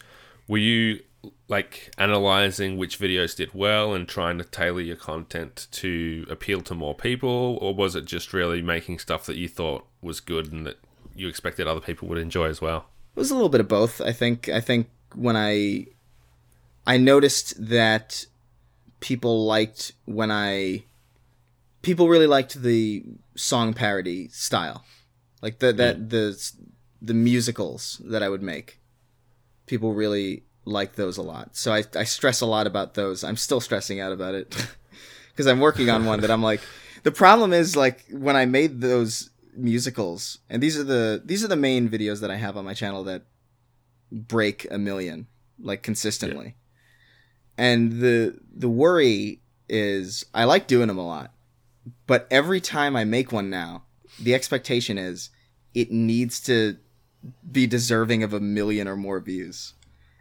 were 0.50 0.58
you 0.58 1.00
like 1.48 1.92
analyzing 1.98 2.78
which 2.78 3.00
videos 3.00 3.36
did 3.36 3.54
well 3.54 3.94
and 3.94 4.08
trying 4.08 4.38
to 4.38 4.44
tailor 4.44 4.82
your 4.82 4.96
content 4.96 5.68
to 5.72 6.26
appeal 6.30 6.62
to 6.62 6.76
more 6.76 6.96
people 6.96 7.58
or 7.62 7.74
was 7.74 7.96
it 7.96 8.06
just 8.06 8.34
really 8.34 8.62
making 8.62 9.00
stuff 9.00 9.26
that 9.26 9.38
you 9.38 9.48
thought 9.48 9.86
was 10.02 10.20
good 10.20 10.52
and 10.52 10.66
that 10.66 10.78
you 11.16 11.28
expected 11.28 11.68
other 11.68 11.80
people 11.80 12.08
would 12.08 12.18
enjoy 12.18 12.48
as 12.48 12.62
well? 12.62 12.86
It 13.16 13.20
was 13.20 13.32
a 13.32 13.36
little 13.36 13.50
bit 13.50 13.62
of 13.62 13.68
both. 13.68 14.02
I 14.02 14.12
think. 14.12 14.50
I 14.50 14.62
think 14.62 14.90
when 15.16 15.36
I, 15.36 15.88
I 16.88 16.98
noticed 16.98 17.54
that 17.70 18.26
people 19.00 19.46
liked 19.46 19.92
when 20.06 20.32
I, 20.32 20.84
people 21.82 22.08
really 22.08 22.28
liked 22.28 22.62
the 22.62 23.04
song 23.36 23.74
parody 23.74 24.30
style, 24.30 24.86
like 25.42 25.60
the 25.60 25.74
that 25.74 25.98
hmm. 25.98 26.08
the 26.08 26.52
the 27.02 27.14
musicals 27.14 28.02
that 28.06 28.24
I 28.24 28.30
would 28.30 28.44
make. 28.44 28.79
People 29.70 29.94
really 29.94 30.44
like 30.66 30.96
those 30.96 31.18
a 31.18 31.22
lot, 31.22 31.56
so 31.56 31.72
I 31.72 31.84
I 31.96 32.04
stress 32.04 32.42
a 32.42 32.48
lot 32.48 32.66
about 32.66 32.96
those. 32.96 33.24
I'm 33.24 33.38
still 33.38 33.62
stressing 33.62 34.00
out 34.00 34.12
about 34.12 34.34
it 34.34 34.50
because 35.30 35.46
I'm 35.46 35.60
working 35.60 35.92
on 35.92 36.06
one 36.06 36.22
that 36.22 36.32
I'm 36.32 36.44
like. 36.44 36.62
The 37.02 37.14
problem 37.14 37.54
is 37.54 37.78
like 37.78 38.04
when 38.12 38.36
I 38.36 38.46
made 38.46 38.82
those 38.82 39.30
musicals, 39.56 40.40
and 40.50 40.62
these 40.62 40.78
are 40.78 40.84
the 40.84 41.22
these 41.24 41.46
are 41.46 41.48
the 41.48 41.56
main 41.56 41.88
videos 41.88 42.20
that 42.20 42.30
I 42.30 42.36
have 42.36 42.58
on 42.58 42.66
my 42.66 42.74
channel 42.74 43.06
that 43.06 43.24
break 44.12 44.68
a 44.70 44.78
million 44.78 45.28
like 45.58 45.82
consistently. 45.82 46.56
And 47.58 48.02
the 48.02 48.38
the 48.54 48.68
worry 48.68 49.42
is 49.70 50.26
I 50.34 50.44
like 50.44 50.68
doing 50.68 50.88
them 50.88 50.98
a 50.98 51.08
lot, 51.08 51.32
but 52.06 52.28
every 52.30 52.60
time 52.60 52.98
I 52.98 53.06
make 53.06 53.32
one 53.32 53.50
now, 53.50 53.84
the 54.20 54.34
expectation 54.34 54.98
is 54.98 55.30
it 55.74 55.90
needs 55.90 56.42
to 56.42 56.78
be 57.52 57.68
deserving 57.68 58.24
of 58.24 58.34
a 58.34 58.40
million 58.40 58.88
or 58.88 58.96
more 58.96 59.20
views. 59.20 59.74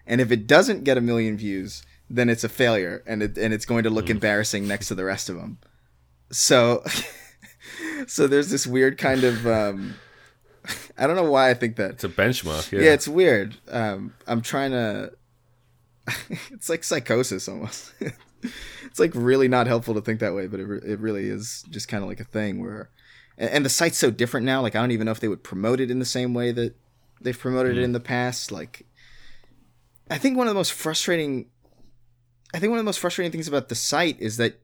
And 0.07 0.21
if 0.21 0.33
it 0.33 0.47
doesn't 0.47 0.85
get 0.85 0.97
a 0.97 1.03
million 1.03 1.37
views, 1.37 1.83
then 2.11 2.29
it's 2.29 2.45
a 2.45 2.49
failure 2.49 3.03
and 3.07 3.23
it 3.23 3.37
and 3.37 3.53
it's 3.53 3.67
going 3.67 3.85
to 3.85 3.91
look 3.91 4.09
embarrassing 4.09 4.67
next 4.67 4.89
to 4.89 4.95
the 4.95 5.05
rest 5.05 5.29
of 5.29 5.37
them. 5.37 5.59
So 6.31 6.83
so 8.07 8.27
there's 8.27 8.51
this 8.51 8.67
weird 8.67 8.97
kind 8.99 9.25
of 9.25 9.47
um 9.47 9.95
I 10.99 11.07
don't 11.07 11.17
know 11.17 11.31
why 11.31 11.51
I 11.51 11.55
think 11.55 11.77
that. 11.77 11.93
It's 11.93 12.05
a 12.05 12.09
benchmark. 12.09 12.73
Yeah. 12.73 12.81
Yeah, 12.81 12.93
it's 12.93 13.09
weird. 13.09 13.57
Um, 13.71 14.15
I'm 14.27 14.41
trying 14.41 14.73
to. 14.73 15.13
it's 16.51 16.69
like 16.69 16.85
psychosis 16.85 17.49
almost. 17.49 17.93
it's 18.01 18.99
like 18.99 19.13
really 19.15 19.49
not 19.49 19.67
helpful 19.67 19.95
to 19.95 20.01
think 20.01 20.21
that 20.21 20.35
way, 20.35 20.47
but 20.47 20.61
it, 20.61 20.65
re- 20.67 20.81
it 20.85 20.99
really 21.01 21.29
is 21.29 21.65
just 21.71 21.89
kind 21.89 22.03
of 22.03 22.09
like 22.09 22.21
a 22.21 22.25
thing 22.25 22.61
where, 22.61 22.91
and, 23.37 23.51
and 23.51 23.65
the 23.65 23.71
site's 23.71 23.99
so 23.99 24.11
different 24.11 24.47
now. 24.47 24.63
Like 24.63 24.75
I 24.75 24.81
don't 24.81 24.91
even 24.91 25.05
know 25.05 25.13
if 25.13 25.21
they 25.21 25.29
would 25.29 25.43
promote 25.43 25.81
it 25.81 25.91
in 25.91 25.99
the 25.99 26.05
same 26.05 26.35
way 26.35 26.53
that 26.53 26.75
they've 27.21 27.39
promoted 27.39 27.77
it 27.79 27.83
in 27.83 27.93
the 27.93 28.01
past. 28.01 28.53
Like, 28.53 28.87
I 30.11 30.19
think 30.19 30.37
one 30.37 30.47
of 30.47 30.51
the 30.53 30.59
most 30.59 30.73
frustrating, 30.73 31.47
I 32.55 32.59
think 32.59 32.71
one 32.71 32.79
of 32.79 32.85
the 32.85 32.89
most 32.89 33.01
frustrating 33.01 33.33
things 33.33 33.49
about 33.49 33.69
the 33.69 33.75
site 33.75 34.21
is 34.21 34.37
that 34.37 34.61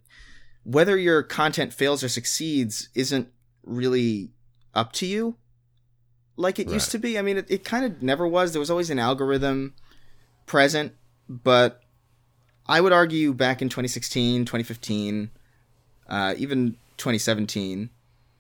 whether 0.65 0.97
your 0.97 1.23
content 1.23 1.73
fails 1.73 2.03
or 2.03 2.09
succeeds 2.09 2.89
isn't 2.95 3.29
really 3.65 4.31
up 4.75 4.93
to 4.93 5.07
you 5.07 5.37
like 6.37 6.59
it 6.59 6.69
used 6.69 6.91
to 6.91 6.99
be. 6.99 7.19
I 7.19 7.23
mean, 7.23 7.39
it, 7.39 7.47
it 7.49 7.65
kind 7.65 7.85
of 7.85 8.03
never 8.03 8.27
was. 8.27 8.53
There 8.53 8.61
was 8.61 8.71
always 8.71 8.91
an 8.91 8.99
algorithm 8.99 9.75
present, 10.47 10.93
but 11.29 11.83
I 12.67 12.81
would 12.81 12.93
argue 12.93 13.33
back 13.33 13.63
in 13.63 13.69
2016, 13.69 14.45
2015, 14.45 15.31
uh, 16.09 16.35
even 16.37 16.73
2017, 16.97 17.91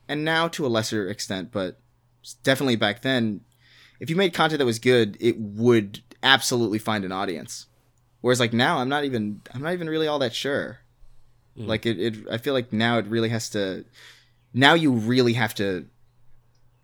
and 0.09 0.25
now 0.25 0.49
to 0.49 0.67
a 0.67 0.69
lesser 0.69 1.09
extent, 1.09 1.53
but 1.53 1.81
definitely 2.43 2.77
back 2.77 3.03
then, 3.03 3.43
if 4.01 4.11
you 4.11 4.17
made 4.17 4.35
content 4.35 4.59
that 4.59 4.67
was 4.67 4.79
good, 4.79 5.17
it 5.21 5.39
would 5.39 6.01
absolutely 6.23 6.79
find 6.79 7.05
an 7.05 7.13
audience. 7.13 7.67
Whereas 8.21 8.41
like 8.41 8.53
now, 8.53 8.79
I'm 8.79 8.89
not 8.89 9.05
even 9.05 9.41
I'm 9.53 9.63
not 9.63 9.73
even 9.75 9.89
really 9.89 10.07
all 10.07 10.19
that 10.21 10.35
sure. 10.35 10.79
Hmm. 11.57 11.67
Like 11.67 11.87
it, 11.87 11.99
it, 12.01 12.15
I 12.31 12.39
feel 12.39 12.55
like 12.55 12.73
now 12.73 12.99
it 12.99 13.07
really 13.07 13.29
has 13.29 13.51
to. 13.51 13.85
Now 14.53 14.75
you 14.75 14.93
really 14.93 15.35
have 15.35 15.55
to, 15.57 15.87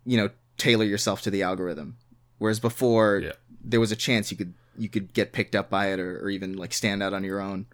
you 0.05 0.17
know, 0.17 0.31
tailor 0.59 0.85
yourself 0.85 1.23
to 1.23 1.31
the 1.31 1.43
algorithm. 1.43 1.97
Whereas 2.39 2.61
before, 2.61 3.19
Yeah. 3.25 3.33
there 3.65 3.81
was 3.81 3.93
a 3.93 3.97
chance 3.97 4.31
you 4.31 4.37
could 4.37 4.55
you 4.79 4.89
could 4.89 5.13
get 5.13 5.33
picked 5.33 5.55
up 5.55 5.69
by 5.71 5.89
it 5.93 5.99
or, 6.01 6.21
or 6.25 6.31
even 6.31 6.57
like 6.57 6.73
stand 6.73 7.03
out 7.03 7.13
on 7.15 7.25
your 7.25 7.41
own. 7.41 7.67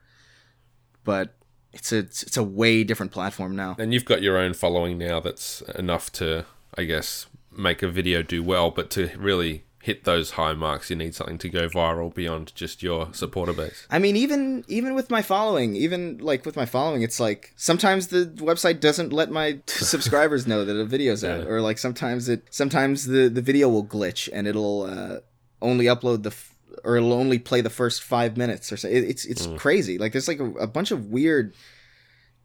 But 1.05 1.35
it's 1.73 1.93
a 1.93 1.99
it's 1.99 2.37
a 2.37 2.43
way 2.43 2.85
different 2.85 3.13
platform 3.13 3.55
now. 3.57 3.77
And 3.79 3.93
you've 3.93 4.05
got 4.05 4.23
your 4.23 4.39
own 4.39 4.55
following 4.55 4.97
now 4.99 5.21
that's 5.21 5.61
enough 5.77 6.11
to, 6.13 6.45
I 6.77 6.85
guess, 6.85 7.27
make 7.57 7.83
a 7.83 7.89
video 7.89 8.23
do 8.23 8.43
well, 8.43 8.71
but 8.71 8.91
to 8.91 9.11
really 9.17 9.65
hit 9.87 10.03
those 10.03 10.33
high 10.33 10.53
marks, 10.53 10.91
you 10.91 10.97
need 10.97 11.15
something 11.15 11.39
to 11.39 11.49
go 11.49 11.69
viral 11.69 12.13
beyond 12.13 12.53
just 12.57 12.83
your 12.83 13.09
supporter 13.13 13.53
base. 13.53 13.87
I 13.89 14.01
mean, 14.01 14.17
even 14.17 14.65
even 14.67 14.95
with 14.97 15.11
my 15.11 15.23
following, 15.23 15.77
even 15.77 16.19
like 16.19 16.45
with 16.45 16.57
my 16.57 16.67
following, 16.67 17.03
it's 17.03 17.21
like 17.21 17.53
sometimes 17.55 18.09
the 18.09 18.27
website 18.39 18.81
doesn't 18.81 19.13
let 19.13 19.31
my 19.31 19.61
subscribers 19.67 20.45
know 20.45 20.65
that 20.65 20.75
a 20.75 20.85
video's 20.85 21.23
out, 21.23 21.47
or 21.47 21.61
like 21.61 21.79
sometimes 21.79 22.29
it 22.29 22.43
sometimes 22.51 23.07
the 23.07 23.29
the 23.29 23.43
video 23.43 23.69
will 23.69 23.87
glitch 23.87 24.29
and 24.33 24.49
it'll 24.49 24.83
uh, 24.83 25.19
only 25.63 25.85
upload 25.85 26.25
the 26.25 26.31
f- 26.31 26.57
or 26.83 26.97
it'll 26.97 27.13
only 27.13 27.39
play 27.39 27.61
the 27.61 27.71
first 27.71 28.03
five 28.03 28.37
minutes 28.37 28.73
or 28.73 28.77
so. 28.77 28.89
It, 28.89 29.05
it's 29.05 29.25
it's 29.25 29.47
crazy. 29.57 29.99
Like 29.99 30.11
there's 30.11 30.27
like 30.29 30.41
a, 30.41 30.51
a 30.55 30.67
bunch 30.67 30.91
of 30.91 31.07
weird 31.07 31.55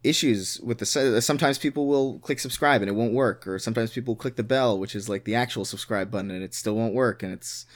issues 0.04 0.60
with 0.60 0.78
the. 0.78 1.20
Sometimes 1.20 1.58
people 1.58 1.86
will 1.86 2.18
click 2.20 2.40
subscribe 2.40 2.82
and 2.82 2.88
it 2.88 2.94
won't 2.94 3.12
work, 3.12 3.46
or 3.46 3.58
sometimes 3.58 3.92
people 3.92 4.16
click 4.16 4.36
the 4.36 4.42
bell, 4.42 4.78
which 4.78 4.94
is 4.94 5.08
like 5.08 5.24
the 5.24 5.34
actual 5.34 5.64
subscribe 5.64 6.10
button, 6.10 6.30
and 6.30 6.42
it 6.42 6.54
still 6.54 6.74
won't 6.74 6.94
work, 6.94 7.22
and 7.22 7.32
it's. 7.32 7.66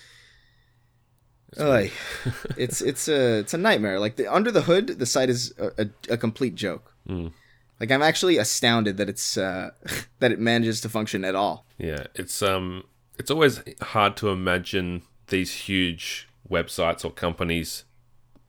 Oy. 1.61 1.91
it's 2.57 2.81
it's 2.81 3.09
a 3.09 3.39
it's 3.39 3.55
a 3.55 3.59
nightmare. 3.59 3.99
Like 4.01 4.17
the, 4.17 4.33
under 4.33 4.51
the 4.51 4.63
hood, 4.63 4.87
the 4.87 5.07
site 5.07 5.31
is 5.31 5.55
a, 5.59 5.85
a, 5.85 6.15
a 6.15 6.17
complete 6.17 6.55
joke. 6.55 6.95
Mm. 7.09 7.33
Like 7.81 7.91
I'm 7.91 8.03
actually 8.03 8.39
astounded 8.39 8.97
that 8.97 9.09
it's 9.09 9.37
uh, 9.37 9.71
that 10.19 10.33
it 10.33 10.41
manages 10.41 10.81
to 10.83 10.89
function 10.89 11.25
at 11.25 11.35
all. 11.35 11.67
Yeah, 11.79 12.07
it's 12.15 12.43
um, 12.43 12.85
it's 13.19 13.31
always 13.31 13.63
hard 13.81 14.17
to 14.19 14.31
imagine 14.31 15.03
these 15.29 15.53
huge 15.53 16.29
websites 16.49 17.05
or 17.05 17.11
companies 17.11 17.85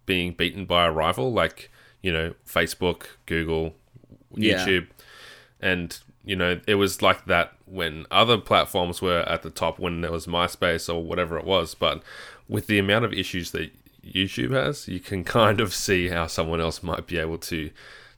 being 0.05 0.33
beaten 0.33 0.65
by 0.65 0.85
a 0.85 0.91
rival, 0.91 1.31
like 1.31 1.69
you 2.07 2.13
know 2.15 2.27
Facebook, 2.57 2.99
Google, 3.25 3.65
Yeah. 4.35 4.57
YouTube, 4.65 4.87
and 5.59 5.87
you 6.29 6.35
know 6.41 6.51
it 6.67 6.75
was 6.75 7.01
like 7.01 7.25
that 7.25 7.47
when 7.65 8.05
other 8.11 8.37
platforms 8.37 9.01
were 9.01 9.21
at 9.33 9.41
the 9.41 9.49
top, 9.61 9.79
when 9.79 10.01
there 10.01 10.11
was 10.11 10.25
MySpace 10.27 10.85
or 10.93 11.03
whatever 11.03 11.37
it 11.37 11.45
was. 11.45 11.75
But 11.75 12.01
with 12.47 12.67
the 12.67 12.79
amount 12.79 13.03
of 13.05 13.11
issues 13.13 13.51
that 13.51 13.67
YouTube 14.05 14.51
has, 14.51 14.87
you 14.87 14.99
can 15.09 15.23
kind 15.39 15.59
of 15.59 15.73
see 15.73 16.07
how 16.15 16.27
someone 16.27 16.61
else 16.61 16.81
might 16.81 17.05
be 17.07 17.17
able 17.17 17.39
to 17.51 17.69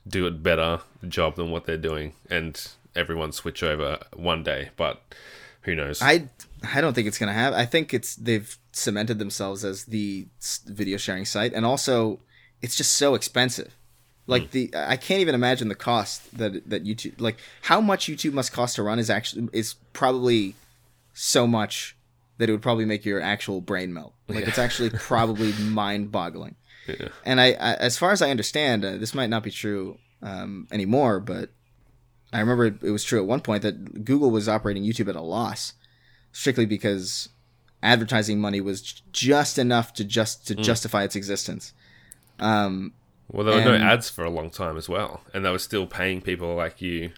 do 0.07 0.27
it 0.27 0.43
better 0.43 0.81
job 1.07 1.35
than 1.35 1.49
what 1.51 1.65
they're 1.65 1.77
doing, 1.91 2.13
and 2.29 2.53
everyone 2.95 3.31
switch 3.31 3.63
over 3.63 3.99
one 4.15 4.43
day. 4.43 4.69
But 4.77 5.01
who 5.63 5.75
knows? 5.75 6.01
I 6.01 6.29
I 6.75 6.81
don't 6.81 6.93
think 6.93 7.07
it's 7.07 7.17
gonna 7.17 7.33
have. 7.43 7.53
I 7.53 7.65
think 7.65 7.93
it's 7.93 8.15
they've 8.15 8.55
cemented 8.71 9.17
themselves 9.19 9.65
as 9.65 9.85
the 9.85 10.27
video 10.67 10.97
sharing 10.97 11.25
site, 11.25 11.53
and 11.53 11.65
also 11.65 12.19
it's 12.61 12.75
just 12.75 12.93
so 12.93 13.15
expensive. 13.15 13.71
Like 14.29 14.51
the 14.51 14.71
I 14.75 14.95
can't 14.97 15.21
even 15.21 15.35
imagine 15.35 15.67
the 15.67 15.75
cost 15.75 16.37
that 16.37 16.69
that 16.69 16.83
YouTube 16.85 17.19
like 17.19 17.37
how 17.63 17.81
much 17.81 18.05
YouTube 18.05 18.33
must 18.33 18.51
cost 18.53 18.75
to 18.75 18.83
run 18.83 18.99
is 18.99 19.09
actually 19.09 19.49
is 19.53 19.75
probably 19.93 20.55
so 21.13 21.47
much 21.47 21.95
that 22.37 22.47
it 22.47 22.51
would 22.51 22.61
probably 22.61 22.85
make 22.85 23.05
your 23.05 23.21
actual 23.21 23.61
brain 23.61 23.93
melt. 23.93 24.13
Like 24.27 24.47
it's 24.47 24.57
actually 24.57 24.91
probably 24.91 25.51
mind 25.59 26.11
boggling. 26.11 26.55
Yeah. 26.87 27.09
And 27.25 27.39
I, 27.41 27.47
I, 27.47 27.73
as 27.75 27.97
far 27.97 28.11
as 28.11 28.21
I 28.21 28.31
understand, 28.31 28.85
uh, 28.85 28.97
this 28.97 29.13
might 29.13 29.29
not 29.29 29.43
be 29.43 29.51
true 29.51 29.99
um, 30.21 30.67
anymore, 30.71 31.19
but 31.19 31.49
I 32.31 32.39
remember 32.39 32.65
it, 32.65 32.81
it 32.81 32.91
was 32.91 33.03
true 33.03 33.19
at 33.19 33.27
one 33.27 33.41
point 33.41 33.63
that 33.63 34.05
Google 34.05 34.31
was 34.31 34.47
operating 34.47 34.83
YouTube 34.83 35.09
at 35.09 35.15
a 35.15 35.21
loss, 35.21 35.73
strictly 36.31 36.65
because 36.65 37.29
advertising 37.83 38.39
money 38.39 38.61
was 38.61 38.81
j- 38.81 39.01
just 39.11 39.57
enough 39.57 39.93
to 39.93 40.03
just 40.03 40.47
to 40.47 40.55
justify 40.55 41.03
its 41.03 41.15
existence. 41.15 41.73
Um, 42.39 42.93
Well, 43.31 43.45
there 43.45 43.55
were 43.55 43.77
no 43.77 43.85
ads 43.85 44.09
for 44.09 44.23
a 44.23 44.29
long 44.29 44.49
time 44.49 44.75
as 44.77 44.89
well, 44.89 45.21
and 45.33 45.45
they 45.45 45.51
were 45.51 45.59
still 45.59 45.85
paying 45.85 46.21
people 46.21 46.55
like 46.55 46.81
you. 46.81 47.11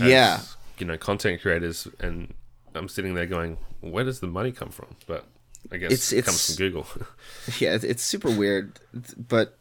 as, 0.00 0.08
Yeah. 0.08 0.40
you 0.78 0.86
know, 0.86 0.96
content 0.96 1.42
creators, 1.42 1.86
and 2.00 2.32
I'm 2.74 2.88
sitting 2.88 3.12
there 3.14 3.26
going, 3.26 3.58
"Where 3.80 4.04
does 4.04 4.20
the 4.20 4.26
money 4.26 4.50
come 4.52 4.70
from?" 4.70 4.96
But 5.06 5.26
I 5.70 5.76
guess 5.76 5.92
It's- 5.92 6.12
it 6.12 6.24
comes 6.24 6.46
from 6.46 6.56
Google. 6.56 6.86
yeah, 7.60 7.76
it's 7.82 8.02
super 8.02 8.30
weird, 8.30 8.80
but 9.16 9.58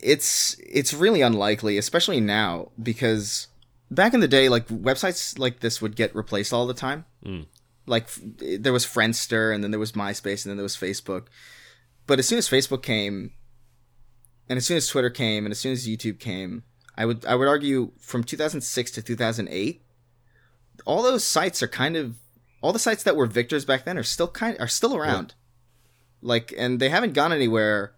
it's 0.00 0.56
it's 0.64 0.94
really 0.94 1.22
unlikely, 1.22 1.76
especially 1.78 2.20
now 2.20 2.70
because 2.80 3.48
back 3.90 4.14
in 4.14 4.20
the 4.20 4.28
day, 4.28 4.48
like 4.48 4.68
websites 4.68 5.38
like 5.38 5.60
this 5.60 5.82
would 5.82 5.96
get 5.96 6.14
replaced 6.14 6.52
all 6.52 6.66
the 6.66 6.74
time. 6.74 7.04
Mm. 7.24 7.46
Like 7.86 8.06
there 8.38 8.72
was 8.72 8.86
Friendster, 8.86 9.52
and 9.52 9.64
then 9.64 9.70
there 9.70 9.80
was 9.80 9.92
MySpace, 9.92 10.44
and 10.44 10.50
then 10.50 10.56
there 10.56 10.62
was 10.62 10.76
Facebook. 10.76 11.24
But 12.06 12.18
as 12.18 12.28
soon 12.28 12.38
as 12.38 12.48
Facebook 12.48 12.82
came, 12.82 13.32
and 14.48 14.56
as 14.56 14.66
soon 14.66 14.76
as 14.76 14.86
Twitter 14.86 15.10
came, 15.10 15.44
and 15.44 15.52
as 15.52 15.58
soon 15.58 15.72
as 15.72 15.86
YouTube 15.86 16.18
came, 16.18 16.62
I 16.96 17.04
would 17.04 17.24
I 17.26 17.34
would 17.34 17.48
argue 17.48 17.92
from 17.98 18.24
2006 18.24 18.90
to 18.92 19.02
2008, 19.02 19.82
all 20.86 21.02
those 21.02 21.24
sites 21.24 21.62
are 21.62 21.68
kind 21.68 21.96
of 21.96 22.16
all 22.60 22.72
the 22.72 22.78
sites 22.78 23.02
that 23.04 23.16
were 23.16 23.26
victors 23.26 23.64
back 23.64 23.84
then 23.84 23.98
are 23.98 24.02
still 24.02 24.28
kind 24.28 24.56
are 24.58 24.68
still 24.68 24.96
around. 24.96 25.34
Like 26.22 26.52
and 26.56 26.80
they 26.80 26.88
haven't 26.88 27.12
gone 27.12 27.32
anywhere 27.32 27.94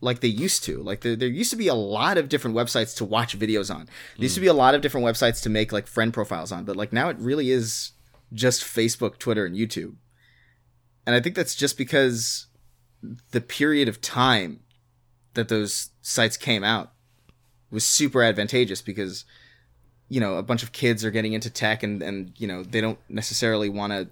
like 0.00 0.20
they 0.20 0.28
used 0.28 0.64
to. 0.64 0.82
Like 0.82 1.00
there, 1.00 1.14
there 1.14 1.28
used 1.28 1.50
to 1.50 1.56
be 1.56 1.68
a 1.68 1.74
lot 1.74 2.18
of 2.18 2.28
different 2.28 2.56
websites 2.56 2.96
to 2.96 3.04
watch 3.04 3.38
videos 3.38 3.74
on. 3.74 3.86
There 4.16 4.24
used 4.24 4.34
to 4.34 4.40
hmm. 4.40 4.46
be 4.46 4.48
a 4.48 4.54
lot 4.54 4.74
of 4.74 4.82
different 4.82 5.06
websites 5.06 5.42
to 5.44 5.48
make 5.48 5.72
like 5.72 5.86
friend 5.86 6.12
profiles 6.12 6.52
on 6.52 6.64
but 6.64 6.76
like 6.76 6.92
now 6.92 7.08
it 7.08 7.16
really 7.18 7.50
is 7.50 7.92
just 8.32 8.62
facebook 8.62 9.18
twitter 9.18 9.46
and 9.46 9.56
youtube. 9.56 9.94
And 11.06 11.16
i 11.16 11.20
think 11.20 11.34
that's 11.34 11.54
just 11.54 11.78
because 11.78 12.48
the 13.30 13.40
period 13.40 13.88
of 13.88 14.00
time 14.00 14.60
that 15.34 15.48
those 15.48 15.90
sites 16.02 16.36
came 16.36 16.62
out 16.64 16.92
was 17.70 17.84
super 17.84 18.22
advantageous 18.22 18.82
because 18.82 19.24
you 20.08 20.20
know 20.20 20.36
a 20.36 20.42
bunch 20.42 20.62
of 20.62 20.72
kids 20.72 21.04
are 21.04 21.10
getting 21.10 21.32
into 21.32 21.48
tech 21.50 21.82
and 21.82 22.02
and 22.02 22.32
you 22.36 22.46
know 22.46 22.62
they 22.62 22.80
don't 22.80 22.98
necessarily 23.08 23.68
want 23.68 23.92
to 23.92 24.08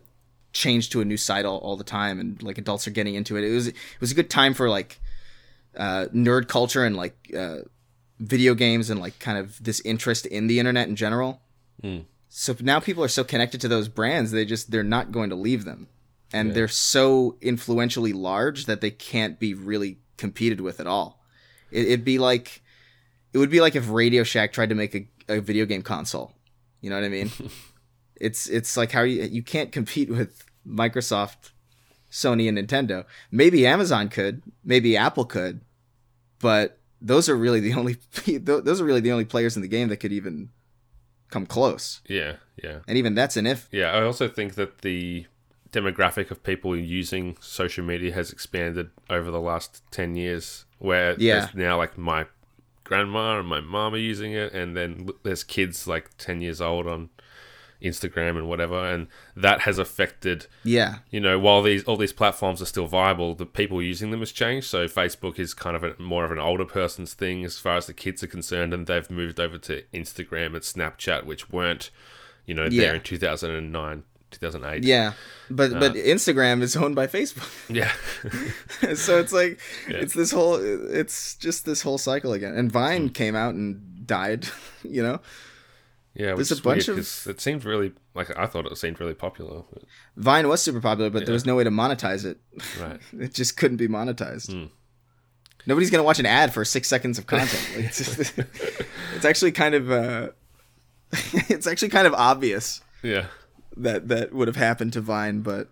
change 0.52 0.90
to 0.90 1.00
a 1.00 1.04
new 1.04 1.16
site 1.16 1.44
all, 1.44 1.58
all 1.58 1.76
the 1.76 1.84
time 1.84 2.18
and 2.18 2.42
like 2.42 2.58
adults 2.58 2.86
are 2.88 2.90
getting 2.90 3.14
into 3.14 3.36
it 3.36 3.44
it 3.44 3.52
was 3.54 3.68
it 3.68 3.74
was 4.00 4.10
a 4.10 4.14
good 4.14 4.28
time 4.30 4.52
for 4.54 4.68
like 4.68 4.98
uh 5.76 6.06
nerd 6.12 6.48
culture 6.48 6.84
and 6.84 6.96
like 6.96 7.14
uh 7.36 7.58
video 8.18 8.54
games 8.54 8.90
and 8.90 8.98
like 9.00 9.18
kind 9.18 9.38
of 9.38 9.62
this 9.62 9.80
interest 9.80 10.26
in 10.26 10.46
the 10.46 10.58
internet 10.58 10.88
in 10.88 10.96
general 10.96 11.40
Mm. 11.82 12.04
so 12.28 12.54
now 12.60 12.78
people 12.80 13.02
are 13.02 13.08
so 13.08 13.24
connected 13.24 13.58
to 13.62 13.68
those 13.68 13.88
brands 13.88 14.32
they 14.32 14.44
just 14.44 14.70
they're 14.70 14.82
not 14.82 15.12
going 15.12 15.30
to 15.30 15.36
leave 15.36 15.64
them 15.64 15.86
and 16.32 16.48
Yeah. 16.48 16.54
they're 16.54 16.68
so 16.68 17.36
influentially 17.40 18.12
large 18.12 18.66
that 18.66 18.80
they 18.82 18.90
can't 18.90 19.38
be 19.38 19.54
really 19.54 19.98
competed 20.20 20.60
with 20.60 20.78
at 20.80 20.86
all 20.86 21.20
it, 21.72 21.86
it'd 21.86 22.04
be 22.04 22.18
like 22.18 22.62
it 23.32 23.38
would 23.38 23.50
be 23.50 23.60
like 23.60 23.74
if 23.74 23.88
radio 23.90 24.22
shack 24.22 24.52
tried 24.52 24.68
to 24.68 24.74
make 24.74 24.94
a, 24.94 25.08
a 25.28 25.40
video 25.40 25.64
game 25.66 25.82
console 25.82 26.32
you 26.80 26.88
know 26.90 26.96
what 26.96 27.04
i 27.04 27.08
mean 27.08 27.30
it's 28.20 28.48
it's 28.48 28.76
like 28.76 28.92
how 28.92 29.02
you 29.02 29.22
you 29.22 29.42
can't 29.42 29.72
compete 29.72 30.10
with 30.10 30.44
Microsoft, 30.66 31.52
Sony, 32.10 32.46
and 32.46 32.58
Nintendo. 32.58 33.06
Maybe 33.30 33.66
Amazon 33.66 34.10
could, 34.10 34.42
maybe 34.62 34.94
Apple 34.94 35.24
could, 35.24 35.62
but 36.38 36.78
those 37.00 37.30
are 37.30 37.36
really 37.36 37.60
the 37.60 37.72
only 37.80 37.96
those 38.38 38.78
are 38.80 38.84
really 38.84 39.00
the 39.00 39.10
only 39.10 39.24
players 39.24 39.56
in 39.56 39.62
the 39.62 39.68
game 39.68 39.88
that 39.88 39.96
could 39.96 40.12
even 40.12 40.50
come 41.30 41.46
close. 41.46 42.02
yeah, 42.08 42.34
yeah, 42.62 42.80
And 42.86 42.98
even 42.98 43.14
that's 43.14 43.38
an 43.38 43.46
if. 43.46 43.68
yeah. 43.72 43.90
I 43.90 44.02
also 44.02 44.28
think 44.28 44.54
that 44.56 44.82
the 44.82 45.26
demographic 45.72 46.30
of 46.30 46.42
people 46.42 46.76
using 46.76 47.36
social 47.40 47.84
media 47.84 48.12
has 48.12 48.32
expanded 48.32 48.90
over 49.08 49.30
the 49.30 49.40
last 49.40 49.82
ten 49.90 50.16
years. 50.16 50.64
Where 50.78 51.14
Yeah. 51.18 51.40
there's 51.40 51.54
now 51.54 51.76
like 51.78 51.98
my 51.98 52.26
grandma 52.84 53.38
and 53.38 53.48
my 53.48 53.60
mom 53.60 53.94
are 53.94 53.98
using 53.98 54.32
it, 54.32 54.52
and 54.52 54.76
then 54.76 55.10
there's 55.22 55.44
kids 55.44 55.86
like 55.86 56.10
ten 56.18 56.40
years 56.40 56.60
old 56.60 56.86
on 56.86 57.10
Instagram 57.82 58.36
and 58.36 58.46
whatever, 58.48 58.78
and 58.84 59.06
that 59.34 59.60
has 59.62 59.78
affected 59.78 60.46
Yeah, 60.64 60.96
you 61.10 61.18
know, 61.20 61.38
while 61.38 61.62
these 61.62 61.82
all 61.84 61.96
these 61.96 62.12
platforms 62.12 62.60
are 62.60 62.66
still 62.66 62.86
viable, 62.86 63.34
the 63.34 63.46
people 63.46 63.80
using 63.80 64.10
them 64.10 64.20
has 64.20 64.32
changed. 64.32 64.66
So 64.66 64.86
Facebook 64.86 65.38
is 65.38 65.54
kind 65.54 65.74
of 65.76 65.82
a, 65.84 65.94
more 65.98 66.24
of 66.26 66.30
an 66.32 66.38
older 66.38 66.66
person's 66.66 67.14
thing 67.14 67.42
as 67.44 67.58
far 67.58 67.76
as 67.76 67.86
the 67.86 67.94
kids 67.94 68.22
are 68.22 68.26
concerned, 68.26 68.74
and 68.74 68.86
they've 68.86 69.10
moved 69.10 69.40
over 69.40 69.56
to 69.58 69.82
Instagram 69.94 70.46
and 70.48 70.56
Snapchat, 70.62 71.24
which 71.24 71.48
weren't, 71.50 71.90
you 72.44 72.54
know, 72.54 72.64
Yeah. 72.70 72.82
there 72.82 72.94
in 72.96 73.00
two 73.00 73.16
thousand 74.38 74.62
and 74.64 74.72
nine, 74.72 74.82
two 74.82 74.86
thousand 74.86 74.86
eight. 74.86 74.88
yeah. 74.88 75.12
But 75.50 75.72
but 75.80 75.94
Instagram 75.94 76.62
is 76.62 76.76
owned 76.76 76.94
by 76.94 77.06
Facebook, 77.08 77.50
yeah, 77.68 77.90
so 78.94 79.18
it's 79.18 79.32
like 79.32 79.58
Yeah. 79.88 79.96
it's 79.98 80.14
this 80.14 80.30
whole 80.30 80.54
it's 80.54 81.34
just 81.36 81.64
this 81.66 81.82
whole 81.82 81.98
cycle 81.98 82.32
again. 82.32 82.54
And 82.54 82.70
Vine 82.70 83.08
came 83.10 83.34
out 83.34 83.54
and 83.54 84.06
died. 84.06 84.46
You 84.82 85.02
know, 85.02 85.20
yeah. 86.14 86.34
Which 86.34 86.48
There's 86.48 86.60
a 86.60 86.62
bunch 86.62 86.88
of- 86.88 86.98
it 86.98 87.40
seemed 87.40 87.64
really 87.66 87.92
like 88.14 88.34
I 88.38 88.46
thought 88.46 88.64
it 88.66 88.78
seemed 88.78 88.98
really 89.00 89.12
popular. 89.14 89.62
Vine 90.16 90.48
was 90.48 90.62
super 90.62 90.80
popular, 90.80 91.10
but 91.10 91.26
there 91.26 91.34
was 91.34 91.44
no 91.44 91.54
way 91.56 91.64
to 91.64 91.70
monetize 91.70 92.24
it. 92.24 92.38
right. 92.80 92.98
It 93.18 93.34
just 93.34 93.56
couldn't 93.58 93.76
be 93.76 93.88
monetized. 93.88 94.52
Hmm. 94.52 94.66
Nobody's 95.66 95.90
gonna 95.90 96.02
watch 96.02 96.18
an 96.18 96.24
ad 96.26 96.54
for 96.54 96.64
six 96.64 96.88
seconds 96.88 97.18
of 97.18 97.26
content. 97.26 97.62
Like, 97.76 97.84
it's, 97.86 97.98
just- 98.16 98.38
it's 99.16 99.24
actually 99.26 99.52
kind 99.52 99.74
of 99.74 99.90
uh, 99.90 100.28
it's 101.48 101.66
actually 101.66 101.90
kind 101.90 102.06
of 102.06 102.14
obvious 102.14 102.80
Yeah. 103.02 103.26
That 103.82 104.08
that 104.08 104.32
would 104.32 104.48
have 104.48 104.56
happened 104.56 104.92
to 104.94 105.00
Vine, 105.00 105.40
but 105.40 105.68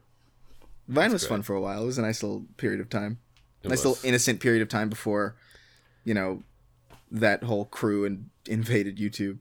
Vine 0.89 1.13
was 1.13 1.23
great. 1.23 1.29
fun 1.29 1.43
for 1.43 1.55
a 1.55 1.61
while. 1.61 1.83
It 1.83 1.87
was 1.87 1.99
a 1.99 2.03
nice 2.03 2.23
little 2.23 2.45
period 2.57 2.81
of 2.81 2.89
time, 2.89 3.19
It 3.63 3.69
nice 3.69 3.85
was. 3.85 3.97
little 4.03 4.09
innocent 4.09 4.41
period 4.41 4.63
of 4.63 4.69
time 4.69 4.89
before, 4.89 5.37
you 6.05 6.15
know, 6.15 6.43
that 7.11 7.43
whole 7.45 7.65
crew 7.67 8.05
and 8.05 8.31
invaded 8.47 8.97
YouTube. 8.99 9.39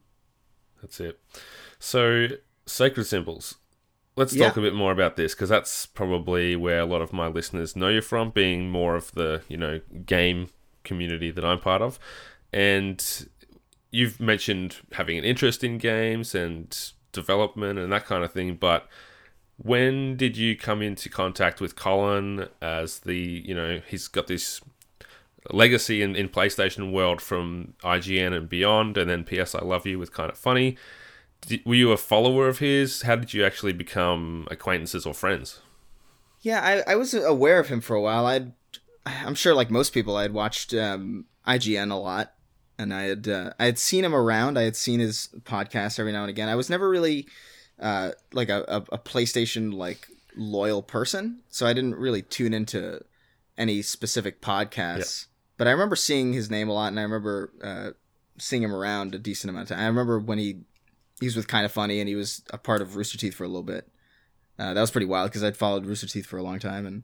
That's 0.81 0.99
it. 0.99 1.19
So, 1.79 2.27
sacred 2.65 3.05
symbols. 3.05 3.55
Let's 4.15 4.33
Yeah. 4.33 4.47
talk 4.47 4.57
a 4.57 4.61
bit 4.61 4.73
more 4.73 4.91
about 4.91 5.15
this 5.15 5.33
because 5.35 5.49
that's 5.49 5.85
probably 5.85 6.55
where 6.55 6.79
a 6.79 6.85
lot 6.85 7.01
of 7.01 7.13
my 7.13 7.27
listeners 7.27 7.75
know 7.75 7.89
you 7.89 8.01
from, 8.01 8.31
being 8.31 8.69
more 8.69 8.95
of 8.95 9.11
the 9.13 9.41
you 9.47 9.57
know 9.57 9.79
game 10.05 10.49
community 10.83 11.29
that 11.31 11.45
I'm 11.45 11.59
part 11.59 11.81
of, 11.81 11.99
and 12.51 13.27
you've 13.91 14.19
mentioned 14.19 14.77
having 14.93 15.17
an 15.17 15.23
interest 15.23 15.63
in 15.63 15.77
games 15.77 16.33
and 16.35 16.91
development 17.17 17.79
and 17.79 17.91
that 17.91 18.05
kind 18.05 18.23
of 18.23 18.31
thing. 18.31 18.55
But 18.55 18.87
when 19.57 20.15
did 20.15 20.37
you 20.37 20.55
come 20.55 20.81
into 20.81 21.09
contact 21.09 21.59
with 21.59 21.75
Colin 21.75 22.47
as 22.61 22.99
the 22.99 23.17
you 23.17 23.55
know 23.55 23.81
he's 23.87 24.07
got 24.07 24.27
this 24.27 24.61
legacy 25.51 26.01
in, 26.01 26.15
in 26.15 26.29
PlayStation 26.29 26.91
world 26.91 27.21
from 27.21 27.73
IGN 27.83 28.35
and 28.35 28.49
beyond, 28.49 28.97
and 28.97 29.09
then 29.09 29.23
PS 29.23 29.55
I 29.55 29.63
Love 29.63 29.85
You 29.85 29.99
with 29.99 30.13
kind 30.13 30.29
of 30.29 30.37
funny. 30.37 30.77
Did, 31.41 31.65
were 31.65 31.75
you 31.75 31.91
a 31.91 31.97
follower 31.97 32.47
of 32.47 32.59
his? 32.59 33.03
How 33.03 33.15
did 33.15 33.33
you 33.33 33.45
actually 33.45 33.73
become 33.73 34.47
acquaintances 34.49 35.05
or 35.05 35.13
friends? 35.13 35.61
Yeah, 36.41 36.61
I, 36.61 36.93
I 36.93 36.95
was 36.95 37.13
aware 37.13 37.59
of 37.59 37.67
him 37.69 37.81
for 37.81 37.95
a 37.95 38.01
while. 38.01 38.25
I'd, 38.25 38.53
I'm 39.05 39.35
sure, 39.35 39.53
like 39.53 39.69
most 39.71 39.93
people, 39.93 40.15
I'd 40.17 40.33
watched 40.33 40.73
um, 40.73 41.25
IGN 41.47 41.91
a 41.91 41.95
lot, 41.95 42.33
and 42.77 42.93
I 42.93 43.03
had 43.03 43.27
uh, 43.27 43.51
I 43.59 43.65
had 43.65 43.79
seen 43.79 44.05
him 44.05 44.15
around. 44.15 44.57
I 44.57 44.63
had 44.63 44.75
seen 44.75 44.99
his 44.99 45.29
podcast 45.43 45.99
every 45.99 46.11
now 46.11 46.21
and 46.21 46.29
again. 46.29 46.49
I 46.49 46.55
was 46.55 46.69
never 46.69 46.89
really 46.89 47.27
uh, 47.79 48.11
like 48.33 48.49
a, 48.49 48.63
a, 48.67 48.77
a 48.93 48.97
PlayStation 48.97 49.73
like 49.73 50.07
loyal 50.35 50.81
person, 50.81 51.41
so 51.49 51.65
I 51.65 51.73
didn't 51.73 51.95
really 51.95 52.21
tune 52.21 52.53
into 52.53 53.03
any 53.57 53.81
specific 53.81 54.41
podcasts. 54.41 55.25
But 55.57 55.67
I 55.67 55.71
remember 55.71 55.95
seeing 55.95 56.33
his 56.33 56.51
name 56.51 56.69
a 56.69 56.73
lot, 56.73 56.89
and 56.89 56.99
I 56.99 57.03
remember 57.03 57.51
uh, 57.63 57.89
seeing 58.37 58.61
him 58.61 58.73
around 58.73 59.15
a 59.15 59.19
decent 59.19 59.49
amount 59.49 59.71
of 59.71 59.75
time. 59.75 59.83
I 59.83 59.87
remember 59.87 60.19
when 60.19 60.37
he 60.37 60.61
he 61.19 61.25
was 61.25 61.35
with 61.35 61.47
Kind 61.47 61.65
of 61.65 61.71
Funny, 61.71 61.99
and 61.99 62.07
he 62.07 62.15
was 62.15 62.43
a 62.51 62.57
part 62.57 62.81
of 62.81 62.95
Rooster 62.95 63.17
Teeth 63.17 63.33
for 63.33 63.43
a 63.43 63.47
little 63.47 63.63
bit. 63.63 63.89
Uh, 64.59 64.73
that 64.73 64.81
was 64.81 64.91
pretty 64.91 65.07
wild 65.07 65.29
because 65.29 65.43
I'd 65.43 65.57
followed 65.57 65.85
Rooster 65.85 66.07
Teeth 66.07 66.25
for 66.25 66.37
a 66.37 66.43
long 66.43 66.59
time, 66.59 66.85
and 66.85 67.03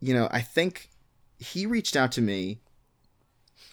you 0.00 0.14
know, 0.14 0.28
I 0.30 0.40
think 0.40 0.88
he 1.38 1.66
reached 1.66 1.96
out 1.96 2.12
to 2.12 2.22
me. 2.22 2.60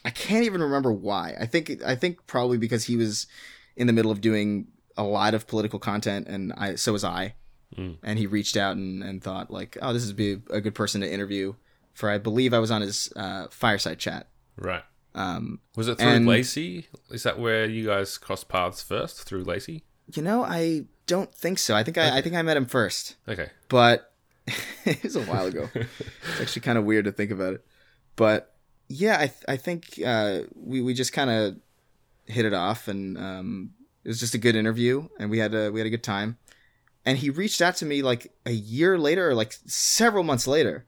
I 0.05 0.09
can't 0.11 0.45
even 0.45 0.61
remember 0.61 0.91
why. 0.91 1.35
I 1.39 1.45
think 1.45 1.83
I 1.85 1.95
think 1.95 2.25
probably 2.27 2.57
because 2.57 2.85
he 2.85 2.95
was 2.95 3.27
in 3.75 3.87
the 3.87 3.93
middle 3.93 4.11
of 4.11 4.21
doing 4.21 4.67
a 4.97 5.03
lot 5.03 5.33
of 5.33 5.47
political 5.47 5.79
content, 5.79 6.27
and 6.27 6.53
I 6.53 6.75
so 6.75 6.93
was 6.93 7.03
I, 7.03 7.35
Mm. 7.77 7.97
and 8.01 8.17
he 8.17 8.25
reached 8.25 8.57
out 8.57 8.75
and, 8.77 9.03
and 9.03 9.23
thought 9.23 9.51
like, 9.51 9.77
oh, 9.81 9.93
this 9.93 10.07
would 10.07 10.15
be 10.15 10.41
a 10.49 10.59
good 10.59 10.73
person 10.73 11.01
to 11.01 11.13
interview. 11.13 11.53
For 11.93 12.09
I 12.09 12.17
believe 12.17 12.51
I 12.53 12.57
was 12.59 12.71
on 12.71 12.81
his 12.81 13.13
uh, 13.15 13.45
fireside 13.51 13.99
chat. 13.99 14.27
Right. 14.57 14.81
Um, 15.13 15.59
Was 15.75 15.87
it 15.87 15.99
through 15.99 16.07
And- 16.07 16.25
Lacey? 16.27 16.87
Is 17.11 17.23
that 17.23 17.37
where 17.39 17.65
you 17.65 17.85
guys 17.85 18.17
crossed 18.17 18.47
paths 18.49 18.81
first 18.81 19.23
through 19.23 19.43
Lacey? 19.43 19.83
you 20.15 20.23
know, 20.23 20.43
I 20.43 20.85
don't 21.05 21.31
think 21.35 21.59
so. 21.59 21.75
I 21.75 21.83
think 21.83 21.99
I, 21.99 22.17
I 22.17 22.21
think 22.23 22.33
I 22.35 22.41
met 22.41 22.57
him 22.57 22.65
first. 22.65 23.15
Okay. 23.27 23.49
but 23.67 24.11
it 24.85 25.03
was 25.03 25.15
a 25.15 25.21
while 25.23 25.45
ago. 25.45 25.69
it's 25.75 26.41
actually 26.41 26.63
kind 26.63 26.77
of 26.79 26.85
weird 26.85 27.05
to 27.05 27.11
think 27.11 27.29
about 27.29 27.53
it. 27.53 27.65
But 28.15 28.55
yeah, 28.89 29.15
I 29.15 29.27
th- 29.27 29.45
I 29.47 29.55
think 29.55 30.01
uh, 30.05 30.41
we 30.55 30.81
we 30.81 30.93
just 30.93 31.13
kind 31.13 31.29
of 31.29 31.55
hit 32.25 32.45
it 32.45 32.53
off, 32.53 32.87
and 32.87 33.17
um, 33.17 33.73
it 34.03 34.07
was 34.07 34.19
just 34.19 34.33
a 34.33 34.39
good 34.39 34.55
interview, 34.55 35.07
and 35.19 35.29
we 35.29 35.37
had 35.37 35.53
a 35.53 35.71
we 35.71 35.79
had 35.79 35.87
a 35.87 35.91
good 35.91 36.03
time. 36.03 36.37
And 37.05 37.17
he 37.17 37.29
reached 37.29 37.61
out 37.61 37.75
to 37.77 37.85
me 37.85 38.01
like 38.01 38.33
a 38.45 38.51
year 38.51 38.97
later, 38.97 39.29
or 39.29 39.35
like 39.35 39.53
several 39.65 40.23
months 40.23 40.47
later, 40.47 40.85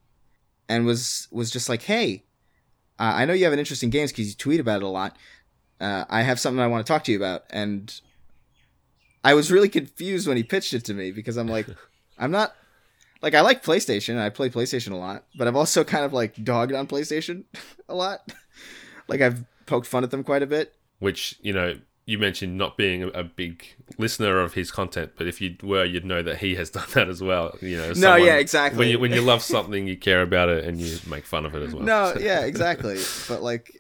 and 0.68 0.86
was 0.86 1.28
was 1.32 1.52
just 1.52 1.70
like, 1.70 1.84
"Hey, 1.84 2.26
uh, 3.00 3.14
I 3.16 3.26
know 3.26 3.34
you 3.34 3.44
have 3.46 3.54
an 3.54 3.60
interest 3.60 3.84
in 3.84 3.92
games 3.92 4.12
because 4.12 4.30
you 4.30 4.36
tweet 4.36 4.60
about 4.60 4.82
it 4.82 4.86
a 4.86 4.90
lot. 4.90 5.16
Uh, 5.80 6.06
I 6.10 6.24
have 6.24 6.40
something 6.40 6.60
I 6.60 6.68
want 6.68 6.86
to 6.86 6.92
talk 6.92 7.04
to 7.06 7.12
you 7.12 7.18
about." 7.18 7.44
And 7.52 8.02
I 9.24 9.36
was 9.36 9.52
really 9.52 9.70
confused 9.70 10.28
when 10.28 10.38
he 10.38 10.44
pitched 10.44 10.74
it 10.74 10.84
to 10.86 10.96
me 10.96 11.12
because 11.12 11.38
I'm 11.38 11.48
like, 11.48 11.68
I'm 12.18 12.32
not 12.32 12.56
like 13.22 13.36
I 13.36 13.42
like 13.42 13.64
PlayStation 13.64 14.18
I 14.18 14.30
play 14.30 14.50
PlayStation 14.50 14.92
a 14.92 14.98
lot, 14.98 15.26
but 15.36 15.48
I've 15.48 15.56
also 15.56 15.84
kind 15.94 16.06
of 16.06 16.14
like 16.14 16.44
dogged 16.44 16.74
on 16.74 16.88
PlayStation 16.88 17.44
a 17.90 17.96
lot. 17.96 18.32
like 19.08 19.22
I've 19.22 19.44
poked 19.66 19.88
fun 19.88 20.04
at 20.04 20.12
them 20.12 20.24
quite 20.24 20.44
a 20.44 20.48
bit. 20.48 20.74
Which, 21.00 21.38
you 21.42 21.54
know, 21.54 21.80
you 22.06 22.18
mentioned 22.18 22.58
not 22.58 22.78
being 22.78 23.04
a, 23.16 23.24
big 23.24 23.66
listener 23.98 24.40
of 24.40 24.54
his 24.54 24.72
content, 24.72 25.14
but 25.18 25.28
if 25.28 25.40
you 25.40 25.56
were, 25.64 25.86
you'd 25.86 26.06
know 26.06 26.22
that 26.22 26.40
he 26.40 26.56
has 26.56 26.70
done 26.78 26.88
that 26.94 27.10
as 27.10 27.22
well. 27.22 27.58
You 27.62 27.78
know, 27.78 27.94
No, 27.94 28.16
yeah, 28.16 28.36
exactly. 28.36 28.78
When 28.78 28.88
you, 28.90 29.00
when 29.00 29.14
you 29.14 29.22
love 29.22 29.42
something, 29.42 29.88
you 29.88 29.98
care 29.98 30.22
about 30.22 30.50
it 30.50 30.66
and 30.66 30.80
you 30.80 30.98
make 31.08 31.26
fun 31.26 31.46
of 31.46 31.56
it 31.56 31.62
as 31.62 31.74
well. 31.74 31.84
No, 31.84 32.14
yeah, 32.20 32.42
exactly. 32.42 33.00
but 33.28 33.42
like, 33.42 33.72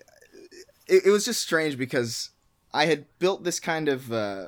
it, 0.88 1.06
it 1.06 1.10
was 1.10 1.26
just 1.26 1.42
strange 1.42 1.78
because 1.78 2.30
I 2.74 2.86
had 2.86 3.06
built 3.20 3.44
this 3.44 3.60
kind 3.60 3.89
of 3.89 4.12
uh, 4.12 4.48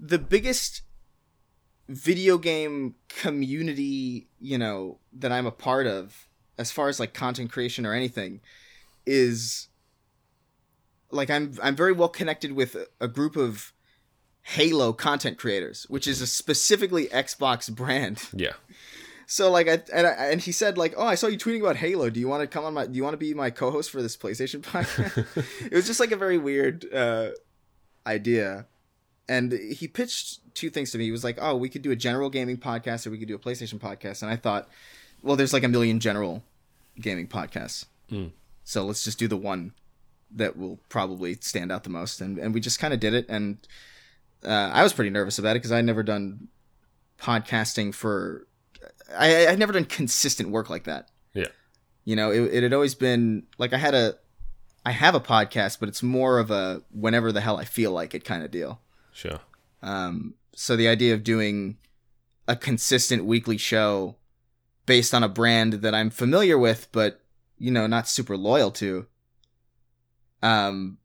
the 0.00 0.18
biggest 0.18 0.82
video 1.88 2.38
game 2.38 2.94
community, 3.08 4.28
you 4.40 4.58
know, 4.58 4.98
that 5.12 5.32
I'm 5.32 5.46
a 5.46 5.50
part 5.50 5.86
of, 5.86 6.28
as 6.58 6.70
far 6.70 6.88
as 6.88 7.00
like 7.00 7.14
content 7.14 7.50
creation 7.50 7.86
or 7.86 7.94
anything, 7.94 8.40
is 9.06 9.68
like 11.10 11.30
I'm 11.30 11.54
I'm 11.62 11.74
very 11.74 11.92
well 11.92 12.08
connected 12.08 12.52
with 12.52 12.76
a, 13.00 13.08
group 13.08 13.36
of 13.36 13.72
Halo 14.42 14.92
content 14.92 15.38
creators, 15.38 15.86
which 15.88 16.06
is 16.06 16.20
a 16.20 16.26
specifically 16.26 17.06
Xbox 17.06 17.74
brand. 17.74 18.28
Yeah. 18.34 18.52
So 19.30 19.50
like 19.50 19.68
I 19.68 19.82
and, 19.92 20.06
I 20.06 20.10
and 20.10 20.40
he 20.40 20.52
said 20.52 20.78
like, 20.78 20.94
"Oh, 20.96 21.04
I 21.04 21.14
saw 21.14 21.26
you 21.26 21.36
tweeting 21.36 21.60
about 21.60 21.76
Halo. 21.76 22.08
Do 22.08 22.18
you 22.18 22.28
want 22.28 22.40
to 22.40 22.46
come 22.46 22.64
on 22.64 22.72
my 22.72 22.86
do 22.86 22.96
you 22.96 23.04
want 23.04 23.12
to 23.12 23.18
be 23.18 23.34
my 23.34 23.50
co-host 23.50 23.90
for 23.90 24.00
this 24.00 24.16
PlayStation 24.16 24.62
podcast?" 24.62 25.26
it 25.70 25.74
was 25.74 25.86
just 25.86 26.00
like 26.00 26.12
a 26.12 26.16
very 26.16 26.38
weird 26.38 26.90
uh 26.94 27.32
idea. 28.06 28.66
And 29.28 29.52
he 29.52 29.88
pitched 29.88 30.54
two 30.54 30.70
things 30.70 30.90
to 30.92 30.98
me. 30.98 31.04
He 31.04 31.10
was 31.10 31.24
like, 31.24 31.38
"Oh, 31.40 31.56
we 31.56 31.68
could 31.68 31.82
do 31.82 31.90
a 31.90 31.96
general 31.96 32.30
gaming 32.30 32.56
podcast 32.56 33.06
or 33.06 33.10
we 33.10 33.18
could 33.18 33.28
do 33.28 33.34
a 33.34 33.38
PlayStation 33.38 33.78
podcast." 33.78 34.22
And 34.22 34.30
I 34.30 34.36
thought, 34.36 34.68
"Well, 35.22 35.36
there's 35.36 35.52
like 35.52 35.64
a 35.64 35.68
million 35.68 36.00
general 36.00 36.42
gaming 36.98 37.28
podcasts. 37.28 37.84
Mm. 38.10 38.32
So 38.64 38.84
let's 38.84 39.04
just 39.04 39.18
do 39.18 39.28
the 39.28 39.36
one 39.36 39.72
that 40.30 40.56
will 40.56 40.78
probably 40.88 41.34
stand 41.40 41.70
out 41.70 41.84
the 41.84 41.90
most." 41.90 42.20
And 42.20 42.38
and 42.38 42.54
we 42.54 42.60
just 42.60 42.78
kind 42.78 42.94
of 42.94 43.00
did 43.00 43.14
it 43.14 43.26
and 43.28 43.58
uh, 44.44 44.70
I 44.72 44.82
was 44.82 44.92
pretty 44.92 45.10
nervous 45.10 45.38
about 45.38 45.52
it 45.52 45.60
because 45.60 45.72
I'd 45.72 45.84
never 45.84 46.02
done 46.02 46.48
podcasting 47.20 47.94
for 47.94 48.46
I 49.16 49.48
I'd 49.48 49.58
never 49.58 49.72
done 49.72 49.84
consistent 49.84 50.50
work 50.50 50.70
like 50.70 50.84
that. 50.84 51.08
Yeah. 51.34 51.48
You 52.04 52.16
know, 52.16 52.30
it, 52.30 52.54
it 52.54 52.62
had 52.62 52.72
always 52.72 52.94
been 52.94 53.46
like 53.58 53.72
I 53.72 53.78
had 53.78 53.94
a 53.94 54.14
I 54.86 54.92
have 54.92 55.14
a 55.14 55.20
podcast, 55.20 55.80
but 55.80 55.88
it's 55.88 56.02
more 56.02 56.38
of 56.38 56.50
a 56.50 56.82
whenever 56.92 57.32
the 57.32 57.40
hell 57.40 57.56
I 57.56 57.64
feel 57.64 57.92
like 57.92 58.14
it 58.14 58.24
kind 58.24 58.42
of 58.42 58.50
deal. 58.50 58.80
Sure. 59.18 59.40
Um, 59.82 60.34
so 60.54 60.76
the 60.76 60.86
idea 60.86 61.12
of 61.12 61.24
doing 61.24 61.76
a 62.46 62.54
consistent 62.54 63.24
weekly 63.24 63.56
show 63.56 64.14
based 64.86 65.12
on 65.12 65.24
a 65.24 65.28
brand 65.28 65.72
that 65.74 65.92
I'm 65.92 66.08
familiar 66.08 66.56
with, 66.56 66.86
but 66.92 67.20
you 67.58 67.72
know, 67.72 67.88
not 67.88 68.06
super 68.06 68.36
loyal 68.36 68.70
to, 68.70 69.06
um, 70.40 70.98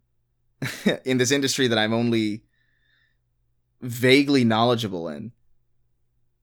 in 1.05 1.17
this 1.17 1.31
industry 1.31 1.67
that 1.67 1.79
I'm 1.79 1.91
only 1.91 2.43
vaguely 3.81 4.43
knowledgeable 4.43 5.07
in. 5.09 5.31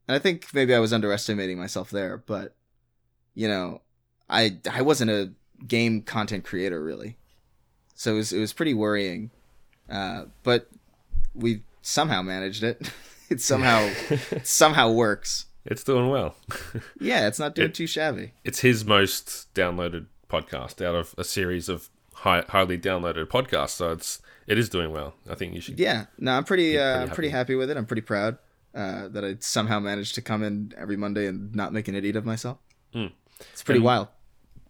And 0.09 0.17
I 0.17 0.19
think 0.19 0.53
maybe 0.53 0.75
I 0.75 0.81
was 0.81 0.93
underestimating 0.93 1.57
myself 1.57 1.89
there, 1.89 2.17
but 2.27 2.57
you 3.33 3.47
know, 3.47 3.83
I 4.29 4.59
I 4.69 4.83
wasn't 4.83 5.13
a 5.13 5.35
game 5.69 6.03
content 6.03 6.43
creator 6.45 6.83
really, 6.83 7.17
so 7.95 8.15
it 8.15 8.17
was 8.17 8.33
it 8.33 8.41
was 8.41 8.53
pretty 8.53 8.75
worrying. 8.75 9.31
Uh, 9.89 10.25
but 10.43 10.69
we 11.41 11.63
somehow 11.83 12.23
managed 12.23 12.63
it. 12.63 12.91
it 13.31 13.41
somehow 13.41 13.91
it 14.11 14.47
somehow 14.47 14.91
works. 14.93 15.47
It's 15.67 15.85
doing 15.85 16.09
well. 16.09 16.37
Yeah, 17.01 17.27
it's 17.29 17.39
not 17.39 17.55
doing 17.55 17.69
It- 17.69 17.75
too 17.75 17.87
shabby. 17.87 18.33
it's 18.45 18.61
his 18.61 18.85
most 18.87 19.53
downloaded 19.55 20.07
podcast 20.29 20.85
out 20.85 20.95
of 20.95 21.15
a 21.19 21.23
series 21.25 21.69
of 21.69 21.91
high, 22.15 22.45
highly 22.49 22.79
downloaded 22.79 23.27
podcasts. 23.27 23.71
So 23.77 23.93
it's 23.93 24.23
it 24.47 24.57
is 24.59 24.69
doing 24.71 24.91
well. 24.91 25.13
I 25.29 25.35
think 25.35 25.55
you 25.55 25.61
should. 25.61 25.79
Yeah, 25.79 26.07
no, 26.19 26.33
I'm 26.33 26.45
pretty 26.45 26.79
uh, 26.79 26.83
pretty 26.99 27.03
I'm 27.11 27.15
pretty 27.15 27.29
happy. 27.29 27.53
happy 27.53 27.55
with 27.57 27.71
it. 27.71 27.77
I'm 27.77 27.85
pretty 27.87 28.01
proud 28.03 28.39
uh, 28.75 29.09
that 29.09 29.23
I 29.25 29.37
somehow 29.41 29.79
managed 29.81 30.15
to 30.15 30.23
come 30.23 30.43
in 30.43 30.73
every 30.79 30.97
Monday 30.97 31.27
and 31.27 31.55
not 31.55 31.73
make 31.75 31.89
an 31.89 31.95
idiot 31.95 32.17
of 32.17 32.25
myself. 32.25 32.57
Mm. 32.95 33.13
It's 33.53 33.63
pretty 33.63 33.79
And- 33.81 33.85
wild. 33.85 34.09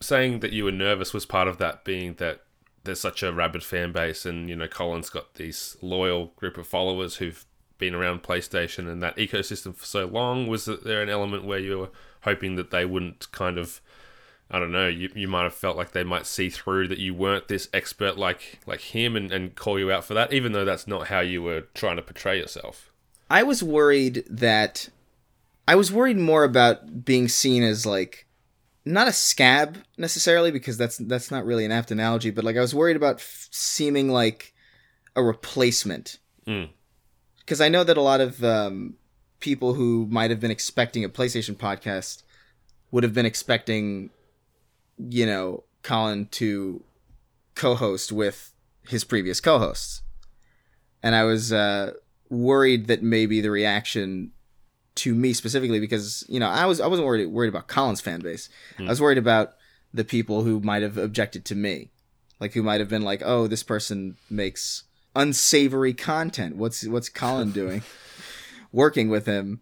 Saying 0.02 0.40
that 0.40 0.52
you 0.52 0.64
were 0.64 0.72
nervous 0.72 1.12
was 1.14 1.24
part 1.24 1.46
of 1.46 1.58
that 1.58 1.84
being 1.84 2.14
that 2.14 2.40
there's 2.84 3.00
such 3.00 3.22
a 3.22 3.32
rabid 3.32 3.62
fan 3.62 3.92
base, 3.92 4.24
and 4.24 4.48
you 4.48 4.56
know 4.56 4.68
Colin's 4.68 5.10
got 5.10 5.34
these 5.34 5.76
loyal 5.82 6.32
group 6.36 6.56
of 6.56 6.66
followers 6.66 7.16
who've 7.16 7.44
been 7.78 7.94
around 7.94 8.22
PlayStation 8.22 8.90
and 8.90 9.02
that 9.02 9.16
ecosystem 9.16 9.74
for 9.74 9.86
so 9.86 10.06
long. 10.06 10.46
Was 10.46 10.66
there 10.66 11.02
an 11.02 11.08
element 11.08 11.44
where 11.44 11.58
you 11.58 11.78
were 11.78 11.90
hoping 12.22 12.56
that 12.56 12.70
they 12.70 12.84
wouldn't 12.84 13.30
kind 13.32 13.58
of 13.58 13.80
I 14.50 14.58
don't 14.58 14.72
know, 14.72 14.88
you, 14.88 15.10
you 15.14 15.28
might 15.28 15.44
have 15.44 15.54
felt 15.54 15.76
like 15.76 15.92
they 15.92 16.02
might 16.02 16.26
see 16.26 16.50
through 16.50 16.88
that 16.88 16.98
you 16.98 17.14
weren't 17.14 17.46
this 17.46 17.68
expert 17.72 18.18
like 18.18 18.58
like 18.66 18.80
him 18.80 19.14
and, 19.14 19.30
and 19.30 19.54
call 19.54 19.78
you 19.78 19.92
out 19.92 20.04
for 20.04 20.14
that, 20.14 20.32
even 20.32 20.52
though 20.52 20.64
that's 20.64 20.88
not 20.88 21.06
how 21.06 21.20
you 21.20 21.42
were 21.42 21.62
trying 21.74 21.96
to 21.96 22.02
portray 22.02 22.38
yourself. 22.38 22.90
I 23.30 23.44
was 23.44 23.62
worried 23.62 24.24
that 24.28 24.88
I 25.68 25.76
was 25.76 25.92
worried 25.92 26.16
more 26.16 26.42
about 26.42 27.04
being 27.04 27.28
seen 27.28 27.62
as 27.62 27.86
like 27.86 28.26
not 28.90 29.08
a 29.08 29.12
scab 29.12 29.78
necessarily 29.96 30.50
because 30.50 30.76
that's 30.76 30.98
that's 30.98 31.30
not 31.30 31.44
really 31.44 31.64
an 31.64 31.72
apt 31.72 31.90
analogy, 31.90 32.30
but 32.30 32.44
like 32.44 32.56
I 32.56 32.60
was 32.60 32.74
worried 32.74 32.96
about 32.96 33.16
f- 33.16 33.48
seeming 33.50 34.08
like 34.08 34.52
a 35.16 35.22
replacement 35.22 36.18
Mm. 36.46 36.70
because 37.40 37.60
I 37.60 37.68
know 37.68 37.84
that 37.84 37.96
a 37.96 38.02
lot 38.02 38.20
of 38.20 38.42
um, 38.42 38.94
people 39.40 39.74
who 39.74 40.06
might 40.10 40.30
have 40.30 40.40
been 40.40 40.50
expecting 40.50 41.04
a 41.04 41.08
PlayStation 41.08 41.54
podcast 41.54 42.22
would 42.90 43.02
have 43.04 43.12
been 43.14 43.26
expecting, 43.26 44.10
you 44.98 45.26
know, 45.26 45.64
Colin 45.82 46.26
to 46.32 46.82
co-host 47.54 48.10
with 48.12 48.52
his 48.88 49.04
previous 49.04 49.40
co-hosts, 49.40 50.02
and 51.02 51.14
I 51.14 51.24
was 51.24 51.52
uh, 51.52 51.92
worried 52.28 52.86
that 52.88 53.02
maybe 53.02 53.40
the 53.40 53.50
reaction 53.50 54.32
to 54.96 55.14
me 55.14 55.32
specifically 55.32 55.80
because 55.80 56.24
you 56.28 56.40
know 56.40 56.48
I 56.48 56.66
was 56.66 56.80
I 56.80 56.86
wasn't 56.86 57.06
worried 57.06 57.26
worried 57.26 57.48
about 57.48 57.68
Colin's 57.68 58.00
fan 58.00 58.20
base. 58.20 58.48
I 58.78 58.84
was 58.84 59.00
worried 59.00 59.18
about 59.18 59.54
the 59.92 60.04
people 60.04 60.42
who 60.42 60.60
might 60.60 60.82
have 60.82 60.96
objected 60.98 61.44
to 61.46 61.54
me, 61.54 61.90
like 62.38 62.52
who 62.52 62.62
might 62.62 62.80
have 62.80 62.88
been 62.88 63.02
like, 63.02 63.22
"Oh, 63.24 63.46
this 63.46 63.62
person 63.62 64.16
makes 64.28 64.84
unsavory 65.14 65.94
content. 65.94 66.56
What's 66.56 66.86
what's 66.86 67.08
Colin 67.08 67.50
doing?" 67.52 67.82
Working 68.72 69.08
with 69.08 69.26
him, 69.26 69.60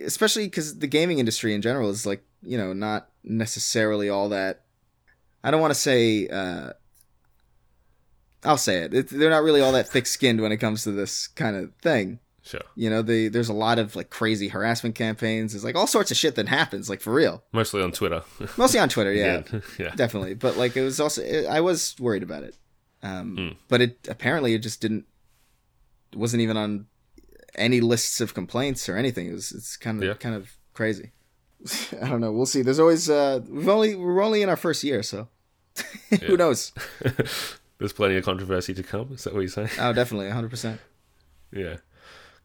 especially 0.00 0.46
because 0.46 0.78
the 0.78 0.86
gaming 0.86 1.18
industry 1.18 1.54
in 1.54 1.62
general 1.62 1.90
is 1.90 2.06
like 2.06 2.24
you 2.42 2.56
know 2.56 2.72
not 2.72 3.08
necessarily 3.24 4.08
all 4.08 4.28
that. 4.28 4.62
I 5.42 5.50
don't 5.50 5.60
want 5.60 5.72
to 5.72 5.80
say. 5.80 6.28
Uh, 6.28 6.72
I'll 8.44 8.56
say 8.56 8.82
it. 8.82 8.94
it. 8.94 9.08
They're 9.08 9.30
not 9.30 9.42
really 9.42 9.60
all 9.60 9.72
that 9.72 9.88
thick-skinned 9.88 10.40
when 10.40 10.52
it 10.52 10.58
comes 10.58 10.84
to 10.84 10.92
this 10.92 11.26
kind 11.26 11.56
of 11.56 11.74
thing. 11.82 12.20
Sure. 12.42 12.60
You 12.76 12.88
know, 12.88 13.02
they 13.02 13.28
there's 13.28 13.48
a 13.48 13.52
lot 13.54 13.78
of 13.78 13.94
like 13.96 14.10
crazy 14.10 14.48
harassment 14.48 14.94
campaigns. 14.94 15.52
There's 15.52 15.64
like 15.64 15.76
all 15.76 15.86
sorts 15.86 16.10
of 16.10 16.16
shit 16.16 16.34
that 16.36 16.48
happens, 16.48 16.88
like 16.88 17.00
for 17.00 17.12
real. 17.12 17.42
Mostly 17.52 17.82
on 17.82 17.92
Twitter. 17.92 18.22
Mostly 18.56 18.80
on 18.80 18.88
Twitter, 18.88 19.12
yeah, 19.24 19.42
yeah. 19.78 19.94
definitely. 19.94 20.34
But 20.34 20.56
like 20.56 20.76
it 20.76 20.82
was 20.82 20.98
also, 21.00 21.20
it, 21.22 21.46
I 21.46 21.60
was 21.60 21.94
worried 21.98 22.22
about 22.22 22.44
it. 22.44 22.56
Um, 23.02 23.36
Hmm. 23.36 23.48
But 23.68 23.80
it 23.82 24.08
apparently 24.08 24.54
it 24.54 24.60
just 24.60 24.80
didn't, 24.80 25.04
it 26.12 26.18
wasn't 26.18 26.40
even 26.42 26.56
on 26.56 26.86
any 27.54 27.80
lists 27.80 28.20
of 28.20 28.34
complaints 28.34 28.88
or 28.88 28.96
anything. 28.96 29.26
It 29.28 29.32
was 29.34 29.52
it's 29.52 29.76
kind 29.76 29.98
of 30.02 30.04
Yeah. 30.08 30.14
kind 30.14 30.34
of 30.34 30.50
crazy. 30.74 31.10
I 32.00 32.08
don't 32.08 32.20
know. 32.20 32.32
We'll 32.32 32.46
see. 32.46 32.62
There's 32.62 32.78
always 32.80 33.10
uh, 33.10 33.40
we've 33.48 33.68
only 33.68 33.94
we're 33.94 34.22
only 34.22 34.42
in 34.42 34.48
our 34.48 34.56
first 34.56 34.82
year, 34.84 35.02
so 35.02 35.28
who 36.22 36.36
knows? 36.36 36.72
There's 37.78 37.92
plenty 37.92 38.16
of 38.16 38.24
controversy 38.24 38.74
to 38.74 38.82
come. 38.82 39.12
Is 39.12 39.24
that 39.24 39.34
what 39.34 39.40
you're 39.40 39.48
saying? 39.48 39.70
Oh, 39.78 39.92
definitely, 39.92 40.26
100. 40.28 40.48
percent 40.50 40.80
Yeah. 41.52 41.76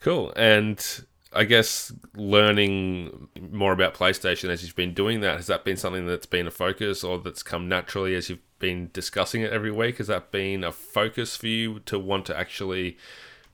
Cool. 0.04 0.34
And 0.36 0.86
I 1.32 1.46
guess 1.46 1.94
learning 2.14 3.30
more 3.52 3.72
about 3.72 3.94
PlayStation 3.94 4.50
as 4.50 4.62
you've 4.62 4.76
been 4.76 4.94
doing 4.94 5.22
that, 5.22 5.38
has 5.38 5.48
that 5.48 5.64
been 5.64 5.78
something 5.78 6.06
that's 6.06 6.26
been 6.26 6.46
a 6.46 6.52
focus 6.52 7.06
or 7.06 7.18
that's 7.20 7.42
come 7.42 7.70
naturally 7.70 8.14
as 8.14 8.30
you've 8.30 8.40
been 8.60 8.90
discussing 8.92 9.44
it 9.44 9.54
every 9.54 9.72
week? 9.72 10.00
Has 10.00 10.08
that 10.08 10.30
been 10.30 10.66
a 10.66 10.74
focus 10.74 11.38
for 11.38 11.48
you 11.48 11.80
to 11.86 11.98
want 11.98 12.26
to 12.26 12.38
actually 12.38 12.98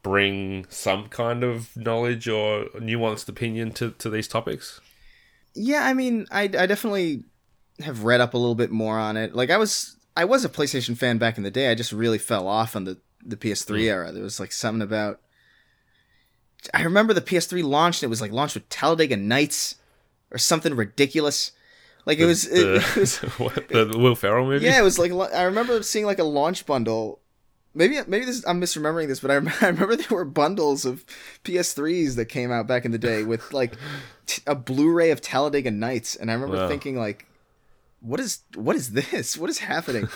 bring 0.02 0.66
some 0.70 1.08
kind 1.08 1.44
of 1.44 1.78
knowledge 1.78 2.28
or 2.28 2.66
nuanced 2.78 3.30
opinion 3.30 3.72
to, 3.74 3.92
to 3.92 4.10
these 4.10 4.28
topics? 4.28 4.82
Yeah, 5.54 5.86
I 5.86 5.94
mean, 5.94 6.26
I, 6.32 6.44
I 6.44 6.66
definitely 6.66 7.26
have 7.82 8.04
read 8.06 8.22
up 8.22 8.34
a 8.34 8.38
little 8.38 8.56
bit 8.56 8.72
more 8.72 8.98
on 8.98 9.18
it. 9.18 9.36
Like 9.36 9.52
I 9.52 9.58
was 9.58 9.98
I 10.18 10.26
was 10.26 10.44
a 10.44 10.50
PlayStation 10.50 10.98
fan 10.98 11.20
back 11.20 11.38
in 11.38 11.44
the 11.44 11.52
day. 11.52 11.70
I 11.70 11.76
just 11.76 11.92
really 11.92 12.18
fell 12.18 12.48
off 12.48 12.76
on 12.76 12.86
the 12.86 12.98
the 13.24 13.38
PS3 13.38 13.68
hmm. 13.68 13.84
era. 13.84 14.12
There 14.12 14.24
was 14.24 14.40
like 14.40 14.52
something 14.52 14.82
about 14.82 15.22
I 16.74 16.84
remember 16.84 17.14
the 17.14 17.22
PS3 17.22 17.64
launched. 17.64 18.04
and 18.04 18.08
It 18.08 18.10
was 18.10 18.22
like 18.22 18.32
launched 18.32 18.56
with 18.56 18.68
Talladega 18.70 19.18
Nights 19.18 19.76
or 20.32 20.38
something 20.38 20.76
ridiculous. 20.76 21.52
Like 22.06 22.18
it 22.20 22.26
was, 22.26 22.46
it, 22.48 22.64
the, 22.64 22.76
it 22.76 22.96
was 22.96 23.18
what, 23.38 23.68
the 23.70 23.94
Will 23.98 24.16
Ferrell 24.16 24.46
movie? 24.46 24.66
yeah, 24.66 24.80
it 24.80 24.84
was 24.84 24.98
like 24.98 25.12
I 25.12 25.44
remember 25.44 25.84
seeing 25.84 26.06
like 26.06 26.20
a 26.20 26.24
launch 26.24 26.66
bundle. 26.66 27.20
Maybe 27.76 28.00
maybe 28.08 28.26
this 28.26 28.44
I'm 28.48 28.60
misremembering 28.60 29.08
this, 29.08 29.20
but 29.20 29.30
I, 29.30 29.36
rem- 29.36 29.54
I 29.62 29.68
remember 29.68 29.96
there 29.96 30.08
were 30.10 30.26
bundles 30.26 30.86
of 30.86 31.06
PS3s 31.44 32.16
that 32.16 32.26
came 32.26 32.52
out 32.52 32.66
back 32.68 32.84
in 32.86 32.92
the 32.92 32.98
day 32.98 33.24
with 33.24 33.54
like 33.54 33.74
t- 34.26 34.42
a 34.48 34.56
Blu-ray 34.56 35.12
of 35.12 35.22
Talladega 35.22 35.70
Nights, 35.72 36.16
and 36.16 36.32
I 36.32 36.34
remember 36.34 36.56
Wow. 36.58 36.68
thinking 36.68 36.98
like, 36.98 37.28
what 38.00 38.20
is 38.20 38.40
what 38.56 38.76
is 38.76 38.94
this? 38.94 39.38
What 39.38 39.50
is 39.52 39.60
happening? 39.60 40.08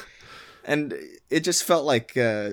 and 0.66 0.94
it 1.30 1.42
just 1.42 1.64
felt 1.64 1.86
like 1.86 2.18
uh, 2.18 2.52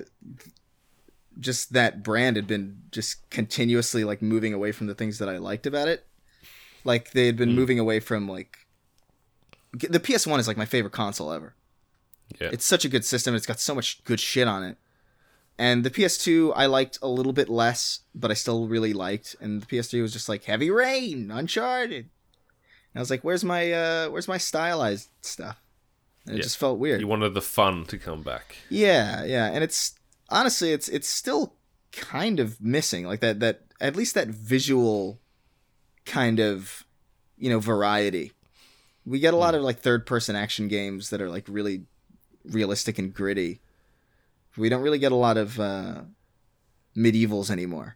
just 1.41 1.73
that 1.73 2.03
brand 2.03 2.37
had 2.37 2.47
been 2.47 2.83
just 2.91 3.29
continuously 3.29 4.03
like 4.05 4.21
moving 4.21 4.53
away 4.53 4.71
from 4.71 4.87
the 4.87 4.95
things 4.95 5.17
that 5.19 5.27
I 5.27 5.37
liked 5.37 5.65
about 5.65 5.87
it. 5.89 6.05
Like 6.85 7.11
they 7.11 7.25
had 7.25 7.35
been 7.35 7.53
moving 7.53 7.77
away 7.79 7.99
from 7.99 8.27
like 8.29 8.59
the 9.73 9.99
PS1 9.99 10.39
is 10.39 10.47
like 10.47 10.57
my 10.57 10.65
favorite 10.65 10.93
console 10.93 11.31
ever. 11.33 11.53
Yeah. 12.39 12.49
It's 12.53 12.65
such 12.65 12.85
a 12.85 12.89
good 12.89 13.03
system. 13.03 13.35
It's 13.35 13.45
got 13.45 13.59
so 13.59 13.75
much 13.75 14.03
good 14.05 14.19
shit 14.19 14.47
on 14.47 14.63
it. 14.63 14.77
And 15.57 15.83
the 15.83 15.89
PS2 15.89 16.53
I 16.55 16.65
liked 16.67 16.97
a 17.01 17.07
little 17.07 17.33
bit 17.33 17.49
less, 17.49 17.99
but 18.15 18.31
I 18.31 18.33
still 18.35 18.67
really 18.67 18.93
liked. 18.93 19.35
And 19.41 19.61
the 19.61 19.65
PS3 19.65 20.01
was 20.01 20.13
just 20.13 20.29
like 20.29 20.45
Heavy 20.45 20.69
Rain, 20.71 21.29
Uncharted. 21.29 22.05
And 22.93 22.99
I 22.99 22.99
was 22.99 23.09
like, 23.09 23.21
"Where's 23.23 23.43
my 23.43 23.71
uh 23.71 24.09
where's 24.09 24.27
my 24.27 24.37
stylized 24.37 25.09
stuff?" 25.21 25.61
And 26.25 26.35
it 26.35 26.37
Yeah. 26.39 26.43
just 26.43 26.57
felt 26.57 26.77
weird. 26.79 26.99
You 27.01 27.07
wanted 27.07 27.33
the 27.33 27.41
fun 27.41 27.85
to 27.85 27.97
come 27.97 28.21
back. 28.23 28.57
Yeah, 28.69 29.23
yeah, 29.23 29.47
and 29.47 29.63
it's 29.63 29.93
honestly 30.31 30.71
it's 30.71 30.87
it's 30.89 31.07
still 31.09 31.53
kind 31.91 32.39
of 32.39 32.59
missing 32.61 33.05
like 33.05 33.19
that 33.19 33.39
that 33.41 33.61
at 33.79 33.95
least 33.95 34.15
that 34.15 34.29
visual 34.29 35.19
kind 36.05 36.39
of 36.39 36.85
you 37.37 37.49
know 37.49 37.59
variety. 37.59 38.31
We 39.05 39.19
get 39.19 39.33
a 39.33 39.37
lot 39.37 39.55
of 39.55 39.61
like 39.63 39.79
third 39.79 40.05
person 40.05 40.35
action 40.35 40.67
games 40.67 41.09
that 41.09 41.21
are 41.21 41.29
like 41.29 41.45
really 41.47 41.83
realistic 42.45 42.97
and 42.99 43.13
gritty. 43.13 43.59
We 44.57 44.69
don't 44.69 44.81
really 44.81 44.99
get 44.99 45.11
a 45.11 45.15
lot 45.15 45.37
of 45.37 45.59
uh 45.59 46.01
medievals 46.95 47.49
anymore, 47.49 47.95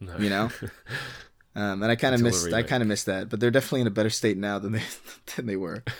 No. 0.00 0.16
you 0.18 0.30
know? 0.30 0.50
Um, 1.56 1.84
and 1.84 1.92
I 1.92 1.94
kind 1.94 2.16
of 2.16 2.20
missed 2.20 2.52
I 2.52 2.64
kind 2.64 2.82
of 2.82 2.88
missed 2.88 3.06
that, 3.06 3.28
but 3.28 3.38
they're 3.38 3.52
definitely 3.52 3.82
in 3.82 3.86
a 3.86 3.90
better 3.92 4.10
state 4.10 4.36
now 4.36 4.58
than 4.58 4.72
they 4.72 4.82
than 5.36 5.46
they 5.46 5.54
were. 5.54 5.84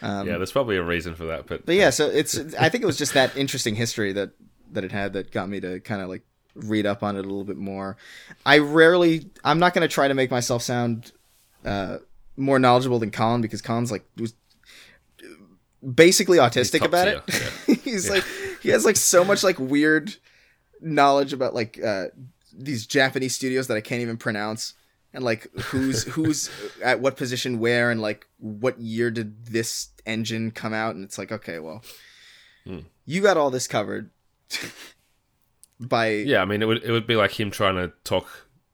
Um, 0.00 0.26
yeah, 0.26 0.36
there's 0.36 0.52
probably 0.52 0.76
a 0.76 0.82
reason 0.82 1.14
for 1.14 1.24
that, 1.26 1.46
but, 1.46 1.66
but 1.66 1.74
yeah, 1.74 1.90
so 1.90 2.08
it's 2.08 2.38
I 2.54 2.68
think 2.68 2.82
it 2.82 2.86
was 2.86 2.98
just 2.98 3.14
that 3.14 3.36
interesting 3.36 3.74
history 3.74 4.12
that 4.12 4.30
that 4.72 4.84
it 4.84 4.92
had 4.92 5.12
that 5.14 5.30
got 5.30 5.48
me 5.48 5.60
to 5.60 5.80
kind 5.80 6.02
of 6.02 6.08
like 6.08 6.22
read 6.54 6.86
up 6.86 7.02
on 7.02 7.16
it 7.16 7.20
a 7.20 7.22
little 7.22 7.44
bit 7.44 7.56
more. 7.56 7.96
I 8.44 8.58
rarely 8.58 9.30
I'm 9.44 9.58
not 9.58 9.74
going 9.74 9.86
to 9.86 9.92
try 9.92 10.08
to 10.08 10.14
make 10.14 10.30
myself 10.30 10.62
sound 10.62 11.12
uh 11.64 11.98
more 12.36 12.58
knowledgeable 12.58 12.98
than 12.98 13.10
Colin 13.10 13.40
because 13.40 13.62
Colin's 13.62 13.92
like 13.92 14.04
was 14.16 14.34
basically 15.94 16.38
autistic 16.38 16.84
about 16.84 17.04
tier, 17.04 17.22
it. 17.68 17.80
He's 17.84 18.08
like 18.08 18.24
he 18.62 18.70
has 18.70 18.84
like 18.84 18.96
so 18.96 19.24
much 19.24 19.42
like 19.42 19.58
weird 19.58 20.16
knowledge 20.80 21.32
about 21.32 21.54
like 21.54 21.82
uh 21.82 22.06
these 22.52 22.86
Japanese 22.86 23.34
studios 23.34 23.66
that 23.68 23.76
I 23.76 23.80
can't 23.80 24.02
even 24.02 24.16
pronounce 24.16 24.74
and 25.14 25.22
like 25.24 25.46
who's 25.64 26.04
who's 26.14 26.50
at 26.82 27.00
what 27.00 27.16
position 27.16 27.58
where 27.58 27.90
and 27.90 28.00
like 28.00 28.26
what 28.38 28.78
year 28.80 29.10
did 29.10 29.46
this 29.46 29.88
engine 30.06 30.50
come 30.50 30.72
out 30.74 30.94
and 30.94 31.04
it's 31.04 31.18
like 31.18 31.30
okay 31.32 31.58
well 31.58 31.82
Hmm. 32.64 32.78
you 33.04 33.20
got 33.22 33.36
all 33.36 33.50
this 33.50 33.66
covered 33.66 34.10
by 35.80 36.10
Yeah, 36.10 36.42
I 36.42 36.44
mean, 36.44 36.62
it 36.62 36.66
would 36.66 36.82
it 36.84 36.90
would 36.92 37.06
be 37.06 37.16
like 37.16 37.38
him 37.38 37.50
trying 37.50 37.74
to 37.76 37.92
talk 38.04 38.26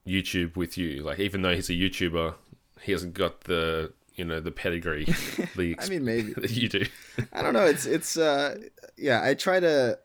YouTube 0.07 0.57
with 0.57 0.77
you. 0.77 1.03
Like, 1.03 1.19
even 1.19 1.43
though 1.43 1.55
he's 1.55 1.71
a 1.71 1.75
YouTuber, 1.75 2.35
he 2.83 2.93
hasn't 2.93 3.15
got 3.15 3.43
the 3.43 3.93
you 4.15 4.25
know 4.25 4.41
the 4.41 4.51
pedigree, 4.51 5.05
the 5.57 5.77
I 5.79 5.89
mean 5.89 6.05
maybe 6.05 6.35
that 6.35 6.51
you 6.51 6.69
do. 6.69 6.85
I 7.33 7.43
don't 7.43 7.55
know 7.55 7.65
it's 7.65 7.87
it's 7.87 8.17
uh 8.17 8.59
yeah 8.97 9.23
I 9.23 9.35
try 9.35 9.61
to 9.61 9.99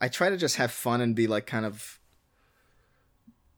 I 0.00 0.08
try 0.08 0.30
to 0.30 0.36
just 0.36 0.56
have 0.56 0.70
fun 0.70 1.00
and 1.00 1.14
be 1.14 1.26
like 1.26 1.46
kind 1.46 1.66
of 1.66 1.97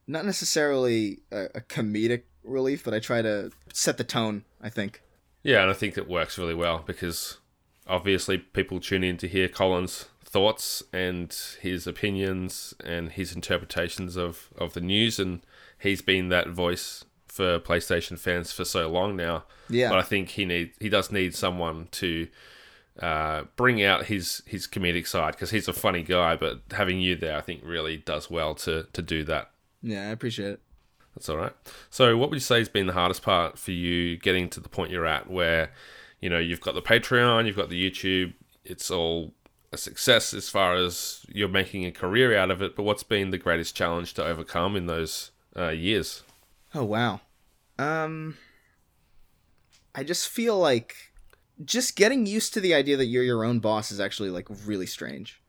not 0.07 0.25
necessarily 0.25 1.21
a, 1.31 1.45
a 1.57 1.61
comedic 1.61 2.23
relief 2.43 2.85
but 2.85 2.95
I 2.95 2.99
try 2.99 3.23
to 3.23 3.51
set 3.73 3.99
the 3.99 4.05
tone 4.05 4.45
I 4.61 4.69
think 4.71 5.03
Yeah, 5.43 5.63
and 5.63 5.71
I 5.71 5.75
think 5.75 5.97
it 5.97 6.09
works 6.09 6.39
really 6.39 6.55
well 6.55 6.83
because 6.87 7.39
obviously 7.87 8.39
people 8.39 8.81
tune 8.81 9.05
in 9.05 9.17
to 9.19 9.29
hear 9.29 9.49
Colin's 9.49 10.07
thoughts 10.25 10.83
and 10.93 11.37
his 11.61 11.87
opinions 11.87 12.73
and 12.85 13.11
his 13.11 13.35
interpretations 13.35 14.17
of, 14.17 14.49
of 14.57 14.75
the 14.75 14.81
news, 14.81 15.19
and 15.19 15.41
he's 15.79 16.01
been 16.01 16.29
that 16.29 16.49
voice 16.49 17.05
for 17.27 17.59
PlayStation 17.59 18.19
fans 18.19 18.53
for 18.53 18.65
so 18.65 18.89
long 18.89 19.17
now. 19.17 19.45
Yeah. 19.69 19.89
but 19.89 19.99
I 19.99 20.03
think 20.03 20.31
he 20.31 20.45
need 20.45 20.73
he 20.81 20.89
does 20.89 21.13
need 21.13 21.35
someone 21.35 21.89
to 21.93 22.29
uh, 23.01 23.45
bring 23.57 23.83
out 23.83 24.07
his 24.07 24.43
his 24.47 24.67
comedic 24.67 25.07
side 25.07 25.33
because 25.33 25.51
he's 25.51 25.69
a 25.69 25.73
funny 25.73 26.03
guy. 26.03 26.37
But 26.37 26.63
having 26.73 27.01
you 27.01 27.17
there, 27.17 27.37
I 27.37 27.41
think, 27.41 27.63
really 27.65 27.97
does 27.97 28.31
well 28.31 28.55
to 28.57 28.87
to 28.93 29.03
do 29.03 29.25
that. 29.25 29.51
Yeah 29.83 30.09
I 30.09 30.11
appreciate 30.11 30.53
it 30.53 30.61
That's 31.15 31.29
all 31.29 31.37
right. 31.37 31.53
So, 31.91 32.17
what 32.17 32.31
would 32.31 32.37
you 32.37 32.41
say 32.41 32.59
has 32.59 32.69
been 32.69 32.87
the 32.87 32.93
hardest 32.93 33.23
part 33.23 33.59
for 33.59 33.73
you 33.73 34.17
getting 34.17 34.49
to 34.51 34.61
the 34.61 34.69
point 34.69 34.91
you're 34.91 35.07
at 35.07 35.31
where, 35.31 35.73
you 36.21 36.31
know, 36.31 36.39
you've 36.39 36.61
got 36.61 36.75
the 36.75 36.83
Patreon, 36.83 37.47
you've 37.47 37.57
got 37.57 37.69
the 37.69 37.91
YouTube, 37.91 38.35
it's 38.65 38.91
all 38.91 39.33
a 39.73 39.77
success 39.77 40.35
as 40.35 40.49
far 40.49 40.75
as 40.75 41.25
you're 41.29 41.49
making 41.49 41.85
a 41.85 41.93
career 41.93 42.37
out 42.37 42.51
of 42.51 42.61
it, 42.63 42.75
but 42.77 42.83
what's 42.83 43.03
been 43.03 43.31
the 43.31 43.39
greatest 43.39 43.75
challenge 43.77 44.15
to 44.15 44.25
overcome 44.25 44.77
in 44.77 44.87
those 44.87 45.31
uh, 45.57 45.69
years? 45.69 46.23
Oh 46.75 46.85
wow. 46.85 47.21
Um 47.79 48.37
I 49.95 50.05
just 50.05 50.29
feel 50.29 50.59
like 50.59 50.95
just 51.65 51.97
getting 51.97 52.27
used 52.27 52.55
to 52.55 52.61
the 52.61 52.75
idea 52.75 52.97
that 52.97 53.07
you're 53.07 53.23
your 53.23 53.45
own 53.45 53.59
boss 53.59 53.91
is 53.91 54.01
actually 54.01 54.31
like 54.31 54.47
really 54.65 54.87
strange. 54.87 55.40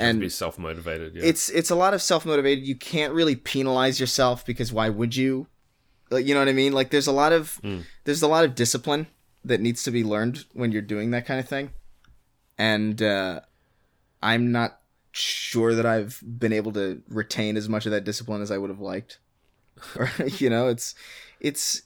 You 0.00 0.06
have 0.06 0.12
to 0.12 0.16
And 0.16 0.20
be 0.20 0.28
self 0.28 0.58
motivated. 0.58 1.14
Yeah. 1.14 1.22
it's 1.24 1.48
it's 1.50 1.70
a 1.70 1.74
lot 1.74 1.94
of 1.94 2.02
self 2.02 2.24
motivated. 2.26 2.64
You 2.64 2.74
can't 2.76 3.12
really 3.12 3.36
penalize 3.36 4.00
yourself 4.00 4.44
because 4.46 4.72
why 4.72 4.88
would 4.88 5.14
you? 5.16 5.46
Like 6.10 6.26
you 6.26 6.34
know 6.34 6.40
what 6.40 6.48
I 6.48 6.52
mean? 6.52 6.72
Like 6.72 6.90
there's 6.90 7.06
a 7.06 7.12
lot 7.12 7.32
of 7.32 7.60
Mm. 7.62 7.84
there's 8.04 8.22
a 8.22 8.28
lot 8.28 8.44
of 8.44 8.54
discipline 8.54 9.06
that 9.44 9.60
needs 9.60 9.82
to 9.84 9.90
be 9.90 10.02
learned 10.04 10.44
when 10.52 10.72
you're 10.72 10.82
doing 10.82 11.10
that 11.12 11.24
kind 11.26 11.38
of 11.40 11.48
thing, 11.48 11.70
and 12.58 13.00
uh, 13.00 13.40
I'm 14.22 14.52
not 14.52 14.80
sure 15.12 15.74
that 15.74 15.86
I've 15.86 16.20
been 16.24 16.52
able 16.52 16.72
to 16.72 17.02
retain 17.08 17.56
as 17.56 17.68
much 17.68 17.86
of 17.86 17.92
that 17.92 18.04
discipline 18.04 18.42
as 18.42 18.50
I 18.50 18.58
would 18.58 18.70
have 18.70 18.80
liked. 18.80 19.18
Or 19.96 20.10
you 20.38 20.50
know, 20.50 20.68
it's 20.68 20.94
it's 21.40 21.82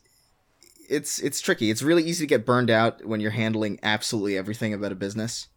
it's 0.89 1.19
it's 1.21 1.41
tricky. 1.41 1.71
It's 1.71 1.83
really 1.83 2.03
easy 2.05 2.25
to 2.25 2.29
get 2.29 2.45
burned 2.47 2.71
out 2.71 3.05
when 3.07 3.21
you're 3.21 3.31
handling 3.31 3.79
absolutely 3.83 4.37
everything 4.37 4.75
about 4.75 4.93
a 4.93 4.97
business 4.97 5.49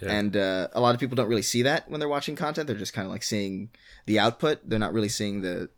yeah. 0.00 0.12
and 0.12 0.36
uh, 0.36 0.68
a 0.72 0.80
lot 0.80 0.94
of 0.94 1.00
people 1.00 1.16
don't 1.16 1.28
really 1.28 1.42
see 1.42 1.62
that 1.62 1.90
when 1.90 2.00
they're 2.00 2.08
watching 2.08 2.36
content. 2.36 2.66
They're 2.66 2.76
just 2.76 2.94
kind 2.94 3.06
of 3.06 3.12
like 3.12 3.22
seeing 3.22 3.70
the 4.06 4.18
output. 4.18 4.60
They're 4.64 4.78
not 4.78 4.92
really 4.92 5.08
seeing 5.08 5.42
the 5.42 5.68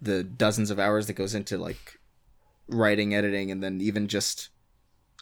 the 0.00 0.22
dozens 0.22 0.70
of 0.70 0.78
hours 0.78 1.06
that 1.06 1.14
goes 1.14 1.34
into 1.34 1.56
like 1.58 1.98
writing 2.68 3.14
editing 3.14 3.50
and 3.50 3.62
then 3.62 3.80
even 3.80 4.06
just 4.08 4.48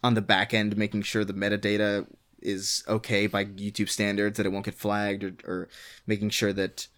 on 0.02 0.14
the 0.14 0.20
back 0.20 0.52
end 0.52 0.76
making 0.76 1.02
sure 1.02 1.24
the 1.24 1.32
metadata 1.32 2.06
is 2.40 2.82
okay 2.88 3.26
by 3.26 3.44
youtube 3.44 3.88
standards 3.88 4.36
that 4.36 4.46
it 4.46 4.50
won't 4.50 4.64
get 4.64 4.74
flagged 4.74 5.22
or, 5.22 5.34
or 5.44 5.68
making 6.06 6.30
sure 6.30 6.52
that 6.52 6.88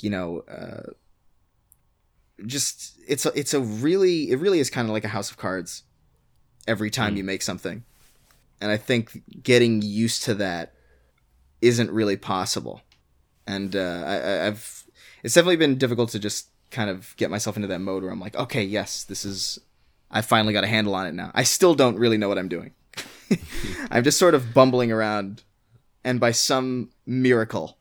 you 0.00 0.08
know 0.08 0.42
uh, 0.50 0.90
just 2.46 2.98
it's 3.06 3.26
a, 3.26 3.38
it's 3.38 3.54
a 3.54 3.60
really 3.60 4.30
it 4.30 4.38
really 4.38 4.58
is 4.58 4.70
kind 4.70 4.88
of 4.88 4.92
like 4.92 5.04
a 5.04 5.08
house 5.08 5.30
of 5.30 5.36
cards 5.36 5.82
every 6.66 6.90
time 6.90 7.16
you 7.16 7.24
make 7.24 7.42
something 7.42 7.84
and 8.60 8.70
I 8.70 8.76
think 8.76 9.22
getting 9.42 9.82
used 9.82 10.22
to 10.24 10.34
that 10.34 10.74
isn't 11.60 11.90
really 11.90 12.16
possible. 12.16 12.82
And 13.46 13.74
uh, 13.76 14.02
I, 14.06 14.46
I've 14.46 14.84
it's 15.22 15.34
definitely 15.34 15.56
been 15.56 15.78
difficult 15.78 16.10
to 16.10 16.18
just 16.18 16.48
kind 16.70 16.90
of 16.90 17.14
get 17.16 17.30
myself 17.30 17.56
into 17.56 17.68
that 17.68 17.80
mode 17.80 18.02
where 18.02 18.12
I'm 18.12 18.20
like, 18.20 18.36
okay, 18.36 18.62
yes, 18.62 19.04
this 19.04 19.24
is 19.24 19.58
I 20.10 20.22
finally 20.22 20.52
got 20.52 20.64
a 20.64 20.68
handle 20.68 20.94
on 20.94 21.06
it 21.06 21.14
now. 21.14 21.30
I 21.34 21.42
still 21.42 21.74
don't 21.74 21.98
really 21.98 22.16
know 22.16 22.28
what 22.28 22.38
I'm 22.38 22.48
doing. 22.48 22.72
I'm 23.90 24.04
just 24.04 24.18
sort 24.18 24.34
of 24.34 24.54
bumbling 24.54 24.92
around, 24.92 25.42
and 26.04 26.20
by 26.20 26.30
some 26.30 26.90
miracle, 27.06 27.76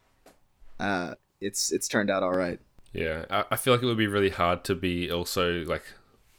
uh, 0.79 1.15
it's 1.39 1.71
it's 1.71 1.87
turned 1.87 2.09
out 2.09 2.23
all 2.23 2.35
right. 2.35 2.59
Yeah, 2.93 3.25
I, 3.29 3.45
I 3.51 3.55
feel 3.55 3.73
like 3.73 3.83
it 3.83 3.85
would 3.85 3.97
be 3.97 4.07
really 4.07 4.29
hard 4.29 4.63
to 4.65 4.75
be 4.75 5.11
also 5.11 5.63
like 5.65 5.83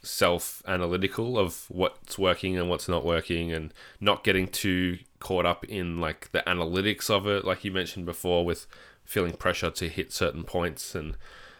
self 0.07 0.61
analytical 0.67 1.37
of 1.37 1.65
what's 1.69 2.17
working 2.17 2.57
and 2.57 2.69
what's 2.69 2.87
not 2.87 3.05
working 3.05 3.51
and 3.51 3.73
not 3.99 4.23
getting 4.23 4.47
too 4.47 4.99
caught 5.19 5.45
up 5.45 5.65
in 5.65 5.99
like 5.99 6.31
the 6.31 6.43
analytics 6.47 7.09
of 7.09 7.27
it, 7.27 7.45
like 7.45 7.63
you 7.63 7.71
mentioned 7.71 8.05
before, 8.05 8.45
with 8.45 8.67
feeling 9.03 9.33
pressure 9.33 9.71
to 9.71 9.89
hit 9.89 10.11
certain 10.11 10.43
points. 10.43 10.95
And 10.95 11.15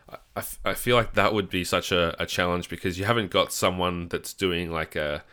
I, 0.10 0.16
I 0.36 0.40
f- 0.40 0.60
I 0.66 0.74
feel 0.74 0.96
like 0.96 1.14
that 1.14 1.34
would 1.34 1.50
be 1.50 1.64
such 1.64 1.92
a, 1.92 2.16
a 2.22 2.26
challenge 2.26 2.70
because 2.70 2.98
you 3.00 3.06
haven't 3.06 3.32
got 3.32 3.52
someone 3.52 4.08
that's 4.08 4.34
doing 4.34 4.72
like 4.72 4.96
a 4.96 5.24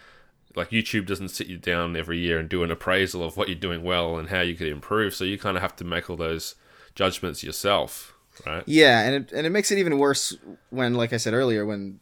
like 0.57 0.71
YouTube 0.71 1.07
doesn't 1.07 1.31
sit 1.31 1.47
you 1.49 1.59
down 1.59 1.97
every 1.97 2.19
year 2.19 2.39
and 2.39 2.49
do 2.49 2.63
an 2.63 2.71
appraisal 2.71 3.25
of 3.25 3.37
what 3.37 3.49
you're 3.49 3.57
doing 3.57 3.83
well 3.83 4.17
and 4.17 4.29
how 4.29 4.41
you 4.41 4.55
could 4.55 4.69
improve. 4.69 5.15
So 5.15 5.25
you 5.25 5.39
kind 5.39 5.57
of 5.57 5.63
have 5.63 5.77
to 5.77 5.85
make 5.85 6.09
all 6.09 6.17
those 6.17 6.55
judgments 6.95 7.43
yourself, 7.43 8.15
right? 8.47 8.63
Yeah, 8.67 9.01
and 9.01 9.15
it, 9.17 9.33
and 9.33 9.47
it 9.47 9.51
makes 9.51 9.71
it 9.71 9.79
even 9.79 9.99
worse 9.99 10.37
when, 10.71 10.95
like 10.95 11.13
I 11.13 11.17
said 11.17 11.35
earlier, 11.35 11.67
when 11.67 11.99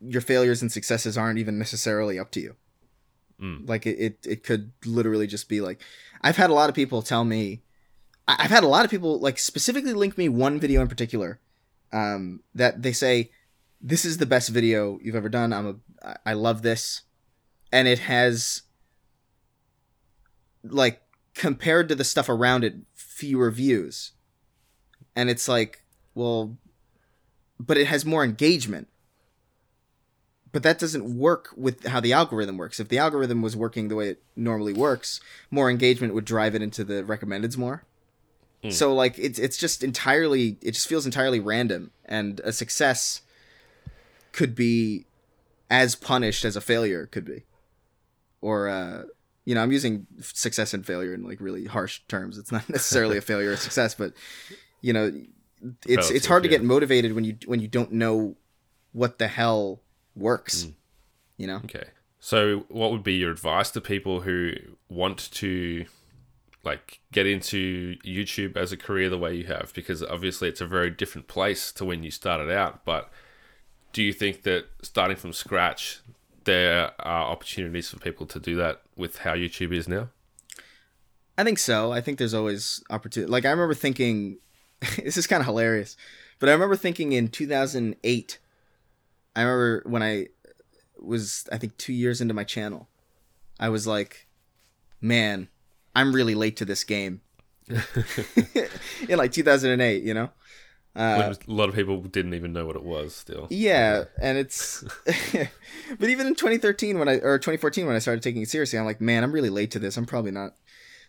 your 0.00 0.20
failures 0.20 0.62
and 0.62 0.72
successes 0.72 1.16
aren't 1.16 1.38
even 1.38 1.58
necessarily 1.58 2.18
up 2.18 2.30
to 2.32 2.40
you. 2.40 2.56
Mm. 3.40 3.68
Like 3.68 3.86
it, 3.86 3.98
it, 3.98 4.26
it 4.26 4.44
could 4.44 4.72
literally 4.84 5.26
just 5.26 5.48
be 5.48 5.60
like, 5.60 5.82
I've 6.20 6.36
had 6.36 6.50
a 6.50 6.54
lot 6.54 6.68
of 6.68 6.74
people 6.74 7.02
tell 7.02 7.24
me, 7.24 7.62
I've 8.28 8.50
had 8.50 8.64
a 8.64 8.68
lot 8.68 8.84
of 8.84 8.90
people 8.90 9.18
like 9.18 9.38
specifically 9.38 9.92
link 9.92 10.16
me 10.16 10.28
one 10.28 10.60
video 10.60 10.80
in 10.80 10.88
particular, 10.88 11.40
um, 11.92 12.40
that 12.54 12.82
they 12.82 12.92
say, 12.92 13.30
this 13.80 14.04
is 14.04 14.18
the 14.18 14.26
best 14.26 14.50
video 14.50 14.98
you've 15.02 15.16
ever 15.16 15.28
done. 15.28 15.52
I'm 15.52 15.80
a, 16.02 16.16
I 16.24 16.34
love 16.34 16.62
this, 16.62 17.02
and 17.72 17.88
it 17.88 18.00
has, 18.00 18.62
like, 20.62 21.00
compared 21.34 21.88
to 21.88 21.94
the 21.94 22.04
stuff 22.04 22.28
around 22.28 22.62
it, 22.62 22.74
fewer 22.94 23.50
views 23.50 24.12
and 25.14 25.28
it's 25.28 25.48
like 25.48 25.84
well 26.14 26.56
but 27.58 27.76
it 27.76 27.86
has 27.86 28.04
more 28.04 28.24
engagement 28.24 28.88
but 30.52 30.62
that 30.62 30.78
doesn't 30.78 31.16
work 31.16 31.50
with 31.56 31.86
how 31.86 32.00
the 32.00 32.12
algorithm 32.12 32.56
works. 32.56 32.80
If 32.80 32.88
the 32.88 32.98
algorithm 32.98 33.42
was 33.42 33.56
working 33.56 33.88
the 33.88 33.96
way 33.96 34.08
it 34.08 34.22
normally 34.36 34.72
works 34.72 35.20
more 35.50 35.70
engagement 35.70 36.14
would 36.14 36.24
drive 36.24 36.54
it 36.54 36.62
into 36.62 36.84
the 36.84 37.02
recommendeds 37.02 37.56
more. 37.56 37.84
So 38.68 38.92
like 38.92 39.18
it's 39.18 39.38
it's 39.38 39.56
just 39.56 39.82
entirely 39.82 40.58
it 40.60 40.72
just 40.72 40.86
feels 40.86 41.06
entirely 41.06 41.40
random 41.40 41.92
and 42.04 42.40
a 42.40 42.52
success 42.52 43.22
could 44.32 44.54
be 44.54 45.06
as 45.70 45.94
punished 45.94 46.44
as 46.44 46.56
a 46.56 46.60
failure 46.60 47.06
could 47.06 47.24
be. 47.24 47.44
Or 48.42 48.68
uh 48.68 49.04
you 49.46 49.54
know 49.54 49.62
i'm 49.62 49.72
using 49.72 50.06
success 50.20 50.74
and 50.74 50.84
failure 50.84 51.14
in 51.14 51.22
like 51.22 51.40
really 51.40 51.64
harsh 51.64 52.00
terms. 52.06 52.36
It's 52.36 52.52
not 52.52 52.68
necessarily 52.68 53.16
a 53.16 53.22
failure 53.22 53.52
or 53.52 53.56
success 53.56 53.94
but 53.94 54.12
you 54.82 54.92
know 54.92 55.10
it's 55.86 56.10
it's 56.10 56.26
hard 56.26 56.42
to 56.42 56.50
yeah. 56.50 56.58
get 56.58 56.64
motivated 56.64 57.14
when 57.14 57.24
you 57.24 57.38
when 57.46 57.60
you 57.60 57.68
don't 57.68 57.92
know 57.92 58.36
what 58.92 59.18
the 59.18 59.28
hell 59.28 59.80
works 60.16 60.64
hmm. 60.64 60.70
you 61.36 61.46
know 61.46 61.60
Okay. 61.64 61.84
So, 62.20 62.66
what 62.68 62.92
would 62.92 63.02
be 63.02 63.14
your 63.14 63.30
advice 63.30 63.70
to 63.70 63.80
people 63.80 64.20
who 64.20 64.52
want 64.90 65.30
to 65.32 65.86
like 66.62 67.00
get 67.10 67.26
into 67.26 67.96
YouTube 68.04 68.58
as 68.58 68.72
a 68.72 68.76
career 68.76 69.08
the 69.08 69.18
way 69.18 69.34
you 69.34 69.44
have? 69.44 69.72
Because 69.74 70.02
obviously, 70.02 70.48
it's 70.48 70.60
a 70.60 70.66
very 70.66 70.90
different 70.90 71.28
place 71.28 71.72
to 71.72 71.84
when 71.86 72.02
you 72.02 72.10
started 72.10 72.50
out. 72.50 72.84
But 72.84 73.10
do 73.94 74.02
you 74.02 74.12
think 74.12 74.42
that 74.42 74.66
starting 74.82 75.16
from 75.16 75.32
scratch, 75.32 76.00
there 76.44 76.92
are 76.98 77.24
opportunities 77.30 77.88
for 77.88 77.98
people 77.98 78.26
to 78.26 78.38
do 78.38 78.54
that 78.56 78.82
with 78.96 79.18
how 79.18 79.34
YouTube 79.34 79.72
is 79.72 79.88
now? 79.88 80.10
I 81.38 81.44
think 81.44 81.58
so. 81.58 81.90
I 81.90 82.02
think 82.02 82.18
there's 82.18 82.34
always 82.34 82.84
opportunity. 82.90 83.32
Like 83.32 83.46
I 83.46 83.50
remember 83.50 83.72
thinking, 83.72 84.36
this 85.02 85.16
is 85.16 85.26
kind 85.26 85.40
of 85.40 85.46
hilarious, 85.46 85.96
but 86.38 86.50
I 86.50 86.52
remember 86.52 86.76
thinking 86.76 87.12
in 87.12 87.28
2008. 87.28 88.38
I 89.34 89.42
remember 89.42 89.82
when 89.86 90.02
I 90.02 90.28
was, 90.98 91.48
I 91.52 91.58
think, 91.58 91.76
two 91.76 91.92
years 91.92 92.20
into 92.20 92.34
my 92.34 92.44
channel, 92.44 92.88
I 93.58 93.68
was 93.68 93.86
like, 93.86 94.26
man, 95.00 95.48
I'm 95.94 96.14
really 96.14 96.34
late 96.34 96.56
to 96.58 96.64
this 96.64 96.84
game. 96.84 97.20
in 99.08 99.18
like 99.18 99.32
2008, 99.32 100.02
you 100.02 100.14
know. 100.14 100.30
Uh, 100.96 101.32
a 101.46 101.52
lot 101.52 101.68
of 101.68 101.74
people 101.76 102.02
didn't 102.02 102.34
even 102.34 102.52
know 102.52 102.66
what 102.66 102.74
it 102.74 102.82
was 102.82 103.14
still. 103.14 103.46
yeah, 103.48 104.04
and 104.20 104.36
it's 104.36 104.82
but 105.98 106.08
even 106.08 106.26
in 106.26 106.34
2013 106.34 106.98
when 106.98 107.08
I 107.08 107.18
or 107.18 107.38
2014 107.38 107.86
when 107.86 107.94
I 107.94 108.00
started 108.00 108.24
taking 108.24 108.42
it 108.42 108.48
seriously, 108.48 108.76
I'm 108.76 108.84
like, 108.84 109.00
man, 109.00 109.22
I'm 109.22 109.30
really 109.30 109.50
late 109.50 109.70
to 109.70 109.78
this. 109.78 109.96
I'm 109.96 110.04
probably 110.04 110.32
not 110.32 110.54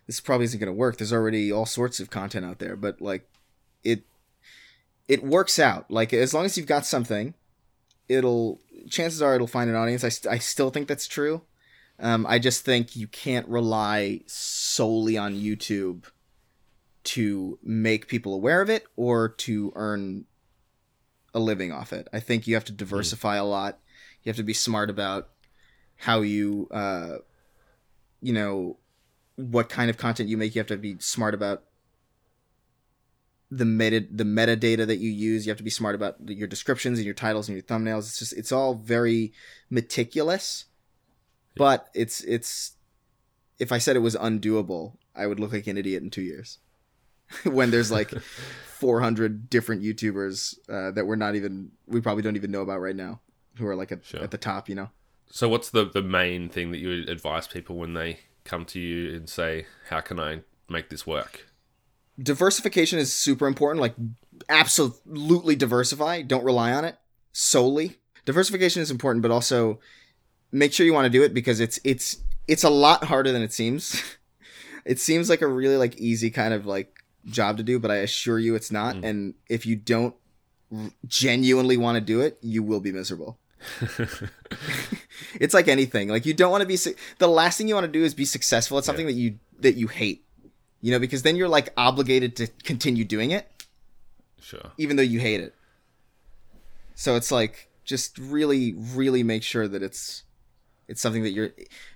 this 0.05 0.19
probably 0.19 0.45
isn't 0.45 0.59
going 0.59 0.67
to 0.67 0.74
work. 0.74 0.97
There's 0.97 1.13
already 1.13 1.51
all 1.51 1.65
sorts 1.65 1.99
of 1.99 2.11
content 2.11 2.45
out 2.45 2.59
there, 2.59 2.76
but 2.76 3.01
like 3.01 3.28
it 3.84 4.03
it 5.07 5.24
works 5.24 5.57
out. 5.57 5.89
Like 5.89 6.13
as 6.13 6.34
long 6.34 6.45
as 6.45 6.57
you've 6.57 6.67
got 6.67 6.86
something, 6.86 7.34
it'll 8.12 8.62
chances 8.89 9.22
are 9.22 9.36
it'll 9.36 9.47
find 9.47 9.70
an 9.70 9.76
audience. 9.76 10.03
I, 10.03 10.09
st- 10.09 10.34
I 10.34 10.38
still 10.38 10.70
think 10.70 10.88
that's 10.88 11.07
true. 11.07 11.41
Um, 11.99 12.26
I 12.28 12.39
just 12.39 12.66
think 12.66 12.95
you 12.95 13.07
can't 13.07 13.47
rely 13.47 14.22
solely 14.26 15.18
on 15.18 15.36
YouTube 15.36 16.05
to 17.03 17.59
make 17.64 18.07
people 18.07 18.34
aware 18.34 18.62
of 18.62 18.70
it 18.70 18.86
or 18.95 19.30
to 19.30 19.72
earn 19.76 20.26
a 21.34 21.39
living 21.39 21.72
off 21.72 21.93
it. 21.93 22.07
I 22.12 22.20
think 22.20 22.47
you 22.47 22.55
have 22.55 22.66
to 22.66 22.72
diversify 22.72 23.36
a 23.36 23.45
lot. 23.45 23.80
You 24.24 24.30
have 24.30 24.38
to 24.38 24.43
be 24.43 24.53
smart 24.53 24.89
about 24.89 25.30
how 25.97 26.22
you, 26.22 26.68
uh, 26.72 27.18
you 28.22 28.34
know, 28.34 28.78
what 29.36 29.70
kind 29.70 29.89
of 29.89 29.97
content 29.97 30.30
you 30.30 30.38
make. 30.38 30.55
You 30.55 30.59
have 30.59 30.68
to 30.68 30.78
be 30.78 30.97
smart 30.99 31.34
about 31.34 31.64
the 33.53 33.65
meta 33.65 34.05
the 34.09 34.23
metadata 34.23 34.87
that 34.87 34.97
you 34.97 35.09
use. 35.09 35.45
You 35.45 35.51
have 35.51 35.57
to 35.57 35.63
be 35.63 35.69
smart 35.69 35.93
about 35.95 36.15
your 36.25 36.47
descriptions 36.47 36.97
and 36.97 37.05
your 37.05 37.13
titles 37.13 37.49
and 37.49 37.55
your 37.55 37.63
thumbnails. 37.63 37.99
It's 38.07 38.19
just 38.19 38.33
it's 38.33 38.51
all 38.51 38.75
very 38.75 39.33
meticulous, 39.69 40.65
but 41.55 41.89
it's 41.93 42.21
it's 42.23 42.73
if 43.59 43.71
I 43.71 43.77
said 43.77 43.95
it 43.95 43.99
was 43.99 44.15
undoable, 44.15 44.93
I 45.15 45.27
would 45.27 45.39
look 45.39 45.51
like 45.53 45.67
an 45.67 45.77
idiot 45.77 46.01
in 46.01 46.09
two 46.09 46.21
years. 46.21 46.59
when 47.45 47.71
there's 47.71 47.91
like 47.91 48.09
400 48.79 49.49
different 49.49 49.81
YouTubers 49.83 50.57
uh, 50.69 50.91
that 50.91 51.05
we're 51.05 51.15
not 51.15 51.35
even 51.35 51.71
we 51.87 52.01
probably 52.01 52.23
don't 52.23 52.35
even 52.35 52.51
know 52.51 52.61
about 52.61 52.79
right 52.81 52.95
now 52.95 53.21
who 53.57 53.67
are 53.67 53.75
like 53.75 53.91
at, 53.91 54.03
Sure. 54.05 54.21
at 54.21 54.31
the 54.31 54.37
top, 54.37 54.67
you 54.69 54.75
know. 54.75 54.89
So, 55.29 55.47
what's 55.47 55.69
the 55.69 55.85
the 55.85 56.01
main 56.01 56.49
thing 56.49 56.71
that 56.71 56.79
you 56.79 56.89
would 56.89 57.09
advise 57.09 57.47
people 57.47 57.77
when 57.77 57.93
they 57.93 58.19
come 58.43 58.65
to 58.65 58.79
you 58.79 59.15
and 59.15 59.29
say, 59.29 59.65
"How 59.89 60.01
can 60.01 60.19
I 60.19 60.41
make 60.67 60.89
this 60.89 61.07
work?" 61.07 61.47
Diversification 62.20 62.99
is 62.99 63.14
super 63.14 63.47
important. 63.47 63.82
Like, 63.82 63.95
absolutely 64.49 65.55
diversify. 65.55 66.22
Don't 66.22 66.43
rely 66.43 66.72
on 66.74 66.86
it 66.86 66.97
solely. 67.32 67.97
Diversification 68.26 68.82
is 68.82 68.91
important, 68.91 69.22
but 69.22 69.32
also 69.32 69.80
make 70.51 70.74
sure 70.74 70.86
you 70.86 70.93
want 70.93 71.05
to 71.05 71.09
do 71.09 71.24
it 71.24 71.34
because 71.34 71.59
it's 71.59 71.80
it's 71.84 72.18
it's 72.47 72.64
a 72.64 72.70
lot 72.70 73.05
harder 73.05 73.32
than 73.32 73.41
it 73.41 73.53
seems. 73.53 74.01
it 74.86 74.99
seems 74.99 75.30
like 75.30 75.41
a 75.41 75.47
really 75.47 75.78
like 75.78 75.97
easy 75.97 76.30
kind 76.30 76.53
of 76.53 76.66
like 76.66 77.03
job 77.26 77.57
to 77.57 77.64
do, 77.64 77.80
but 77.80 77.91
I 77.91 77.97
assure 77.97 78.39
you 78.39 78.55
it's 78.55 78.72
not. 78.72 78.95
Mm. 78.95 79.03
And 79.05 79.34
if 79.49 79.66
you 79.66 79.76
don't 79.76 80.16
r- 80.76 80.91
genuinely 81.07 81.78
want 81.78 81.95
to 81.95 82.01
do 82.01 82.22
it, 82.22 82.38
you 82.41 82.64
will 82.64 82.80
be 82.80 82.91
miserable. 82.91 83.39
It's 85.39 85.53
like 85.53 85.68
anything. 85.68 86.09
Like 86.09 86.26
you 86.26 86.34
don't 86.34 86.51
want 86.51 86.62
to 86.62 86.68
be 86.68 86.78
su- 86.78 86.95
the 87.20 87.28
last 87.28 87.57
thing 87.57 87.68
you 87.68 87.76
want 87.76 87.86
to 87.86 87.91
do 87.91 88.03
is 88.03 88.14
be 88.14 88.26
successful 88.26 88.78
at 88.78 88.84
something 88.84 89.05
that 89.05 89.14
you 89.14 89.39
that 89.59 89.76
you 89.76 89.88
hate. 89.88 90.26
You 90.82 90.91
know, 90.91 90.99
because 90.99 91.21
then 91.21 91.36
you're 91.36 91.47
like 91.47 91.69
obligated 91.77 92.36
to 92.38 92.47
continue 92.63 93.05
doing 93.05 93.32
it 93.32 93.47
sure. 94.41 94.71
even 94.77 94.95
though 94.95 95.03
you 95.03 95.19
hate 95.19 95.41
it. 95.41 95.55
So 96.95 97.15
it's 97.15 97.32
like 97.32 97.69
just 97.84 98.17
really 98.17 98.73
really 98.73 99.23
make 99.23 99.43
sure 99.43 99.67
that 99.67 99.82
it's 99.82 100.23
it's 100.88 101.01
something 101.01 101.23
that 101.23 101.32
you're 101.32 101.51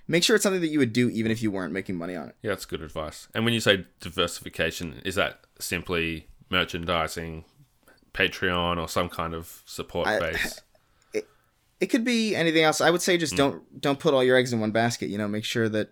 make 0.08 0.22
sure 0.22 0.36
it's 0.36 0.42
something 0.42 0.60
that 0.60 0.68
you 0.68 0.78
would 0.78 0.92
do 0.92 1.08
even 1.10 1.30
if 1.30 1.42
you 1.42 1.50
weren't 1.50 1.72
making 1.72 1.96
money 1.96 2.16
on 2.16 2.28
it. 2.28 2.36
Yeah, 2.42 2.50
that's 2.50 2.64
good 2.64 2.82
advice. 2.82 3.28
And 3.34 3.44
when 3.44 3.54
you 3.54 3.60
say 3.60 3.84
diversification, 4.00 5.00
is 5.04 5.14
that 5.16 5.40
simply 5.60 6.28
merchandising, 6.50 7.44
Patreon, 8.14 8.78
or 8.80 8.88
some 8.88 9.08
kind 9.08 9.34
of 9.34 9.62
support 9.66 10.08
I- 10.08 10.18
base? 10.32 10.60
It 11.78 11.88
could 11.88 12.04
be 12.04 12.34
anything 12.34 12.62
else. 12.62 12.80
I 12.80 12.88
would 12.88 13.02
say 13.02 13.18
just 13.18 13.34
hmm. 13.34 13.36
don't 13.36 13.80
don't 13.82 13.98
put 13.98 14.14
all 14.14 14.24
your 14.24 14.36
eggs 14.36 14.52
in 14.52 14.60
one 14.60 14.70
basket, 14.70 15.10
you 15.10 15.18
know, 15.18 15.28
make 15.28 15.44
sure 15.44 15.68
that 15.68 15.90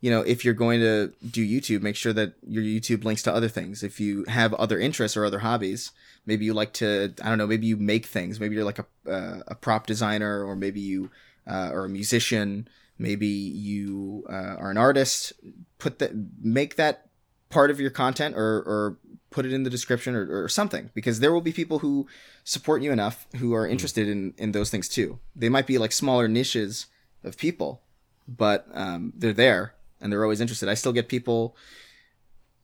you 0.00 0.10
know, 0.10 0.20
if 0.20 0.44
you're 0.44 0.54
going 0.54 0.80
to 0.80 1.12
do 1.28 1.46
YouTube, 1.46 1.82
make 1.82 1.96
sure 1.96 2.12
that 2.12 2.34
your 2.46 2.62
YouTube 2.62 3.04
links 3.04 3.22
to 3.24 3.34
other 3.34 3.48
things. 3.48 3.82
If 3.82 3.98
you 3.98 4.24
have 4.28 4.54
other 4.54 4.78
interests 4.78 5.16
or 5.16 5.24
other 5.24 5.40
hobbies, 5.40 5.90
maybe 6.24 6.44
you 6.44 6.54
like 6.54 6.72
to, 6.74 7.12
I 7.22 7.28
don't 7.28 7.38
know, 7.38 7.46
maybe 7.46 7.66
you 7.66 7.76
make 7.76 8.06
things. 8.06 8.38
Maybe 8.38 8.54
you're 8.54 8.64
like 8.64 8.78
a 8.78 8.86
uh, 9.10 9.40
a 9.48 9.54
prop 9.54 9.86
designer, 9.86 10.44
or 10.44 10.54
maybe 10.54 10.80
you 10.80 11.10
uh, 11.46 11.70
are 11.72 11.86
a 11.86 11.88
musician. 11.88 12.68
Maybe 12.98 13.26
you 13.26 14.24
uh, 14.28 14.56
are 14.58 14.70
an 14.70 14.78
artist. 14.78 15.32
Put 15.78 15.98
that, 15.98 16.12
make 16.40 16.76
that 16.76 17.08
part 17.48 17.70
of 17.70 17.80
your 17.80 17.90
content, 17.90 18.36
or 18.36 18.62
or 18.62 18.98
put 19.30 19.46
it 19.46 19.52
in 19.52 19.64
the 19.64 19.70
description, 19.70 20.14
or, 20.14 20.44
or 20.44 20.48
something, 20.48 20.90
because 20.94 21.18
there 21.18 21.32
will 21.32 21.40
be 21.40 21.52
people 21.52 21.80
who 21.80 22.06
support 22.44 22.82
you 22.82 22.92
enough 22.92 23.26
who 23.36 23.52
are 23.52 23.66
interested 23.66 24.06
in 24.08 24.34
in 24.38 24.52
those 24.52 24.70
things 24.70 24.88
too. 24.88 25.18
They 25.34 25.48
might 25.48 25.66
be 25.66 25.78
like 25.78 25.90
smaller 25.90 26.28
niches 26.28 26.86
of 27.24 27.36
people, 27.36 27.82
but 28.28 28.66
um, 28.74 29.12
they're 29.16 29.32
there 29.32 29.74
and 30.00 30.12
they're 30.12 30.22
always 30.22 30.40
interested. 30.40 30.68
I 30.68 30.74
still 30.74 30.92
get 30.92 31.08
people 31.08 31.56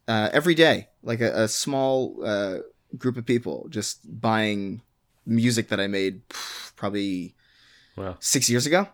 uh, 0.08 0.28
every 0.32 0.54
day, 0.54 0.88
like 1.02 1.20
a, 1.20 1.44
a 1.44 1.48
small 1.48 2.20
uh, 2.24 2.58
group 2.98 3.16
of 3.16 3.24
people, 3.26 3.66
just 3.70 4.20
buying 4.20 4.82
music 5.26 5.68
that 5.68 5.80
I 5.80 5.86
made 5.86 6.22
probably 6.76 7.34
Wow. 7.96 8.16
six 8.20 8.50
years 8.50 8.66
ago. 8.66 8.88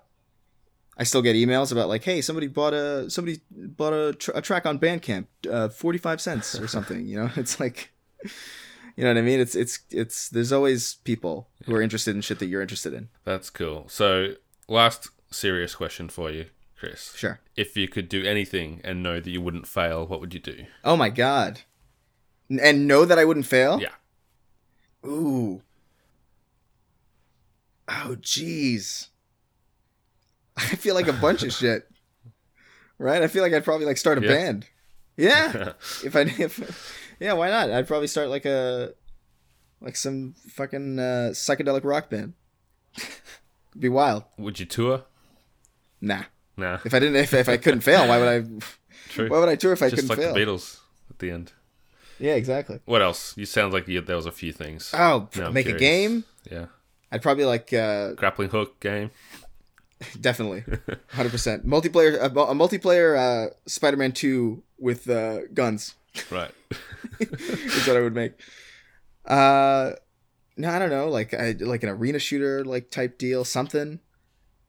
I 0.98 1.04
still 1.04 1.22
get 1.22 1.34
emails 1.34 1.72
about 1.72 1.88
like, 1.88 2.04
hey, 2.04 2.20
somebody 2.20 2.46
bought 2.46 2.74
a 2.74 3.08
somebody 3.10 3.40
bought 3.50 3.94
a, 3.94 4.12
tr- 4.12 4.32
a 4.34 4.42
track 4.42 4.66
on 4.66 4.78
Bandcamp, 4.78 5.26
uh, 5.50 5.70
forty 5.70 5.96
five 5.98 6.20
cents 6.20 6.60
or 6.60 6.68
something. 6.68 7.06
You 7.06 7.16
know, 7.20 7.30
it's 7.36 7.58
like, 7.58 7.90
you 8.96 9.04
know 9.04 9.08
what 9.08 9.16
I 9.16 9.22
mean? 9.22 9.40
It's 9.40 9.54
it's 9.54 9.78
it's. 9.88 10.28
There's 10.28 10.52
always 10.52 10.96
people 11.04 11.48
who 11.64 11.74
are 11.74 11.80
interested 11.80 12.14
in 12.14 12.20
shit 12.20 12.38
that 12.40 12.46
you're 12.46 12.60
interested 12.60 12.92
in. 12.92 13.08
That's 13.24 13.48
cool. 13.48 13.86
So, 13.88 14.34
last 14.68 15.08
serious 15.30 15.74
question 15.74 16.10
for 16.10 16.30
you, 16.30 16.46
Chris. 16.80 17.14
Sure. 17.14 17.40
If 17.56 17.76
you 17.76 17.86
could 17.88 18.08
do 18.08 18.24
anything 18.24 18.80
and 18.82 19.02
know 19.02 19.20
that 19.20 19.30
you 19.30 19.40
wouldn't 19.42 19.68
fail, 19.68 20.06
what 20.06 20.18
would 20.20 20.32
you 20.32 20.40
do? 20.40 20.64
Oh 20.82 20.96
my 20.96 21.10
god. 21.10 21.60
And 22.48 22.88
know 22.88 23.04
that 23.04 23.18
I 23.18 23.24
wouldn't 23.26 23.44
fail? 23.46 23.78
Yeah. 23.80 23.94
Ooh. 25.06 25.60
Oh 27.88 28.16
jeez. 28.20 29.08
I 30.56 30.62
feel 30.76 30.94
like 30.94 31.06
a 31.08 31.12
bunch 31.12 31.42
of 31.42 31.52
shit. 31.52 31.86
Right? 32.98 33.22
I 33.22 33.28
feel 33.28 33.42
like 33.42 33.54
I'd 33.54 33.64
probably 33.64 33.86
like 33.86 33.96
start 33.96 34.18
a 34.18 34.20
Yeah. 34.20 34.28
band. 34.28 34.66
Yeah. 35.16 35.72
if 36.04 36.14
I 36.14 36.20
if 36.20 37.14
Yeah, 37.18 37.32
why 37.32 37.48
not? 37.48 37.70
I'd 37.70 37.88
probably 37.88 38.08
start 38.08 38.28
like 38.28 38.44
a 38.44 38.92
like 39.80 39.96
some 39.96 40.34
fucking 40.50 40.98
uh, 40.98 41.30
psychedelic 41.32 41.82
rock 41.82 42.10
band. 42.10 42.34
Be 43.78 43.88
wild. 43.88 44.24
would 44.36 44.60
you 44.60 44.66
tour? 44.66 45.04
Nah. 46.02 46.24
Nah. 46.56 46.78
If 46.84 46.92
I 46.94 46.98
didn't 46.98 47.16
if, 47.16 47.32
if 47.34 47.48
I 47.48 47.56
couldn't 47.56 47.80
fail, 47.80 48.06
why 48.08 48.18
would 48.18 48.28
I 48.28 48.40
True. 49.08 49.28
why 49.28 49.38
would 49.40 49.48
I 49.48 49.56
tour 49.56 49.72
if 49.72 49.82
I 49.82 49.88
Just 49.90 50.02
couldn't 50.08 50.08
like 50.10 50.18
fail? 50.18 50.34
the 50.34 50.40
Beatles 50.40 50.78
at 51.10 51.18
the 51.18 51.30
end. 51.30 51.52
Yeah, 52.18 52.34
exactly. 52.34 52.80
What 52.84 53.00
else? 53.02 53.34
You 53.36 53.46
sound 53.46 53.72
like 53.72 53.88
you, 53.88 54.00
there 54.02 54.16
was 54.16 54.26
a 54.26 54.32
few 54.32 54.52
things. 54.52 54.92
Oh, 54.94 55.28
Now 55.36 55.50
make 55.50 55.66
a 55.68 55.72
game? 55.78 56.24
Yeah. 56.50 56.66
I'd 57.10 57.22
probably 57.22 57.44
like 57.46 57.72
uh 57.72 58.12
Grappling 58.12 58.50
hook 58.50 58.78
game. 58.80 59.10
Definitely, 60.20 60.64
hundred 61.08 61.30
percent. 61.30 61.66
Multiplayer, 61.66 62.14
a, 62.18 62.26
a 62.26 62.54
multiplayer 62.54 63.16
uh, 63.18 63.52
Spider-Man 63.66 64.12
Two 64.12 64.62
with 64.78 65.08
uh, 65.10 65.40
guns 65.52 65.94
Right. 66.30 66.50
is 67.20 67.86
what 67.86 67.96
I 67.96 68.00
would 68.00 68.14
make. 68.14 68.32
Uh, 69.26 69.92
no, 70.56 70.70
I 70.70 70.78
don't 70.78 70.88
know, 70.90 71.08
like 71.08 71.34
I 71.34 71.54
like 71.60 71.82
an 71.82 71.88
arena 71.90 72.18
shooter 72.18 72.64
like 72.64 72.90
type 72.90 73.18
deal, 73.18 73.44
something. 73.44 74.00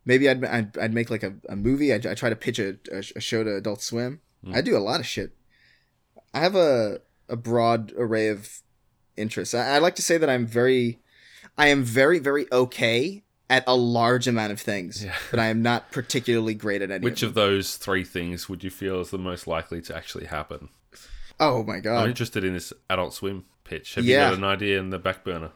Maybe 0.05 0.27
I'd 0.29 0.43
I'd, 0.43 0.77
I'd 0.77 0.93
make 0.93 1.09
like 1.09 1.23
a, 1.23 1.33
a 1.49 1.55
movie. 1.55 1.93
I 1.93 1.97
I 1.97 2.13
try 2.15 2.29
to 2.29 2.35
pitch 2.35 2.59
a, 2.59 2.77
a, 2.91 3.01
show 3.21 3.43
to 3.43 3.55
Adult 3.55 3.81
Swim. 3.81 4.21
Hmm. 4.43 4.55
I 4.55 4.61
do 4.61 4.75
a 4.75 4.79
lot 4.79 4.99
of 4.99 5.05
shit. 5.05 5.31
I 6.33 6.39
have 6.39 6.55
a 6.55 7.01
a 7.29 7.35
broad 7.35 7.93
array 7.97 8.27
of 8.29 8.61
interests. 9.15 9.53
I, 9.53 9.75
I 9.75 9.77
like 9.77 9.95
to 9.95 10.01
say 10.01 10.17
that 10.17 10.29
I'm 10.29 10.45
very, 10.45 10.99
I 11.57 11.67
am 11.67 11.83
very 11.83 12.19
very 12.19 12.47
okay 12.51 13.23
at 13.49 13.63
a 13.67 13.75
large 13.75 14.27
amount 14.27 14.51
of 14.53 14.59
things, 14.61 15.03
Yeah. 15.03 15.13
but 15.29 15.39
I 15.39 15.47
am 15.47 15.61
not 15.61 15.91
particularly 15.91 16.53
great 16.53 16.81
at 16.81 16.89
any. 16.89 17.03
Which 17.03 17.21
of, 17.21 17.29
of 17.29 17.35
those 17.35 17.75
three 17.77 18.03
things 18.05 18.47
would 18.49 18.63
you 18.63 18.69
feel 18.69 19.01
is 19.01 19.09
the 19.11 19.17
most 19.17 19.45
likely 19.45 19.81
to 19.83 19.95
actually 19.95 20.25
happen? 20.25 20.69
Oh 21.39 21.63
my 21.63 21.79
god! 21.79 22.03
I'm 22.03 22.09
interested 22.09 22.43
in 22.43 22.53
this 22.53 22.71
Adult 22.89 23.13
Swim 23.13 23.45
pitch. 23.63 23.95
Have 23.95 24.05
Yeah. 24.05 24.29
you 24.29 24.35
got 24.35 24.37
an 24.39 24.43
idea 24.45 24.79
in 24.79 24.89
the 24.89 24.99
back 24.99 25.23
burner? 25.23 25.51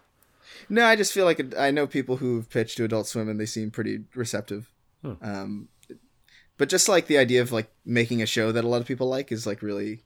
No, 0.69 0.85
I 0.85 0.95
just 0.95 1.13
feel 1.13 1.25
like 1.25 1.39
it- 1.39 1.55
I 1.57 1.71
know 1.71 1.87
people 1.87 2.17
who've 2.17 2.49
pitched 2.49 2.77
to 2.77 2.83
Adult 2.83 3.07
Swim 3.07 3.29
and 3.29 3.39
they 3.39 3.45
seem 3.45 3.71
pretty 3.71 4.03
receptive. 4.15 4.71
Hmm. 5.01 5.13
Um, 5.21 5.67
but 6.57 6.69
just 6.69 6.87
like 6.89 7.07
the 7.07 7.17
idea 7.17 7.41
of 7.41 7.51
like 7.51 7.69
making 7.85 8.21
a 8.21 8.25
show 8.25 8.51
that 8.51 8.63
a 8.63 8.67
lot 8.67 8.81
of 8.81 8.87
people 8.87 9.07
like 9.07 9.31
is 9.31 9.45
like 9.45 9.61
really. 9.61 10.03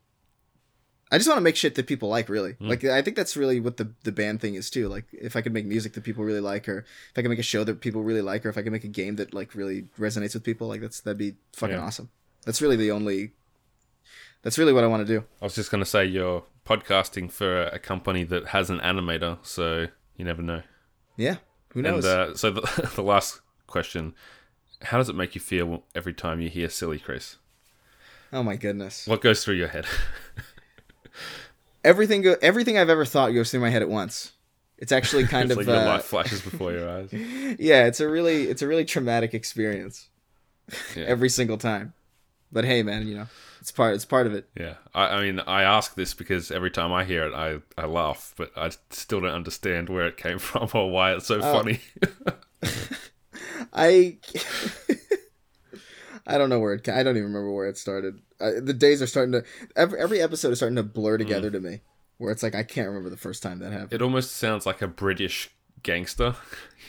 I 1.12 1.18
just 1.18 1.28
want 1.28 1.38
to 1.40 1.44
make 1.44 1.56
shit 1.56 1.74
that 1.74 1.88
people 1.88 2.08
like, 2.08 2.30
really. 2.30 2.54
Hmm. 2.54 2.68
Like 2.70 2.84
I 2.84 3.02
think 3.02 3.16
that's 3.18 3.36
really 3.36 3.60
what 3.60 3.78
the 3.78 3.94
the 4.04 4.12
band 4.12 4.42
thing 4.42 4.56
is 4.56 4.70
too. 4.70 4.88
Like 4.90 5.06
if 5.12 5.36
I 5.36 5.42
could 5.42 5.54
make 5.54 5.66
music 5.66 5.94
that 5.94 6.04
people 6.04 6.24
really 6.24 6.40
like, 6.40 6.68
or 6.70 6.80
if 6.80 7.18
I 7.18 7.22
could 7.22 7.30
make 7.30 7.40
a 7.40 7.44
show 7.44 7.64
that 7.64 7.82
people 7.82 8.04
really 8.04 8.22
like, 8.22 8.46
or 8.46 8.50
if 8.50 8.58
I 8.58 8.62
could 8.62 8.72
make 8.72 8.84
a 8.84 8.88
game 8.90 9.16
that 9.16 9.34
like 9.34 9.56
really 9.56 9.88
resonates 10.00 10.34
with 10.34 10.44
people, 10.44 10.68
like 10.68 10.82
that's 10.82 11.02
that'd 11.02 11.18
be 11.18 11.36
fucking 11.54 11.76
Yeah. 11.76 11.82
awesome. 11.84 12.10
That's 12.46 12.62
really 12.62 12.76
the 12.76 12.92
only. 12.92 13.32
That's 14.42 14.58
really 14.58 14.72
what 14.72 14.84
I 14.86 14.88
want 14.88 15.06
to 15.06 15.14
do. 15.20 15.26
I 15.42 15.46
was 15.46 15.56
just 15.56 15.70
going 15.70 15.84
to 15.84 15.90
say 15.90 16.06
you're 16.06 16.44
podcasting 16.66 17.30
for 17.32 17.64
a 17.64 17.78
company 17.80 18.24
that 18.24 18.48
has 18.48 18.70
an 18.70 18.80
animator, 18.80 19.38
so 19.44 19.88
you 20.20 20.26
never 20.26 20.44
know. 20.44 20.62
Yeah, 21.18 21.38
who 21.74 21.80
And 21.80 21.88
knows? 21.88 22.06
uh, 22.06 22.36
so 22.36 22.52
the, 22.52 22.92
the 22.96 23.02
last 23.02 23.40
question: 23.66 24.14
How 24.84 24.98
does 25.00 25.10
it 25.10 25.16
make 25.16 25.34
you 25.34 25.42
feel 25.42 25.84
every 25.96 26.14
time 26.14 26.40
you 26.42 26.50
hear 26.50 26.70
"silly 26.70 27.00
Chris"? 27.00 27.38
oh 28.32 28.44
my 28.44 28.56
goodness. 28.56 29.08
What 29.08 29.22
goes 29.22 29.44
through 29.44 29.56
your 29.56 29.70
head? 29.70 29.88
everything 31.84 32.22
go 32.22 32.36
everything 32.42 32.78
I've 32.78 32.90
ever 32.90 33.06
thought 33.06 33.32
goes 33.32 33.52
through 33.52 33.62
my 33.62 33.70
head 33.70 33.82
at 33.82 33.90
once. 33.90 34.34
It's 34.78 34.92
actually 34.92 35.24
kind 35.28 35.50
it's 35.52 35.60
of 35.60 35.68
like 35.68 35.76
uh, 35.76 35.86
life 35.86 36.04
flashes 36.06 36.42
before 36.42 36.72
your 36.72 36.90
eyes. 36.90 37.10
yeah. 37.12 37.86
It's 37.86 38.00
a 38.00 38.08
really 38.08 38.44
it's 38.48 38.62
a 38.62 38.68
really 38.68 38.86
traumatic 38.86 39.34
experience 39.34 40.10
Yeah. 40.96 41.06
every 41.06 41.30
single 41.30 41.58
time. 41.58 41.94
But 42.52 42.66
hey, 42.66 42.84
man, 42.84 43.08
you 43.08 43.16
know 43.16 43.28
it's 43.60 43.72
part 43.72 43.96
it's 43.96 44.06
part 44.06 44.26
of 44.28 44.34
it. 44.34 44.50
Yeah, 44.58 44.76
I, 44.94 45.18
I 45.18 45.22
mean, 45.22 45.40
I 45.42 45.64
ask 45.64 45.96
this 45.96 46.14
because 46.14 46.52
every 46.52 46.72
time 46.72 46.92
I 46.94 47.04
hear 47.04 47.26
it, 47.26 47.34
I, 47.34 47.60
I 47.82 47.86
laugh, 47.86 48.34
but 48.38 48.52
I 48.58 48.72
still 48.90 49.22
don't 49.22 49.30
understand 49.32 49.90
where 49.90 50.08
it 50.08 50.18
came 50.18 50.40
from 50.50 50.70
or 50.74 50.90
why 50.90 51.14
it's 51.14 51.28
so 51.28 51.40
Oh. 51.42 51.54
funny. 51.54 51.80
I 53.74 54.18
I 56.28 56.38
don't 56.38 56.50
know 56.50 56.60
where 56.60 56.74
it. 56.74 56.88
I 56.90 57.04
don't 57.04 57.18
even 57.18 57.30
remember 57.30 57.52
where 57.52 57.68
it 57.68 57.78
started. 57.78 58.20
Uh, 58.40 58.52
the 58.62 58.74
days 58.74 59.02
are 59.02 59.08
starting 59.08 59.32
to 59.34 59.44
every 59.76 60.00
every 60.00 60.22
episode 60.22 60.52
is 60.52 60.60
starting 60.60 60.76
to 60.78 60.84
blur 60.84 61.16
Hmm. 61.18 61.24
together 61.24 61.52
to 61.52 61.60
me. 61.60 61.82
Where 62.18 62.32
it's 62.32 62.44
like 62.44 62.56
I 62.56 62.64
can't 62.64 62.88
remember 62.88 63.10
the 63.10 63.18
first 63.18 63.42
time 63.44 63.60
that 63.60 63.72
happened. 63.72 63.94
it 63.94 64.02
almost 64.02 64.36
sounds 64.36 64.66
like 64.66 64.82
a 64.82 64.88
British 64.88 65.50
gangster, 65.84 66.36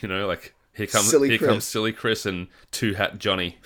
you 0.01 0.09
know, 0.09 0.27
like 0.27 0.55
here 0.73 0.87
comes 0.89 1.09
Silly 1.09 1.29
here 1.29 1.39
Chris. 1.39 1.49
comes 1.49 1.65
silly 1.65 1.93
Chris 1.93 2.27
and 2.27 2.49
two 2.73 2.95
hat 2.95 3.19
Johnny. 3.19 3.59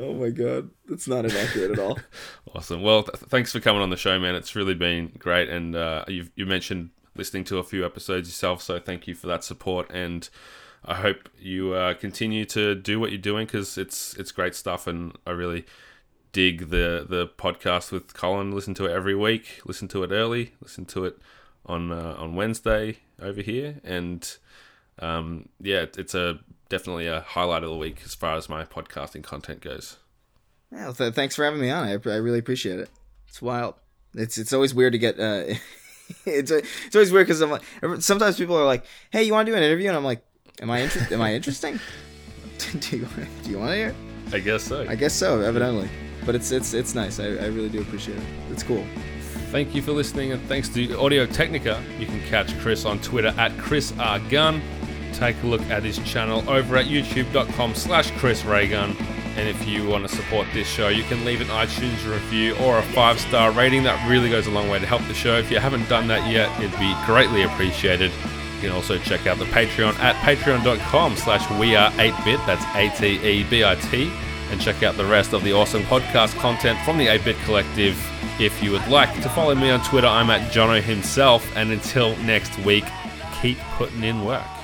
Oh 0.00 0.14
my 0.14 0.30
god, 0.30 0.70
that's 0.88 1.08
not 1.08 1.24
inaccurate 1.24 1.72
at 1.72 1.78
all. 1.78 1.98
Awesome. 2.54 2.82
Well, 2.82 3.02
th- 3.02 3.18
thanks 3.28 3.52
for 3.52 3.60
coming 3.60 3.82
on 3.82 3.90
the 3.90 3.96
show, 3.96 4.18
man. 4.18 4.34
It's 4.34 4.56
really 4.56 4.74
been 4.74 5.12
great, 5.18 5.50
and 5.50 5.76
uh, 5.76 6.04
you've 6.08 6.30
you 6.34 6.46
mentioned 6.46 6.90
listening 7.14 7.44
to 7.44 7.58
a 7.58 7.62
few 7.62 7.84
episodes 7.84 8.28
yourself, 8.28 8.62
so 8.62 8.78
thank 8.78 9.06
you 9.06 9.14
for 9.14 9.26
that 9.26 9.44
support, 9.44 9.90
and 9.90 10.28
I 10.84 10.94
hope 10.94 11.28
you 11.38 11.74
uh, 11.74 11.94
continue 11.94 12.44
to 12.46 12.74
do 12.74 12.98
what 12.98 13.10
you're 13.10 13.20
doing 13.20 13.46
because 13.46 13.76
it's 13.76 14.14
it's 14.14 14.32
great 14.32 14.54
stuff, 14.54 14.86
and 14.86 15.16
I 15.26 15.32
really 15.32 15.66
dig 16.32 16.70
the 16.70 17.06
the 17.08 17.26
podcast 17.36 17.92
with 17.92 18.14
Colin. 18.14 18.52
Listen 18.52 18.74
to 18.74 18.86
it 18.86 18.92
every 18.92 19.14
week. 19.14 19.60
Listen 19.66 19.88
to 19.88 20.02
it 20.02 20.10
early. 20.10 20.52
Listen 20.62 20.86
to 20.86 21.04
it 21.04 21.18
on 21.66 21.92
uh, 21.92 22.14
on 22.18 22.34
Wednesday 22.34 22.98
over 23.20 23.42
here, 23.42 23.80
and 23.84 24.36
um, 25.00 25.48
yeah, 25.60 25.86
it's 25.96 26.14
a 26.14 26.38
definitely 26.68 27.06
a 27.06 27.20
highlight 27.20 27.62
of 27.62 27.70
the 27.70 27.76
week 27.76 28.02
as 28.04 28.14
far 28.14 28.36
as 28.36 28.48
my 28.48 28.64
podcasting 28.64 29.22
content 29.22 29.60
goes. 29.60 29.96
Yeah, 30.70 30.84
well, 30.84 30.94
th- 30.94 31.14
thanks 31.14 31.34
for 31.34 31.44
having 31.44 31.60
me 31.60 31.70
on. 31.70 31.84
I, 31.84 31.92
I 31.92 32.16
really 32.16 32.38
appreciate 32.38 32.78
it. 32.78 32.90
It's 33.28 33.40
wild. 33.40 33.74
It's 34.14 34.38
it's 34.38 34.52
always 34.52 34.74
weird 34.74 34.92
to 34.92 34.98
get. 34.98 35.18
Uh, 35.18 35.44
it's 36.26 36.50
it's 36.50 36.94
always 36.94 37.12
weird 37.12 37.26
because 37.26 37.40
I'm 37.40 37.50
like 37.50 37.62
sometimes 38.00 38.36
people 38.36 38.56
are 38.56 38.64
like, 38.64 38.84
"Hey, 39.10 39.22
you 39.24 39.32
want 39.32 39.46
to 39.46 39.52
do 39.52 39.56
an 39.56 39.62
interview?" 39.62 39.88
And 39.88 39.96
I'm 39.96 40.04
like, 40.04 40.22
"Am 40.60 40.70
I 40.70 40.80
inter- 40.80 41.14
Am 41.14 41.22
I 41.22 41.34
interesting? 41.34 41.78
do 42.58 42.96
you 42.96 43.06
do 43.42 43.50
you 43.50 43.58
want 43.58 43.70
to 43.70 43.76
hear?" 43.76 43.94
I 44.32 44.40
guess 44.40 44.62
so. 44.62 44.86
I 44.86 44.94
guess 44.94 45.14
so, 45.14 45.40
evidently. 45.40 45.88
But 46.26 46.34
it's 46.34 46.50
it's 46.50 46.74
it's 46.74 46.94
nice. 46.94 47.18
I, 47.20 47.24
I 47.24 47.46
really 47.46 47.70
do 47.70 47.80
appreciate 47.80 48.18
it. 48.18 48.24
It's 48.50 48.62
cool. 48.62 48.84
Thank 49.50 49.74
you 49.74 49.80
for 49.80 49.92
listening, 49.92 50.32
and 50.32 50.42
thanks 50.42 50.68
to 50.70 50.98
Audio 50.98 51.24
Technica. 51.24 51.82
You 51.98 52.04
can 52.04 52.20
catch 52.26 52.58
Chris 52.60 52.84
on 52.84 53.00
Twitter 53.00 53.34
at 53.38 53.56
Chris 53.56 53.94
R 53.98 54.18
Gun. 54.28 54.60
Take 55.18 55.42
a 55.42 55.46
look 55.46 55.62
at 55.62 55.82
his 55.82 55.98
channel 55.98 56.48
over 56.48 56.76
at 56.76 56.86
youtube.com 56.86 57.74
slash 57.74 58.12
Chris 58.12 58.44
Ray 58.44 58.68
Gun. 58.68 58.96
And 59.36 59.48
if 59.48 59.66
you 59.66 59.88
want 59.88 60.08
to 60.08 60.14
support 60.14 60.46
this 60.54 60.68
show, 60.68 60.88
you 60.88 61.02
can 61.04 61.24
leave 61.24 61.40
an 61.40 61.48
iTunes 61.48 62.08
review 62.08 62.54
or 62.58 62.78
a 62.78 62.82
five 62.82 63.18
star 63.18 63.50
rating. 63.50 63.82
That 63.82 64.08
really 64.08 64.30
goes 64.30 64.46
a 64.46 64.50
long 64.52 64.68
way 64.68 64.78
to 64.78 64.86
help 64.86 65.02
the 65.08 65.14
show. 65.14 65.36
If 65.36 65.50
you 65.50 65.58
haven't 65.58 65.88
done 65.88 66.06
that 66.06 66.30
yet, 66.30 66.48
it'd 66.60 66.78
be 66.78 66.94
greatly 67.04 67.42
appreciated. 67.42 68.12
You 68.54 68.60
can 68.60 68.70
also 68.70 68.96
check 68.98 69.26
out 69.26 69.38
the 69.38 69.44
Patreon 69.46 69.98
at 69.98 70.14
patreon.com 70.16 71.16
slash 71.16 71.50
we 71.58 71.74
are 71.74 71.90
8bit. 71.92 72.44
That's 72.46 72.64
A-T-E-B-I-T. 72.76 74.12
And 74.50 74.60
check 74.60 74.84
out 74.84 74.96
the 74.96 75.04
rest 75.04 75.32
of 75.32 75.42
the 75.42 75.52
awesome 75.52 75.82
podcast 75.82 76.38
content 76.38 76.78
from 76.84 76.96
the 76.96 77.06
8-Bit 77.08 77.36
Collective. 77.44 77.96
If 78.40 78.62
you 78.62 78.70
would 78.70 78.86
like 78.86 79.12
to 79.22 79.28
follow 79.28 79.56
me 79.56 79.70
on 79.70 79.82
Twitter, 79.82 80.06
I'm 80.06 80.30
at 80.30 80.52
Jono 80.52 80.80
himself. 80.80 81.44
And 81.56 81.72
until 81.72 82.16
next 82.18 82.56
week, 82.60 82.84
keep 83.40 83.58
putting 83.76 84.04
in 84.04 84.24
work. 84.24 84.57